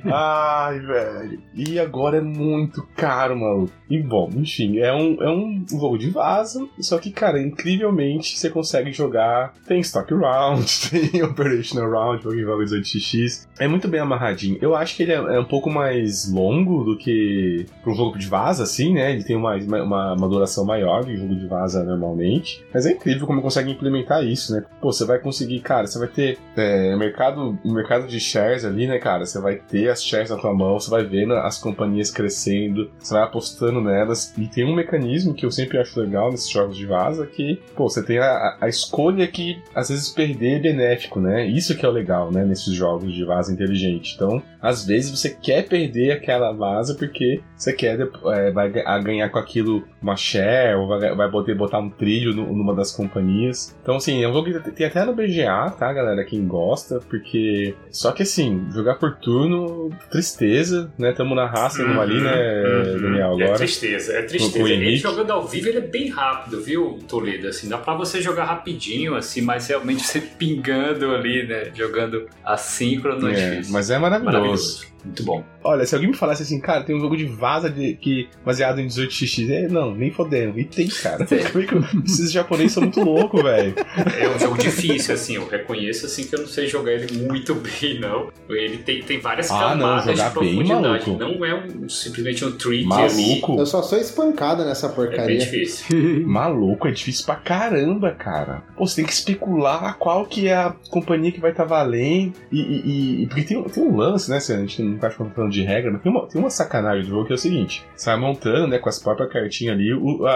[0.05, 1.39] Ai, velho.
[1.53, 3.71] E agora é muito caro, maluco.
[3.89, 8.49] E bom, enfim, é um, é um jogo de vaza, só que, cara, incrivelmente você
[8.49, 9.53] consegue jogar.
[9.65, 10.65] Tem Stock Round,
[11.11, 13.47] tem Operational Round, pra quem joga 18x.
[13.59, 14.57] É muito bem amarradinho.
[14.61, 18.27] Eu acho que ele é, é um pouco mais longo do que um jogo de
[18.27, 19.13] vaza, assim, né?
[19.13, 22.65] Ele tem uma, uma, uma duração maior um jogo de vaza normalmente.
[22.73, 24.63] Mas é incrível como consegue implementar isso, né?
[24.81, 28.99] Pô, você vai conseguir, cara, você vai ter é, mercado, mercado de shares ali, né,
[28.99, 29.25] cara?
[29.25, 33.13] Você vai ter as shares na tua mão, você vai vendo as companhias crescendo, você
[33.13, 34.33] vai apostando nelas.
[34.37, 37.89] E tem um mecanismo que eu sempre acho legal nesses jogos de vaza que, pô,
[37.89, 41.45] você tem a, a escolha que às vezes perder é benéfico, né?
[41.45, 44.13] Isso que é o legal, né, nesses jogos de vaza inteligente.
[44.15, 49.29] Então, às vezes você quer perder aquela vaza porque você quer é, vai ga- ganhar
[49.29, 53.75] com aquilo uma share, ou vai, vai poder botar um trilho nu- numa das companhias.
[53.81, 56.23] Então, assim, é um jogo que tem até no BGA, tá, galera?
[56.23, 57.75] Quem gosta, porque.
[57.91, 61.11] Só que, assim, jogar por turno, tristeza, né?
[61.11, 63.01] Tamo na raça Uhum, ali, né, uhum.
[63.01, 63.31] Daniel?
[63.39, 63.57] É Agora.
[63.57, 64.63] tristeza, é Com tristeza.
[64.63, 67.47] o Ele jogando ao vivo, ele é bem rápido, viu, Toledo?
[67.47, 71.71] Assim, dá pra você jogar rapidinho, assim, mas realmente você pingando ali, né?
[71.75, 73.73] Jogando assíncrono é, É, difícil.
[73.73, 74.25] mas é maravilhoso.
[74.25, 74.96] Maravilhoso maravilhoso.
[75.03, 75.43] Muito bom.
[75.63, 78.79] Olha, se alguém me falasse assim, cara, tem um jogo de vaza de, que, baseado
[78.79, 80.59] em 18x, é, não, nem fodendo.
[80.59, 81.23] E tem, cara.
[81.23, 83.73] É que esses japoneses são muito loucos, velho.
[84.19, 87.53] É um jogo difícil, assim, eu reconheço assim que eu não sei jogar ele muito
[87.81, 88.29] bem, não.
[88.49, 91.09] Ele tem, tem várias Ah, não, camadas de jogar bem, profundidade.
[91.11, 91.17] maluco.
[91.37, 92.85] Não é um, simplesmente um trick.
[92.85, 93.57] Maluco.
[93.59, 95.37] Eu só sou espancado nessa É bem porcaria.
[95.39, 95.85] difícil.
[96.27, 98.63] Maluco, é difícil pra caramba, cara.
[98.75, 102.33] Pô, você tem que especular qual que é a companhia que vai estar valendo.
[102.51, 104.39] E, e- e- porque tem, tem um lance, né?
[104.39, 107.09] se A gente não tá falando de regra, mas tem uma, tem uma sacanagem do
[107.09, 110.25] jogo que é o seguinte: você vai montando, né, com as próprias cartinhas ali, o,
[110.25, 110.35] a, a-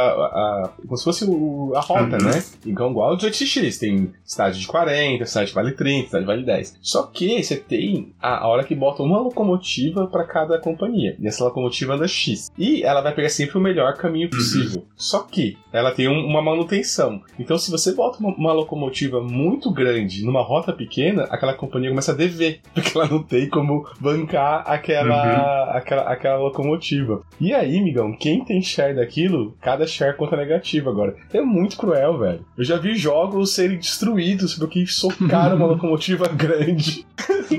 [0.65, 2.25] a- como se fosse o- a rota, Uhum.
[2.31, 2.43] né?
[2.65, 6.45] Então, igual o 18x, tem estádio de 40, estádio que vale 30, estádio que vale
[6.45, 6.77] 10.
[6.81, 11.15] Só que você tem a, a hora que bota uma locomotiva pra cada companhia.
[11.19, 12.51] E essa locomotiva anda X.
[12.57, 14.85] E ela vai pegar sempre o melhor caminho possível.
[14.95, 17.21] Só que ela tem um- uma manutenção.
[17.39, 22.11] Então, se você bota uma, uma locomotiva muito grande numa rota pequena, aquela companhia começa
[22.11, 22.59] a dever.
[22.73, 27.21] Porque ela não tem como bancar aquela, aquela, aquela locomotiva.
[27.39, 31.15] E aí, migão, quem tem share daquilo, cada share conta negativa agora.
[31.33, 32.45] É muito cruel, velho.
[32.57, 37.05] Eu já vi jogos serem destruídos porque socaram uma locomotiva grande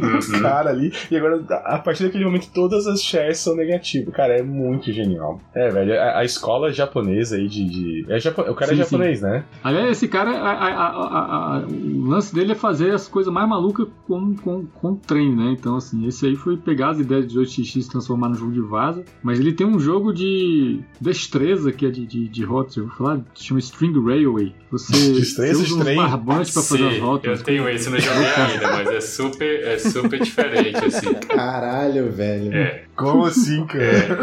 [0.00, 0.92] nos caras ali.
[1.10, 4.14] E agora, a partir daquele momento, todas as shares são negativas.
[4.14, 5.40] Cara, é muito genial.
[5.54, 7.64] É, velho, a, a escola japonesa aí de.
[7.64, 8.90] de- é japo- o cara é Sim, sim.
[8.90, 9.44] japonês, né?
[9.62, 14.34] Aliás, esse cara, a- a- o lance dele é fazer as coisas mais malucas com,
[14.36, 15.54] com, com trem, né?
[15.58, 18.60] Então, assim, esse aí foi pegar as ideias de 18x e transformar no jogo de
[18.62, 19.04] vaza.
[19.22, 22.96] Mas ele tem um jogo de destreza, que é de, de, de rotas, eu vou
[22.96, 24.54] falar, chama String Railway.
[24.70, 25.96] Você, Destreza, você usa uns trem?
[25.96, 27.38] barbantes pra fazer Sim, as rotas.
[27.40, 31.12] eu tenho esse, não joguei ainda, mas é super, é super diferente, assim.
[31.28, 32.54] Caralho, velho.
[32.54, 34.18] É, Como assim, cara?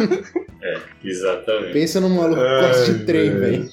[1.03, 1.73] exatamente.
[1.73, 3.69] Pensa num maluco que gosta de trem, velho.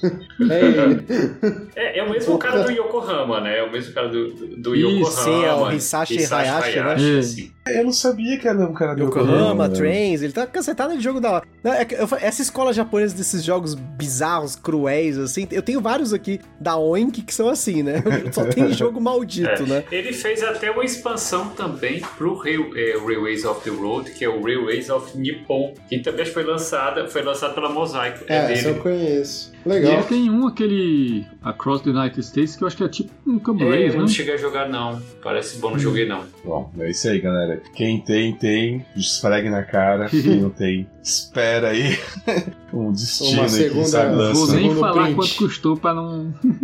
[0.50, 1.96] É.
[1.96, 3.58] É, é o mesmo cara do Yokohama, né?
[3.58, 5.10] É o mesmo cara do, do, Yokohama.
[5.10, 7.18] sim, é o Hisashi Hayashi, né?
[7.18, 7.22] É.
[7.22, 7.50] sim.
[7.66, 9.68] Eu não sabia que um cara do Yokohama.
[9.68, 11.44] Trains, ele tá cacetado de jogo da hora.
[11.62, 15.80] Não, é que eu fa- essa escola japonesa desses jogos bizarros, cruéis, assim, eu tenho
[15.80, 18.02] vários aqui da Oink que são assim, né?
[18.32, 19.66] Só tem jogo maldito, É.
[19.66, 19.84] né?
[19.90, 24.28] Ele fez até uma expansão também pro Rail, é, Railways of the Road, que é
[24.28, 28.24] o Railways of Nippon, que também foi lançada, foi lançado pela Mosaico.
[28.28, 28.82] É, É, esse eu dele.
[28.82, 29.52] conheço.
[29.66, 30.04] E ele Legal.
[30.04, 33.60] tem um, aquele Across the United States, que eu acho que é tipo um Cumb
[33.64, 33.98] É, Race, eu né?
[33.98, 35.02] não cheguei a jogar, não.
[35.20, 36.22] Parece bom, não joguei, não.
[36.44, 37.60] Bom, é isso aí, galera.
[37.74, 38.55] Quem tem, tem.
[38.96, 40.08] Esfregue na cara.
[40.10, 41.98] Quem não tem, espera aí.
[42.72, 44.52] um destino Uma aí, quem segunda- sabe Vou lança.
[44.54, 45.14] nem Segundo falar print.
[45.16, 46.34] quanto custou pra não.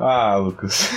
[0.00, 0.88] Ah, Lucas.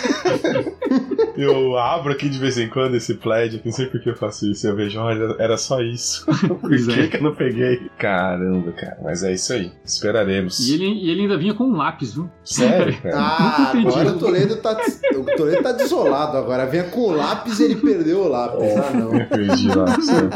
[1.35, 4.15] eu abro aqui de vez em quando esse pledge, aqui, não sei por que eu
[4.15, 4.65] faço isso.
[4.65, 6.25] Eu vejo, olha, era só isso.
[6.61, 7.07] por que, é.
[7.07, 7.89] que eu não peguei?
[7.97, 8.97] Caramba, cara.
[9.03, 9.71] Mas é isso aí.
[9.83, 10.59] Esperaremos.
[10.59, 12.29] E ele, e ele ainda vinha com um lápis, viu?
[12.45, 13.17] Sério, cara.
[13.17, 14.77] Ah, agora o Toledo tá.
[15.15, 16.65] O Toledo tá desolado agora.
[16.65, 18.69] Vinha com o lápis ele perdeu o lápis.
[18.77, 19.13] Ah, não.
[19.13, 19.99] Eu perdi lá.
[19.99, 20.29] sério.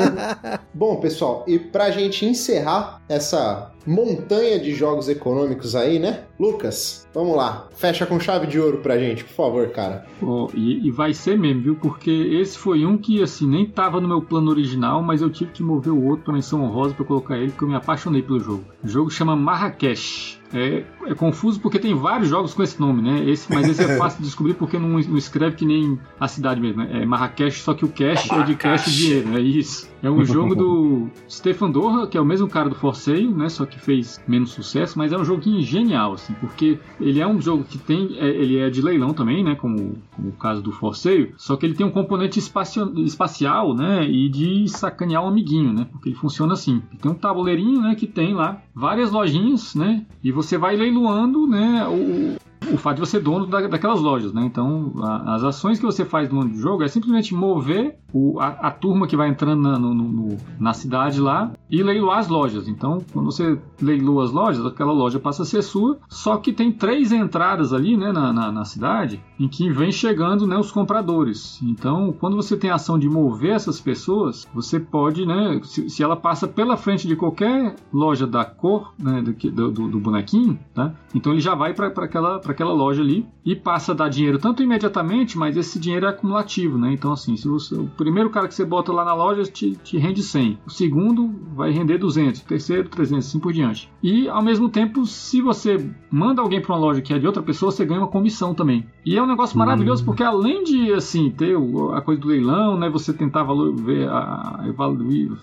[0.73, 6.23] Bom, pessoal, e pra gente encerrar essa montanha de jogos econômicos aí, né?
[6.39, 7.67] Lucas, vamos lá.
[7.75, 10.05] Fecha com chave de ouro pra gente, por favor, cara.
[10.21, 11.75] Oh, e, e, vai ser mesmo, viu?
[11.75, 15.51] Porque esse foi um que, assim, nem tava no meu plano original, mas eu tive
[15.51, 18.39] que mover o outro pra menção honrosa pra colocar ele, porque eu me apaixonei pelo
[18.39, 18.63] jogo.
[18.83, 20.37] O jogo chama Marrakech.
[20.53, 23.29] É, é, confuso porque tem vários jogos com esse nome, né?
[23.29, 26.61] Esse, mas esse é fácil de descobrir porque não, não escreve que nem a cidade
[26.61, 26.83] mesmo.
[26.83, 27.01] Né?
[27.01, 29.89] É Marrakech, só que o cash é de cash e dinheiro, é isso.
[30.01, 33.49] É um jogo do Stefan Dorra, que é o mesmo cara do Forceio, né?
[33.49, 37.41] Só que fez menos sucesso, mas é um joguinho genial, assim, porque ele é um
[37.41, 38.17] jogo que tem.
[38.17, 39.55] É, ele é de leilão também, né?
[39.55, 44.07] Como, como o caso do Forceio, só que ele tem um componente espacio, espacial, né?
[44.07, 45.87] E de sacanear o amiguinho, né?
[45.91, 46.81] Porque ele funciona assim.
[47.01, 47.95] Tem um tabuleirinho, né?
[47.95, 50.05] Que tem lá várias lojinhas, né?
[50.23, 51.87] E você vai leiloando, né?
[51.87, 52.37] O,
[52.73, 54.43] o fato de você ser dono da, daquelas lojas, né?
[54.45, 58.71] Então, a, as ações que você faz no jogo é simplesmente mover o, a, a,
[58.71, 62.67] turma que vai entrando na, no, no, na cidade lá e leiloar as lojas.
[62.67, 66.71] Então, quando você leiloa as lojas, aquela loja passa a ser sua, só que tem
[66.71, 71.59] três entradas ali, né, na, na, na cidade, em que vem chegando, né, os compradores.
[71.61, 76.03] Então, quando você tem a ação de mover essas pessoas, você pode, né, se, se
[76.03, 80.93] ela passa pela frente de qualquer loja da cor, né, do, do, do bonequinho, tá?
[81.13, 84.63] Então ele já vai para aquela aquela loja ali e passa a dar dinheiro tanto
[84.63, 86.91] imediatamente, mas esse dinheiro é acumulativo, né?
[86.91, 89.97] Então, assim, se você, o primeiro cara que você bota lá na loja te, te
[89.97, 93.89] rende 100, o segundo vai render 200, o terceiro 300, assim por diante.
[94.03, 97.41] E, ao mesmo tempo, se você manda alguém para uma loja que é de outra
[97.41, 98.85] pessoa, você ganha uma comissão também.
[99.05, 101.55] E é um negócio maravilhoso, porque além de, assim, ter
[101.93, 102.89] a coisa do leilão, né?
[102.89, 104.65] Você tentar valor, ver a,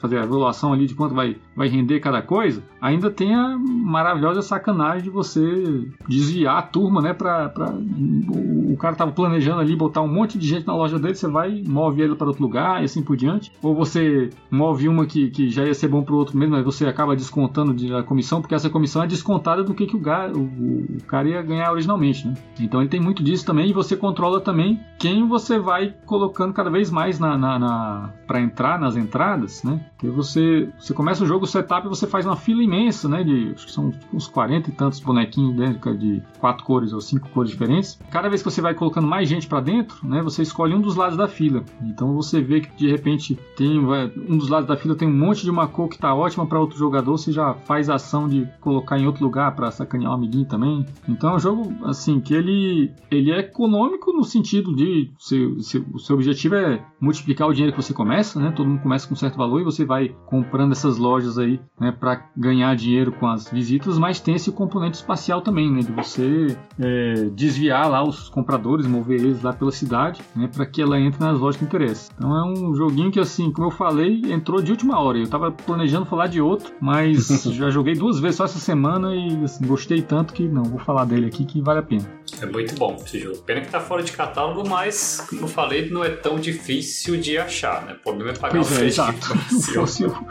[0.00, 4.42] fazer a evaluação ali de quanto vai, vai render cada coisa, ainda tem a maravilhosa
[4.42, 7.12] sacanagem de você desviar a turma né?
[7.12, 11.14] Pra, pra, o cara tava planejando ali botar um monte de gente na loja dele,
[11.14, 13.52] você vai move ele para outro lugar e assim por diante.
[13.62, 16.86] Ou você move uma que, que já ia ser bom pro outro mesmo, mas você
[16.86, 20.96] acaba descontando de, a comissão, porque essa comissão é descontada do que, que o, o,
[20.98, 22.34] o cara ia ganhar originalmente, né?
[22.58, 26.70] Então ele tem muito disso também e você controla também quem você vai colocando cada
[26.70, 29.84] vez mais na, na, na para entrar nas entradas, né?
[29.98, 33.22] Que você, você começa o jogo, o setup, você faz uma fila imensa, né?
[33.22, 37.28] De acho que são uns 40 e tantos bonequinhos né, de quatro cores ou cinco
[37.30, 37.98] cores diferentes.
[38.10, 40.96] Cada vez que você vai colocando mais gente para dentro, né, você escolhe um dos
[40.96, 41.64] lados da fila.
[41.82, 45.42] Então você vê que de repente tem um dos lados da fila tem um monte
[45.42, 48.98] de uma cor que tá ótima para outro jogador, você já faz ação de colocar
[48.98, 50.86] em outro lugar para sacanear o amiguinho também.
[51.08, 55.78] Então é um jogo assim que ele ele é econômico no sentido de se, se,
[55.92, 58.52] o seu objetivo é multiplicar o dinheiro que você começa, né?
[58.52, 61.92] Todo mundo começa com um certo valor e você vai comprando essas lojas aí, né,
[61.92, 66.56] para ganhar dinheiro com as visitas, mas tem esse componente espacial também, né, de você
[66.84, 71.18] é, desviar lá os compradores, mover eles lá pela cidade, né, para que ela entre
[71.18, 72.14] nas lojas que interessam.
[72.16, 75.18] Então é um joguinho que, assim, como eu falei, entrou de última hora.
[75.18, 79.44] Eu tava planejando falar de outro, mas já joguei duas vezes só essa semana e
[79.44, 82.04] assim, gostei tanto que não, vou falar dele aqui que vale a pena.
[82.40, 83.38] É muito bom esse jogo.
[83.38, 87.38] Pena que tá fora de catálogo, mas, como eu falei, não é tão difícil de
[87.38, 87.92] achar, né?
[87.92, 89.38] O problema é pagar pois o é, exato.
[89.48, 90.26] Se fosse o,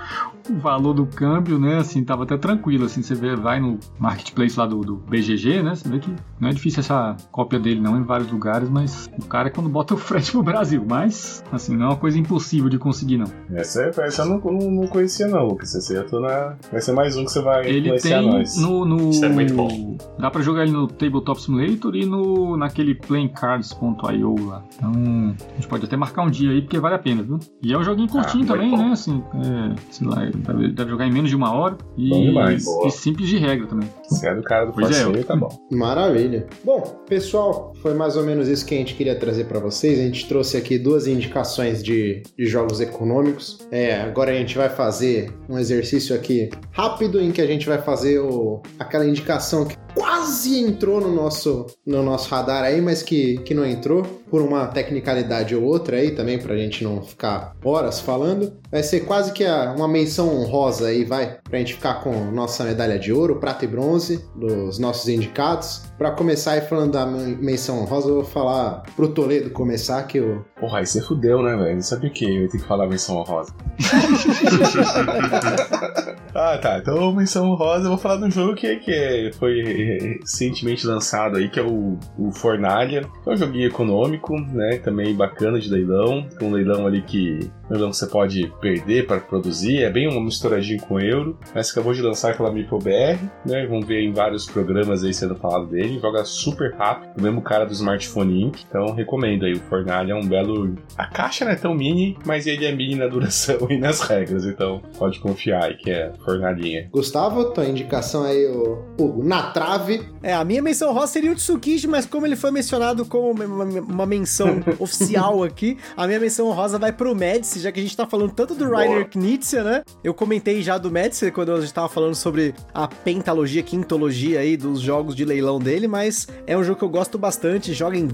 [0.50, 1.78] o, valor do câmbio, né?
[1.78, 2.86] Assim, tava até tranquilo.
[2.86, 5.76] Assim, você vê, vai no marketplace lá do, do BGG, né?
[5.76, 9.26] Você vê que não é difícil essa cópia dele, não, em vários lugares, mas o
[9.26, 10.86] cara é quando bota o frete pro Brasil.
[10.88, 13.28] Mas, assim, não é uma coisa impossível de conseguir, não.
[13.54, 15.74] Essa, essa eu não, não, não conhecia, não, Lucas.
[15.74, 16.56] Essa eu tô na.
[16.72, 18.58] Vai ser mais um que você vai ele tem nós.
[18.58, 19.10] No, no...
[19.10, 19.98] Isso é muito bom.
[20.20, 24.64] Dá pra jogar ele no Tabletop Simulator e no, naquele playingcards.io lá.
[24.76, 27.40] Então, a gente pode até marcar um dia aí, porque vale a pena, viu?
[27.62, 28.78] E é um joguinho curtinho ah, também, bom.
[28.78, 28.92] né?
[28.92, 31.78] Assim, é, sei lá, deve, deve, jogar em menos de uma hora.
[31.98, 32.66] E, bom demais.
[32.86, 33.90] e simples de regra também.
[34.14, 35.50] Se é do cara do passeio, é, tá bom.
[35.72, 36.48] Maravilha.
[36.64, 40.00] Bom, pessoal, foi mais ou menos isso que a gente queria trazer para vocês.
[40.00, 43.68] A gente trouxe aqui duas indicações de, de jogos econômicos.
[43.72, 47.82] É, agora a gente vai fazer um exercício aqui rápido em que a gente vai
[47.82, 53.38] fazer o, aquela indicação que quase entrou no nosso, no nosso radar aí, mas que,
[53.40, 58.00] que não entrou por uma tecnicalidade ou outra aí também, pra gente não ficar horas
[58.00, 58.54] falando.
[58.72, 62.64] Vai ser quase que a, uma menção honrosa aí, vai, pra gente ficar com nossa
[62.64, 65.84] medalha de ouro, prata e bronze dos nossos indicados.
[66.00, 70.44] Pra começar aí falando da menção honrosa, eu vou falar pro Toledo começar que eu...
[70.60, 71.76] Porra, aí você fudeu, né, velho?
[71.76, 73.54] Não sabe o que eu tenho que falar menção honrosa.
[76.36, 76.80] ah, tá.
[76.80, 81.50] Então, menção honrosa, eu vou falar de um jogo que, que foi recentemente lançado aí,
[81.50, 83.08] que é o, o Fornalha.
[83.26, 84.78] É um joguinho econômico, né?
[84.80, 86.28] Também bacana de leilão.
[86.42, 91.00] Um leilão ali que que você pode perder para produzir, é bem uma misturadinha com
[91.00, 93.66] euro, mas acabou de lançar aquela MipoBR, né?
[93.68, 97.66] Vamos ver em vários programas aí sendo falado dele, joga super rápido, o mesmo cara
[97.66, 98.64] do Smartphone Inc.
[98.68, 100.76] Então recomendo aí, o Fornalha é um belo.
[100.98, 104.46] A caixa não é tão mini, mas ele é mini na duração e nas regras,
[104.46, 106.90] então pode confiar aí que é Fornalhinha.
[106.92, 110.04] Gustavo, tua indicação aí, o, o Na Trave.
[110.22, 113.64] É, a minha menção rosa seria o Tsukishi, mas como ele foi mencionado como uma,
[113.66, 117.96] uma menção oficial aqui, a minha menção rosa vai pro Médici, já que a gente
[117.96, 119.84] tá falando tanto do Rainer Knizia, né?
[120.04, 124.58] Eu comentei já do Médici quando a gente tava falando sobre a pentalogia, quintologia aí
[124.58, 128.08] dos jogos de leilão dele, mas é um jogo que eu gosto bastante, joga em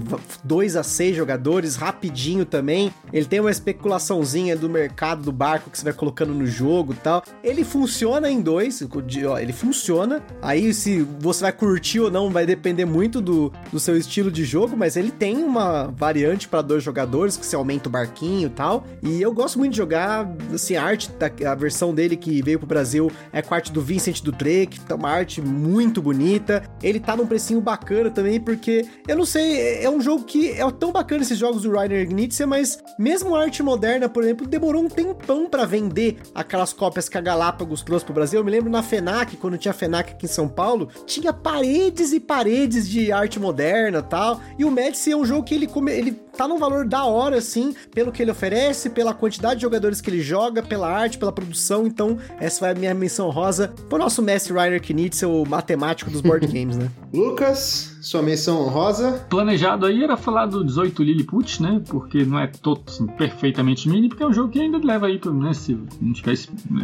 [0.44, 2.92] 2 a 6 jogadores, rapidinho também.
[3.12, 6.96] Ele tem uma especulaçãozinha do mercado do barco que você vai colocando no jogo e
[6.96, 7.24] tal.
[7.42, 8.80] Ele funciona em dois,
[9.40, 10.22] ele funciona.
[10.40, 14.44] Aí se você vai curtir ou não vai depender muito do, do seu estilo de
[14.44, 18.50] jogo, mas ele tem uma variante para dois jogadores que você aumenta o barquinho e
[18.50, 18.84] tal.
[19.02, 22.58] E eu gosto muito de jogar, assim, a arte da a versão dele que veio
[22.58, 26.62] pro Brasil é com a arte do Vincent do Drake, tá uma arte muito bonita.
[26.82, 30.70] Ele tá num precinho bacana também, porque eu não sei, é um jogo que é
[30.72, 34.82] tão bacana esses jogos do Rainer Knizia, mas mesmo a arte moderna, por exemplo, demorou
[34.82, 38.40] um tempão para vender aquelas cópias que a Galápagos trouxe pro Brasil.
[38.40, 42.20] Eu me lembro na FENAC, quando tinha FENAC aqui em São Paulo, tinha paredes e
[42.20, 44.40] paredes de arte moderna tal.
[44.58, 47.38] E o Medici é um jogo que ele, come, ele tá num valor da hora,
[47.38, 51.30] assim, pelo que ele oferece, pela quantidade de jogadores que ele joga, pela arte, pela
[51.30, 51.86] produção.
[51.86, 56.20] Então, essa vai a minha menção rosa pro nosso mestre Rainer Knizia, o matemático dos
[56.20, 56.90] board games, né?
[57.12, 59.26] Lucas, sua menção honrosa?
[59.28, 61.82] Planejado aí era falar do 18 Lilliput, né?
[61.88, 65.20] Porque não é todo assim, perfeitamente mini, porque é um jogo que ainda leva aí,
[65.32, 65.52] né?
[65.52, 66.34] Se não tiver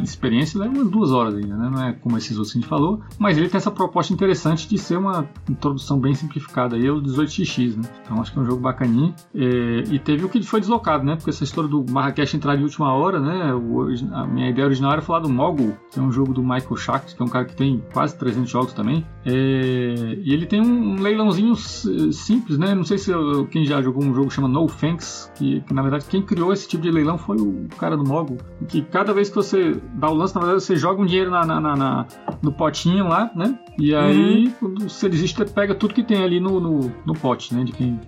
[0.03, 1.71] experiência, leva umas duas horas ainda, né?
[1.71, 3.01] Não é como esses outros que a gente falou.
[3.19, 7.77] Mas ele tem essa proposta interessante de ser uma introdução bem simplificada aí ao 18x,
[7.77, 7.89] né?
[8.03, 9.15] Então acho que é um jogo bacaninho.
[9.35, 11.17] É, e teve o que foi deslocado, né?
[11.17, 13.55] Porque essa história do Marrakech entrar de última hora, né?
[13.55, 16.77] O, a minha ideia original era falar do Mogul, que é um jogo do Michael
[16.77, 19.07] Schacht, que é um cara que tem quase 300 jogos também.
[19.25, 22.75] É, e ele tem um leilãozinho simples, né?
[22.75, 23.13] Não sei se
[23.51, 26.53] quem já jogou um jogo que chama No Thanks, que, que, na verdade quem criou
[26.53, 28.39] esse tipo de leilão foi o cara do Mogul.
[28.69, 31.45] Que cada vez que você dá o lance, na verdade você joga um dinheiro na,
[31.45, 32.07] na, na, na
[32.43, 33.59] no potinho lá, né?
[33.79, 34.53] E aí, uhum.
[34.59, 37.63] quando você desiste, você pega tudo que tem ali no, no, no pote, né?
[37.63, 38.01] De quem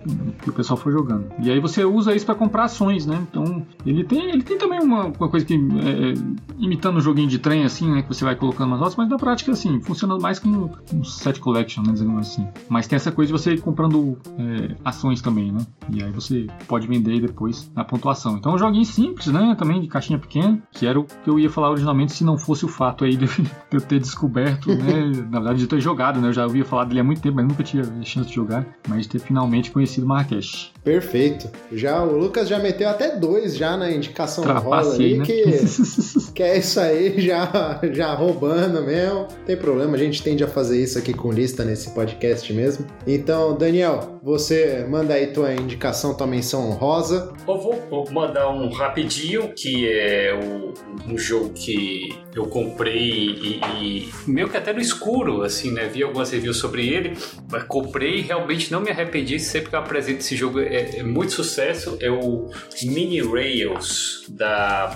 [0.43, 1.27] que o pessoal for jogando.
[1.43, 3.19] E aí você usa isso para comprar ações, né?
[3.31, 5.55] Então, ele tem, ele tem também uma, uma coisa que.
[5.55, 6.15] É,
[6.59, 8.03] imitando um joguinho de trem, assim, né?
[8.03, 11.39] Que você vai colocando umas notas, mas na prática, assim, funciona mais como um set
[11.39, 11.93] collection, né?
[11.93, 12.49] Dizendo assim.
[12.69, 15.61] Mas tem essa coisa de você ir comprando é, ações também, né?
[15.91, 18.37] E aí você pode vender depois na pontuação.
[18.37, 19.55] Então, é um joguinho simples, né?
[19.59, 22.65] Também de caixinha pequena, que era o que eu ia falar originalmente se não fosse
[22.65, 23.27] o fato aí de,
[23.73, 25.13] eu ter descoberto, né?
[25.31, 26.29] na verdade, de ter jogado, né?
[26.29, 28.67] Eu já ouvia falar dele há muito tempo, mas nunca tinha chance de jogar.
[28.89, 30.73] Mas de ter finalmente conhecido Marrakech.
[30.83, 31.51] Perfeito.
[31.73, 35.25] Já o Lucas já meteu até dois já na indicação rosa ali, né?
[35.25, 35.45] que,
[36.35, 39.19] que é isso aí, já, já roubando mesmo.
[39.19, 42.78] Não tem problema, a gente tende a fazer isso aqui com lista nesse podcast mesmo.
[43.07, 47.33] Então, Daniel, você manda aí tua indicação, tua menção rosa.
[47.49, 50.75] Eu vou, vou mandar um rapidinho, que é o,
[51.11, 55.87] um jogo que eu comprei e, e meio que até no escuro, assim, né?
[55.87, 57.17] Vi algumas reviews sobre ele,
[57.51, 60.61] mas comprei e realmente não me arrependi sempre que eu apresento esse jogo.
[60.61, 61.97] É, é muito sucesso.
[61.99, 62.51] É o
[62.83, 64.95] Mini Rails da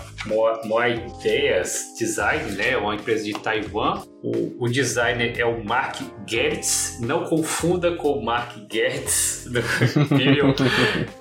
[0.66, 2.76] Moai Ideias Design, né?
[2.76, 4.03] Uma empresa de Taiwan.
[4.22, 6.99] O, o designer é o Mark Gertz.
[7.01, 9.61] Não confunda com o Mark Gertz do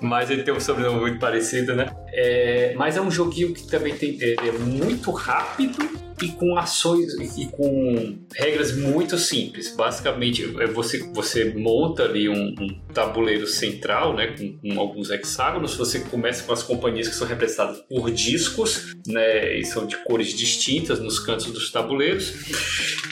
[0.00, 1.86] mas ele tem um sobrenome muito parecido, né?
[2.12, 7.14] É, mas é um joguinho que também tem, é, é muito rápido e com ações
[7.36, 9.74] e com regras muito simples.
[9.74, 15.74] Basicamente, é você, você monta ali um, um tabuleiro central, né, com, com, alguns hexágonos.
[15.74, 20.32] Você começa com as companhias que são representadas por discos, né, e são de cores
[20.32, 22.32] distintas nos cantos dos tabuleiros.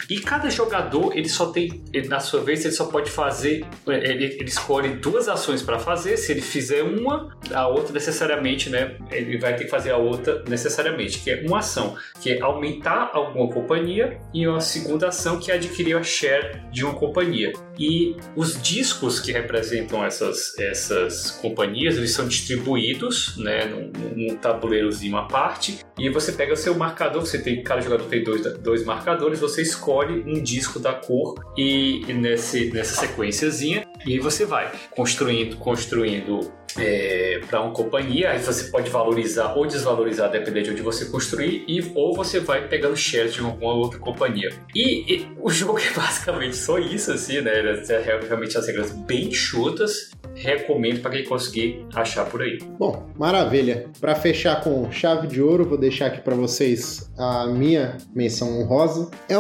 [0.09, 4.25] E cada jogador, ele só tem, ele, na sua vez, ele só pode fazer, ele,
[4.25, 6.17] ele escolhe duas ações para fazer.
[6.17, 10.43] Se ele fizer uma, a outra necessariamente, né, ele vai ter que fazer a outra
[10.49, 15.51] necessariamente, que é uma ação, que é aumentar alguma companhia e uma segunda ação que
[15.51, 17.53] é adquirir a share de uma companhia.
[17.79, 25.17] E os discos que representam essas, essas companhias, eles são distribuídos, né, num, num tabuleirozinho
[25.17, 28.85] à parte, e você pega o seu marcador, você tem, cada jogador tem dois, dois
[28.85, 34.45] marcadores, você escolhe um disco da cor e, e nesse, nessa sequenciazinha, e aí você
[34.45, 40.71] vai construindo, construindo é, para uma companhia, aí você pode valorizar ou desvalorizar, dependendo de
[40.71, 44.51] onde você construir, e, ou você vai pegando shares de alguma outra companhia.
[44.75, 47.51] E, e, o jogo é basicamente só isso, assim, né?
[47.89, 50.11] É realmente as regras bem chutas.
[50.35, 52.59] recomendo para quem conseguir achar por aí.
[52.79, 53.87] Bom, maravilha.
[54.01, 59.11] Para fechar com chave de ouro, vou deixar aqui para vocês a minha menção honrosa.
[59.29, 59.35] É,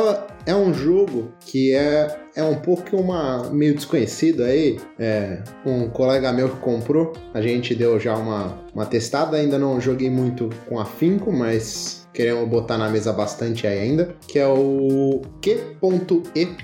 [0.47, 4.79] é um jogo que é é um pouco uma meio desconhecido aí.
[4.99, 9.81] É, um colega meu que comprou, a gente deu já uma, uma testada, ainda não
[9.81, 15.23] joguei muito com afinco, mas queremos botar na mesa bastante aí ainda, que é o
[15.41, 16.55] Q.E.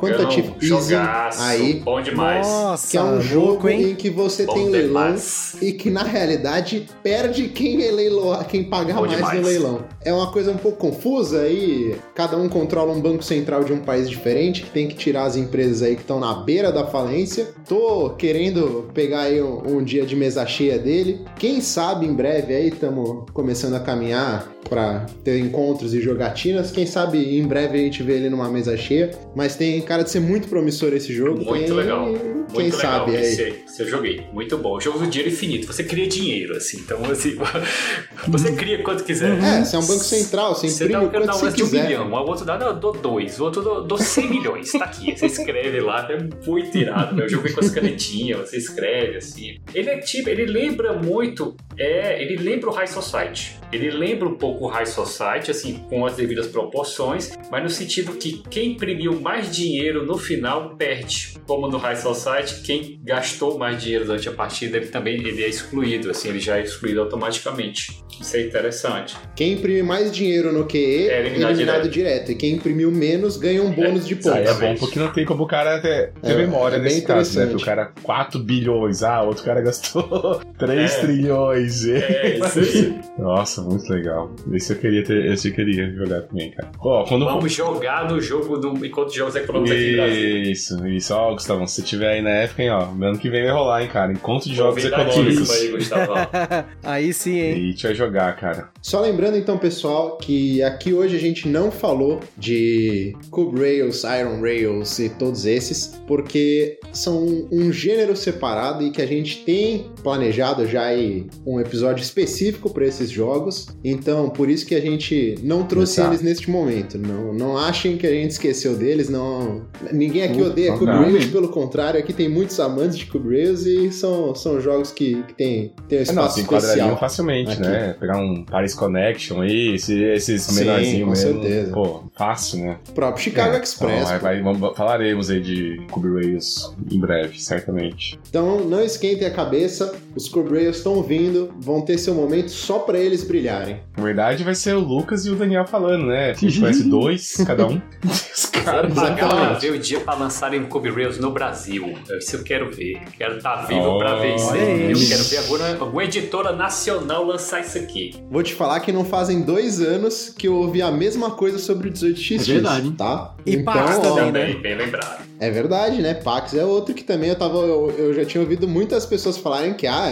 [0.00, 0.94] Quantitative Easy
[1.38, 1.74] aí.
[1.74, 2.44] Bom demais.
[2.44, 3.90] Nossa, que é um jogo hein?
[3.90, 5.14] em que você bom tem leilão
[5.62, 9.40] e que na realidade perde quem é leiloar, quem pagar bom mais demais.
[9.40, 9.84] no leilão.
[10.04, 13.78] É uma coisa um pouco confusa aí, cada um controla um banco central de um
[13.78, 17.54] país diferente, que tem que tirar as empresas aí que estão na beira da falência.
[17.68, 21.24] Tô querendo pegar aí um, um dia de mesa cheia dele.
[21.38, 26.70] Quem sabe em breve aí estamos começando a caminhar para ter encontros e jogatinas.
[26.70, 29.10] Quem sabe em breve a gente vê ele numa mesa cheia.
[29.34, 31.44] Mas tem cara de ser muito promissor esse jogo.
[31.44, 31.72] Muito tem...
[31.72, 32.12] legal.
[32.52, 33.26] Quem muito sabe legal.
[33.26, 33.64] aí.
[33.66, 34.26] Esse, eu joguei.
[34.32, 34.80] Muito bom.
[34.80, 35.66] Jogo do dinheiro infinito.
[35.66, 36.78] Você cria dinheiro, assim.
[36.78, 37.36] Então, assim,
[38.28, 39.38] você cria quanto quiser.
[39.42, 40.54] É, você é um banco central.
[40.54, 41.86] Você, você imprime dá, quanto você quiser.
[41.86, 42.12] de um milhão.
[42.12, 43.40] O outro dá, eu dou dois.
[43.40, 44.72] O outro dou, dou 100 milhões.
[44.72, 45.16] Tá aqui.
[45.16, 46.06] Você escreve lá.
[46.10, 47.20] É muito irado.
[47.20, 48.48] Eu joguei com as canetinhas.
[48.48, 49.58] Você escreve, assim.
[49.74, 50.28] Ele é tipo...
[50.28, 51.56] Ele lembra muito...
[51.76, 53.58] É, ele lembra o High Society.
[53.72, 58.12] Ele lembra um pouco o High Society, assim, com as devidas proporções, mas no sentido
[58.12, 61.34] que quem imprimiu mais dinheiro no final perde.
[61.46, 65.48] Como no High Society, quem gastou mais dinheiro durante a partida, ele também ele é
[65.48, 68.04] excluído, assim, ele já é excluído automaticamente.
[68.20, 69.16] Isso é interessante.
[69.34, 71.92] Quem imprime mais dinheiro no QE é eliminado, eliminado direto.
[71.92, 72.32] direto.
[72.32, 74.32] E quem imprimiu menos ganha um bônus é, de pontos.
[74.32, 77.02] Aí é bom porque não tem como o cara ter, ter é, memória é nesse
[77.02, 77.52] caso, né?
[77.54, 81.00] O cara 4 bilhões, ah, outro cara gastou 3 é.
[81.00, 81.86] trilhões.
[81.86, 82.94] É, isso.
[83.18, 84.30] Nossa, muito legal.
[84.52, 86.70] Esse eu queria ter, esse eu queria jogar também, cara.
[86.78, 90.42] Ó, quando Vamos jogar no jogo do enquanto jogos econômicos aqui no Brasil.
[90.42, 91.14] Isso, isso.
[91.14, 93.82] Ó, Gustavo, se você tiver aí na época, hein, ó, ano que vem vai rolar,
[93.82, 94.12] hein, cara.
[94.12, 95.50] Encontro de jogos econômicos.
[95.50, 96.12] Aí, Gustavo.
[96.82, 97.56] aí sim, hein.
[97.56, 98.70] E a gente vai jogar, cara.
[98.82, 104.40] Só lembrando então, pessoal, que aqui hoje a gente não falou de Cube Rails, Iron
[104.40, 110.66] Rails e todos esses, porque são um gênero separado e que a gente tem planejado
[110.66, 113.68] já aí um episódio específico para esses jogos.
[113.82, 116.10] Então, por isso que a gente não trouxe Exato.
[116.10, 116.98] eles neste momento.
[116.98, 119.62] Não, não achem que a gente esqueceu deles, não.
[119.92, 123.90] Ninguém aqui odeia Cube Rails, pelo contrário, aqui tem muitos amantes de Cube Rails e
[123.92, 126.98] são, são jogos que, que tem, tem um espaço é, não, se especial.
[126.98, 127.62] facilmente, aqui.
[127.62, 127.96] né?
[127.98, 131.08] Pegar um Paris Connection aí, esses, esses menorzinhos mesmo.
[131.08, 131.72] com certeza.
[131.72, 132.78] Pô, fácil, né?
[132.88, 134.08] O próprio Chicago é, Express.
[134.08, 138.18] Então, vai, vamos, falaremos aí de Cube Rails em breve, certamente.
[138.28, 142.80] Então, não esquentem a cabeça, os Cube Rails estão vindo, vão ter seu momento só
[142.80, 143.80] para eles brilharem.
[143.96, 146.30] Na verdade, vai ser o Lucas e o Daniel falando, né?
[146.30, 147.80] A gente conhece dois, cada um.
[148.04, 151.94] Os caras pagar ver o dia pra lançarem Cube Rails no Brasil.
[152.18, 153.00] Isso eu quero ver.
[153.16, 154.90] Quero estar tá vivo oh, pra ver isso aí.
[154.90, 158.14] Eu quero ver alguma, alguma editora nacional lançar isso aqui.
[158.30, 161.88] Vou te falar que não fazem dois anos que eu ouvi a mesma coisa sobre
[161.88, 162.40] o 18x.
[162.40, 162.90] É verdade.
[162.92, 163.34] Tá?
[163.44, 164.54] E então, Pax também, né?
[164.54, 165.24] Bem lembrado.
[165.40, 166.14] É verdade, né?
[166.14, 167.58] Pax é outro que também eu tava.
[167.58, 170.06] Eu, eu, já tinha ouvido muitas pessoas falarem que ah,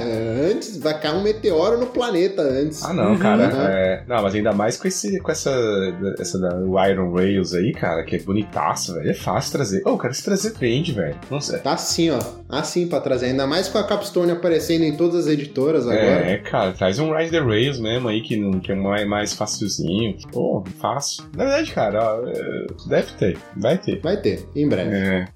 [0.50, 2.84] antes vai cair um meteoro no planeta antes.
[2.84, 3.44] Ah, não, cara.
[3.44, 4.01] Uhum.
[4.02, 4.08] É...
[4.08, 5.50] Não, mas ainda mais com, esse, com essa,
[6.18, 9.10] essa da Iron Rails aí, cara, que é bonitaço, velho.
[9.10, 9.82] É fácil trazer.
[9.86, 11.16] Ô, oh, cara, se trazer vende, velho.
[11.30, 11.58] Não sei.
[11.58, 12.18] Tá assim, ó.
[12.48, 13.26] Assim pra trazer.
[13.26, 16.30] Ainda mais com a Capstone aparecendo em todas as editoras agora.
[16.30, 16.72] É, cara.
[16.72, 20.16] Traz um Rise the Rails mesmo aí, que, que é mais, mais facilzinho.
[20.32, 21.24] Pô, fácil.
[21.36, 23.38] Na verdade, cara, ó, é, deve ter.
[23.56, 24.00] Vai ter.
[24.00, 24.94] Vai ter, em breve.
[24.94, 25.28] É.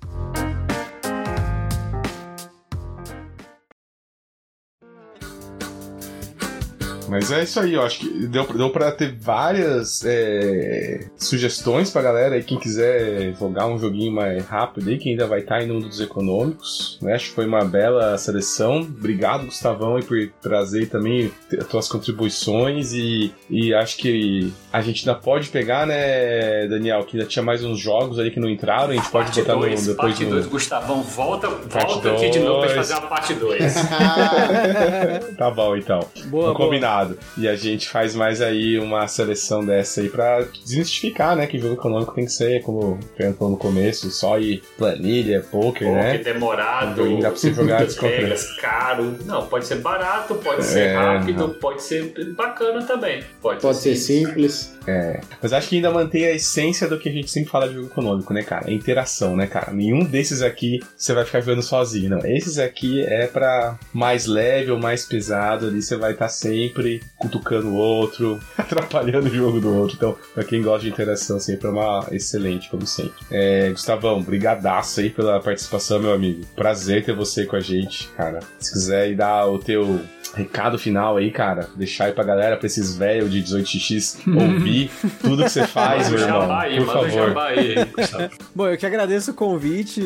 [7.09, 12.03] Mas é isso aí, eu acho que deu, deu pra ter várias é, sugestões pra
[12.03, 15.70] galera aí, quem quiser jogar um joguinho mais rápido aí, que ainda vai estar em
[15.70, 17.15] um dos econômicos, né?
[17.15, 18.81] Acho que foi uma bela seleção.
[18.81, 25.09] Obrigado, Gustavão, aí, por trazer também as tuas contribuições e, e acho que a gente
[25.09, 28.91] ainda pode pegar, né, Daniel, que ainda tinha mais uns jogos ali que não entraram,
[28.91, 32.39] a gente pode parte botar dois, no, depois parte 2, Gustavão, volta, volta aqui de
[32.41, 33.74] novo pra fazer uma parte 2.
[35.37, 36.01] tá bom, então.
[36.27, 36.55] Boa, boa.
[36.97, 37.18] Combinado.
[37.36, 41.47] E a gente faz mais aí uma seleção dessa aí pra desmistificar, né?
[41.47, 45.94] Que jogo econômico tem que ser, como perguntou no começo, só ir planilha, poker, Pô,
[45.94, 46.18] né?
[46.18, 49.16] Demorado, não dá pra você jogar regras, caro.
[49.24, 51.55] Não, pode ser barato, pode ser é, rápido, não.
[51.55, 53.23] pode ser bacana também.
[53.43, 54.77] Pode, pode ser, ser simples.
[54.86, 55.20] É.
[55.43, 57.89] Mas acho que ainda mantém a essência do que a gente sempre fala de jogo
[57.89, 58.68] econômico, né, cara?
[58.68, 59.73] A interação, né, cara?
[59.73, 62.24] Nenhum desses aqui você vai ficar jogando sozinho, não.
[62.24, 66.86] Esses aqui é para mais leve ou mais pesado ali, você vai estar tá sempre
[66.87, 69.97] sempre cutucando o outro, atrapalhando o jogo do outro.
[69.97, 73.15] Então, pra quem gosta de interação, sempre é uma excelente, como sempre.
[73.31, 76.45] É, Gustavão, brigadaço aí pela participação, meu amigo.
[76.55, 78.41] Prazer ter você com a gente, cara.
[78.59, 80.01] Se quiser ir dar o teu
[80.35, 81.69] recado final aí, cara.
[81.74, 84.90] Deixar aí pra galera, pra esses velhos de 18x ouvir
[85.20, 86.53] tudo que você faz, meu irmão.
[86.53, 87.39] Aí, por favor.
[87.39, 87.74] Aí,
[88.55, 90.03] Bom, eu que agradeço o convite.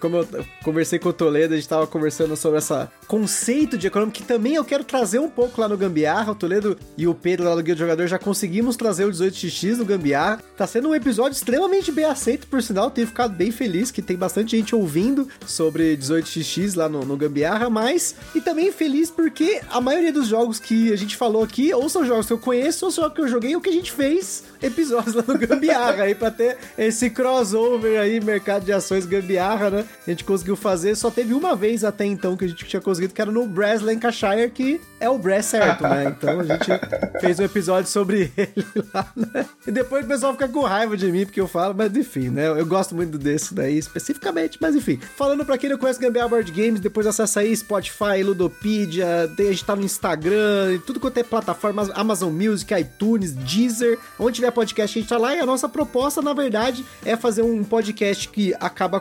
[0.00, 0.28] Como eu
[0.62, 2.74] conversei com o Toledo, a gente tava conversando sobre esse
[3.06, 6.32] conceito de econômico que também eu quero trazer um pouco lá no Gambiarra.
[6.32, 9.76] O Toledo e o Pedro lá do Guia do Jogador já conseguimos trazer o 18x
[9.76, 10.42] no Gambiarra.
[10.56, 12.90] Tá sendo um episódio extremamente bem aceito, por sinal.
[12.90, 17.70] Tenho ficado bem feliz que tem bastante gente ouvindo sobre 18x lá no, no Gambiarra,
[17.70, 21.88] mas e também feliz porque a maioria dos jogos que a gente falou aqui, ou
[21.88, 23.92] são jogos que eu conheço, ou são jogos que eu joguei, ou que a gente
[23.92, 29.70] fez episódios lá no Gambiarra, aí pra ter esse crossover aí, mercado de ações Gambiarra,
[29.70, 29.84] né?
[30.06, 33.14] A gente conseguiu fazer, só teve uma vez até então que a gente tinha conseguido,
[33.14, 36.04] que era no Brass Lancashire, que é o Brass certo, né?
[36.16, 36.66] Então a gente
[37.20, 39.46] fez um episódio sobre ele lá, né?
[39.66, 42.48] E depois o pessoal fica com raiva de mim, porque eu falo, mas enfim, né?
[42.48, 44.98] Eu gosto muito desse daí especificamente, mas enfim.
[45.16, 49.52] Falando pra quem não conhece Gambiarra Board Games, depois acessa aí Spotify, Ludopedia, tem, a
[49.52, 54.98] gente tá no Instagram, tudo quanto é plataforma, Amazon Music, iTunes, Deezer, onde tiver podcast
[54.98, 55.34] a gente tá lá.
[55.34, 59.00] E a nossa proposta, na verdade, é fazer um podcast que acaba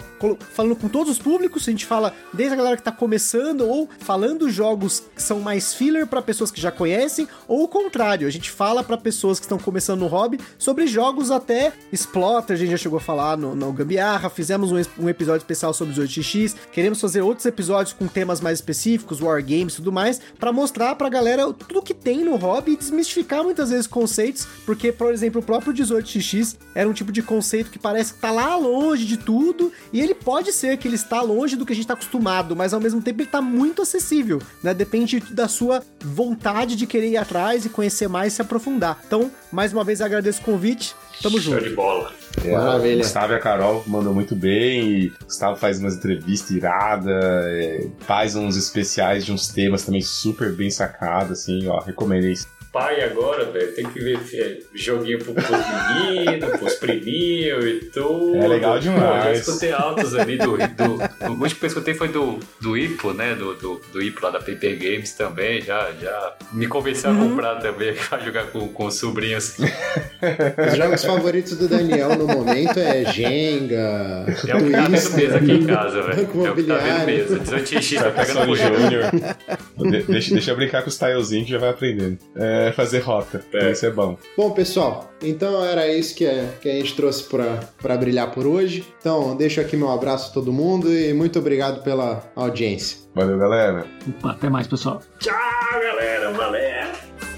[0.53, 3.89] falando com todos os públicos, a gente fala desde a galera que tá começando ou
[3.99, 8.31] falando jogos que são mais filler para pessoas que já conhecem, ou o contrário, a
[8.31, 12.71] gente fala para pessoas que estão começando no hobby sobre jogos até Splotter, a gente
[12.71, 16.55] já chegou a falar no, no Gambiarra, fizemos um, um episódio especial sobre os 8x,
[16.71, 21.09] queremos fazer outros episódios com temas mais específicos, wargames e tudo mais, para mostrar pra
[21.09, 25.43] galera tudo que tem no hobby e desmistificar muitas vezes conceitos, porque, por exemplo, o
[25.43, 29.71] próprio 18x era um tipo de conceito que parece que tá lá longe de tudo,
[29.91, 32.73] e ele pode ser que ele está longe do que a gente tá acostumado, mas
[32.73, 34.73] ao mesmo tempo ele tá muito acessível, né?
[34.73, 39.01] Depende da sua vontade de querer ir atrás e conhecer mais e se aprofundar.
[39.05, 40.95] Então, mais uma vez agradeço o convite.
[41.21, 41.59] Tamo junto.
[41.59, 42.11] Show de bola.
[42.43, 42.97] É, Maravilha.
[42.97, 44.89] Gustavo e a Carol mandam muito bem.
[44.89, 50.51] E Gustavo faz umas entrevistas iradas, é, faz uns especiais de uns temas também super
[50.53, 51.79] bem sacados, assim, ó.
[51.79, 57.63] Recomendo isso pai agora, velho, tem que ver é, joguinho pro, pros meninos, pros priminhos
[57.63, 58.35] e tudo.
[58.35, 58.99] É legal demais.
[58.99, 60.57] Pô, já escutei altos ali do.
[60.57, 63.33] do, o último que eu escutei foi do, do Ipo, né?
[63.33, 65.61] Do, do, do Ipo lá da Paper Games também.
[65.61, 67.27] Já, já me convenceu uhum.
[67.27, 69.55] a comprar também pra jogar com, com os sobrinhos.
[69.57, 74.25] Os jogos favoritos do Daniel no momento é Jenga.
[74.27, 76.45] É o que tá vendo mesa aqui em casa, velho.
[76.45, 77.39] É o que tá vendo mesa.
[77.39, 80.05] 18x, vai pegando o Júnior.
[80.09, 82.17] deixa, deixa eu brincar com os tilezinhos que já vai aprendendo.
[82.35, 83.43] É é fazer rota.
[83.53, 83.71] É.
[83.71, 84.17] Isso é bom.
[84.35, 88.85] Bom, pessoal, então era isso que, é, que a gente trouxe para brilhar por hoje.
[88.99, 92.97] Então, deixo aqui meu abraço a todo mundo e muito obrigado pela audiência.
[93.13, 93.85] Valeu, galera.
[94.09, 95.01] Opa, até mais, pessoal.
[95.19, 95.33] Tchau,
[95.73, 96.31] galera.
[96.31, 97.34] Valeu.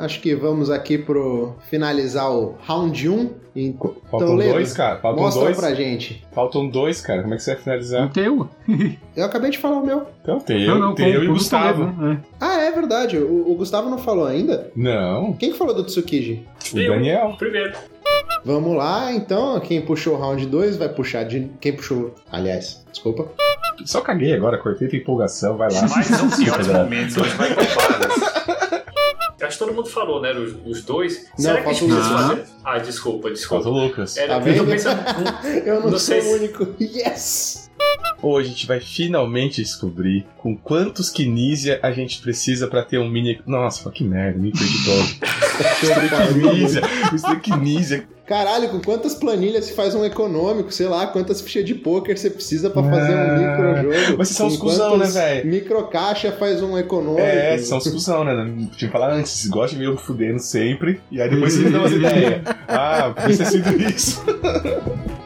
[0.00, 3.30] Acho que vamos aqui pro finalizar o round 1.
[3.56, 4.98] Então, Faltam dois, cara.
[4.98, 5.56] Faltam mostra dois.
[5.56, 6.22] pra gente.
[6.32, 7.22] Faltam dois, cara.
[7.22, 8.06] Como é que você vai finalizar?
[8.06, 8.48] O teu.
[9.16, 10.06] eu acabei de falar o meu.
[10.22, 11.84] Então, tem eu, não, não, tem eu e o Gustavo.
[11.84, 12.20] né?
[12.38, 13.16] Ah, é verdade.
[13.16, 14.70] O, o, Gustavo não falou ainda?
[14.76, 15.32] Não.
[15.32, 16.46] Quem que falou do Tsukiji?
[16.70, 17.34] O Daniel.
[17.38, 17.72] Primeiro.
[18.44, 19.58] Vamos lá, então.
[19.60, 21.50] Quem puxou o round 2 vai puxar de.
[21.58, 22.14] Quem puxou.
[22.30, 23.28] Aliás, desculpa.
[23.84, 25.88] Só caguei agora, cortei tua empolgação, vai lá.
[25.88, 28.86] Mais um piores momentos, hoje vai comparar.
[29.40, 30.32] Acho que todo mundo falou, né?
[30.32, 31.26] Os, os dois.
[31.38, 32.44] Não, Será que a gente precisa fazer?
[32.64, 33.64] Ah, desculpa, desculpa.
[33.64, 34.16] Falta o Lucas.
[34.16, 35.00] É, tá eu pensando.
[35.64, 36.74] eu não, não sou o único.
[36.80, 37.70] Yes!
[38.22, 43.08] Hoje a gente vai finalmente descobrir com quantos Kinesia a gente precisa pra ter um
[43.08, 43.40] mini.
[43.46, 46.32] Nossa, que merda, me perdi todo.
[46.32, 46.80] Kinesia,
[47.12, 47.40] Mr.
[47.40, 48.08] Kinesia.
[48.26, 50.72] Caralho, com quantas planilhas se faz um econômico?
[50.72, 54.18] Sei lá, quantas fichas de poker você precisa para fazer um ah, micro jogo?
[54.18, 55.48] Mas vocês são os cuzão, né, velho?
[55.48, 57.20] Micro caixa faz um econômico.
[57.20, 58.34] É, são os cuzão, né?
[58.76, 61.82] Tinha que falar antes, vocês gostam de me fudendo sempre, e aí depois vocês dão
[61.82, 62.42] umas ideias.
[62.66, 64.24] Ah, precisa ser isso.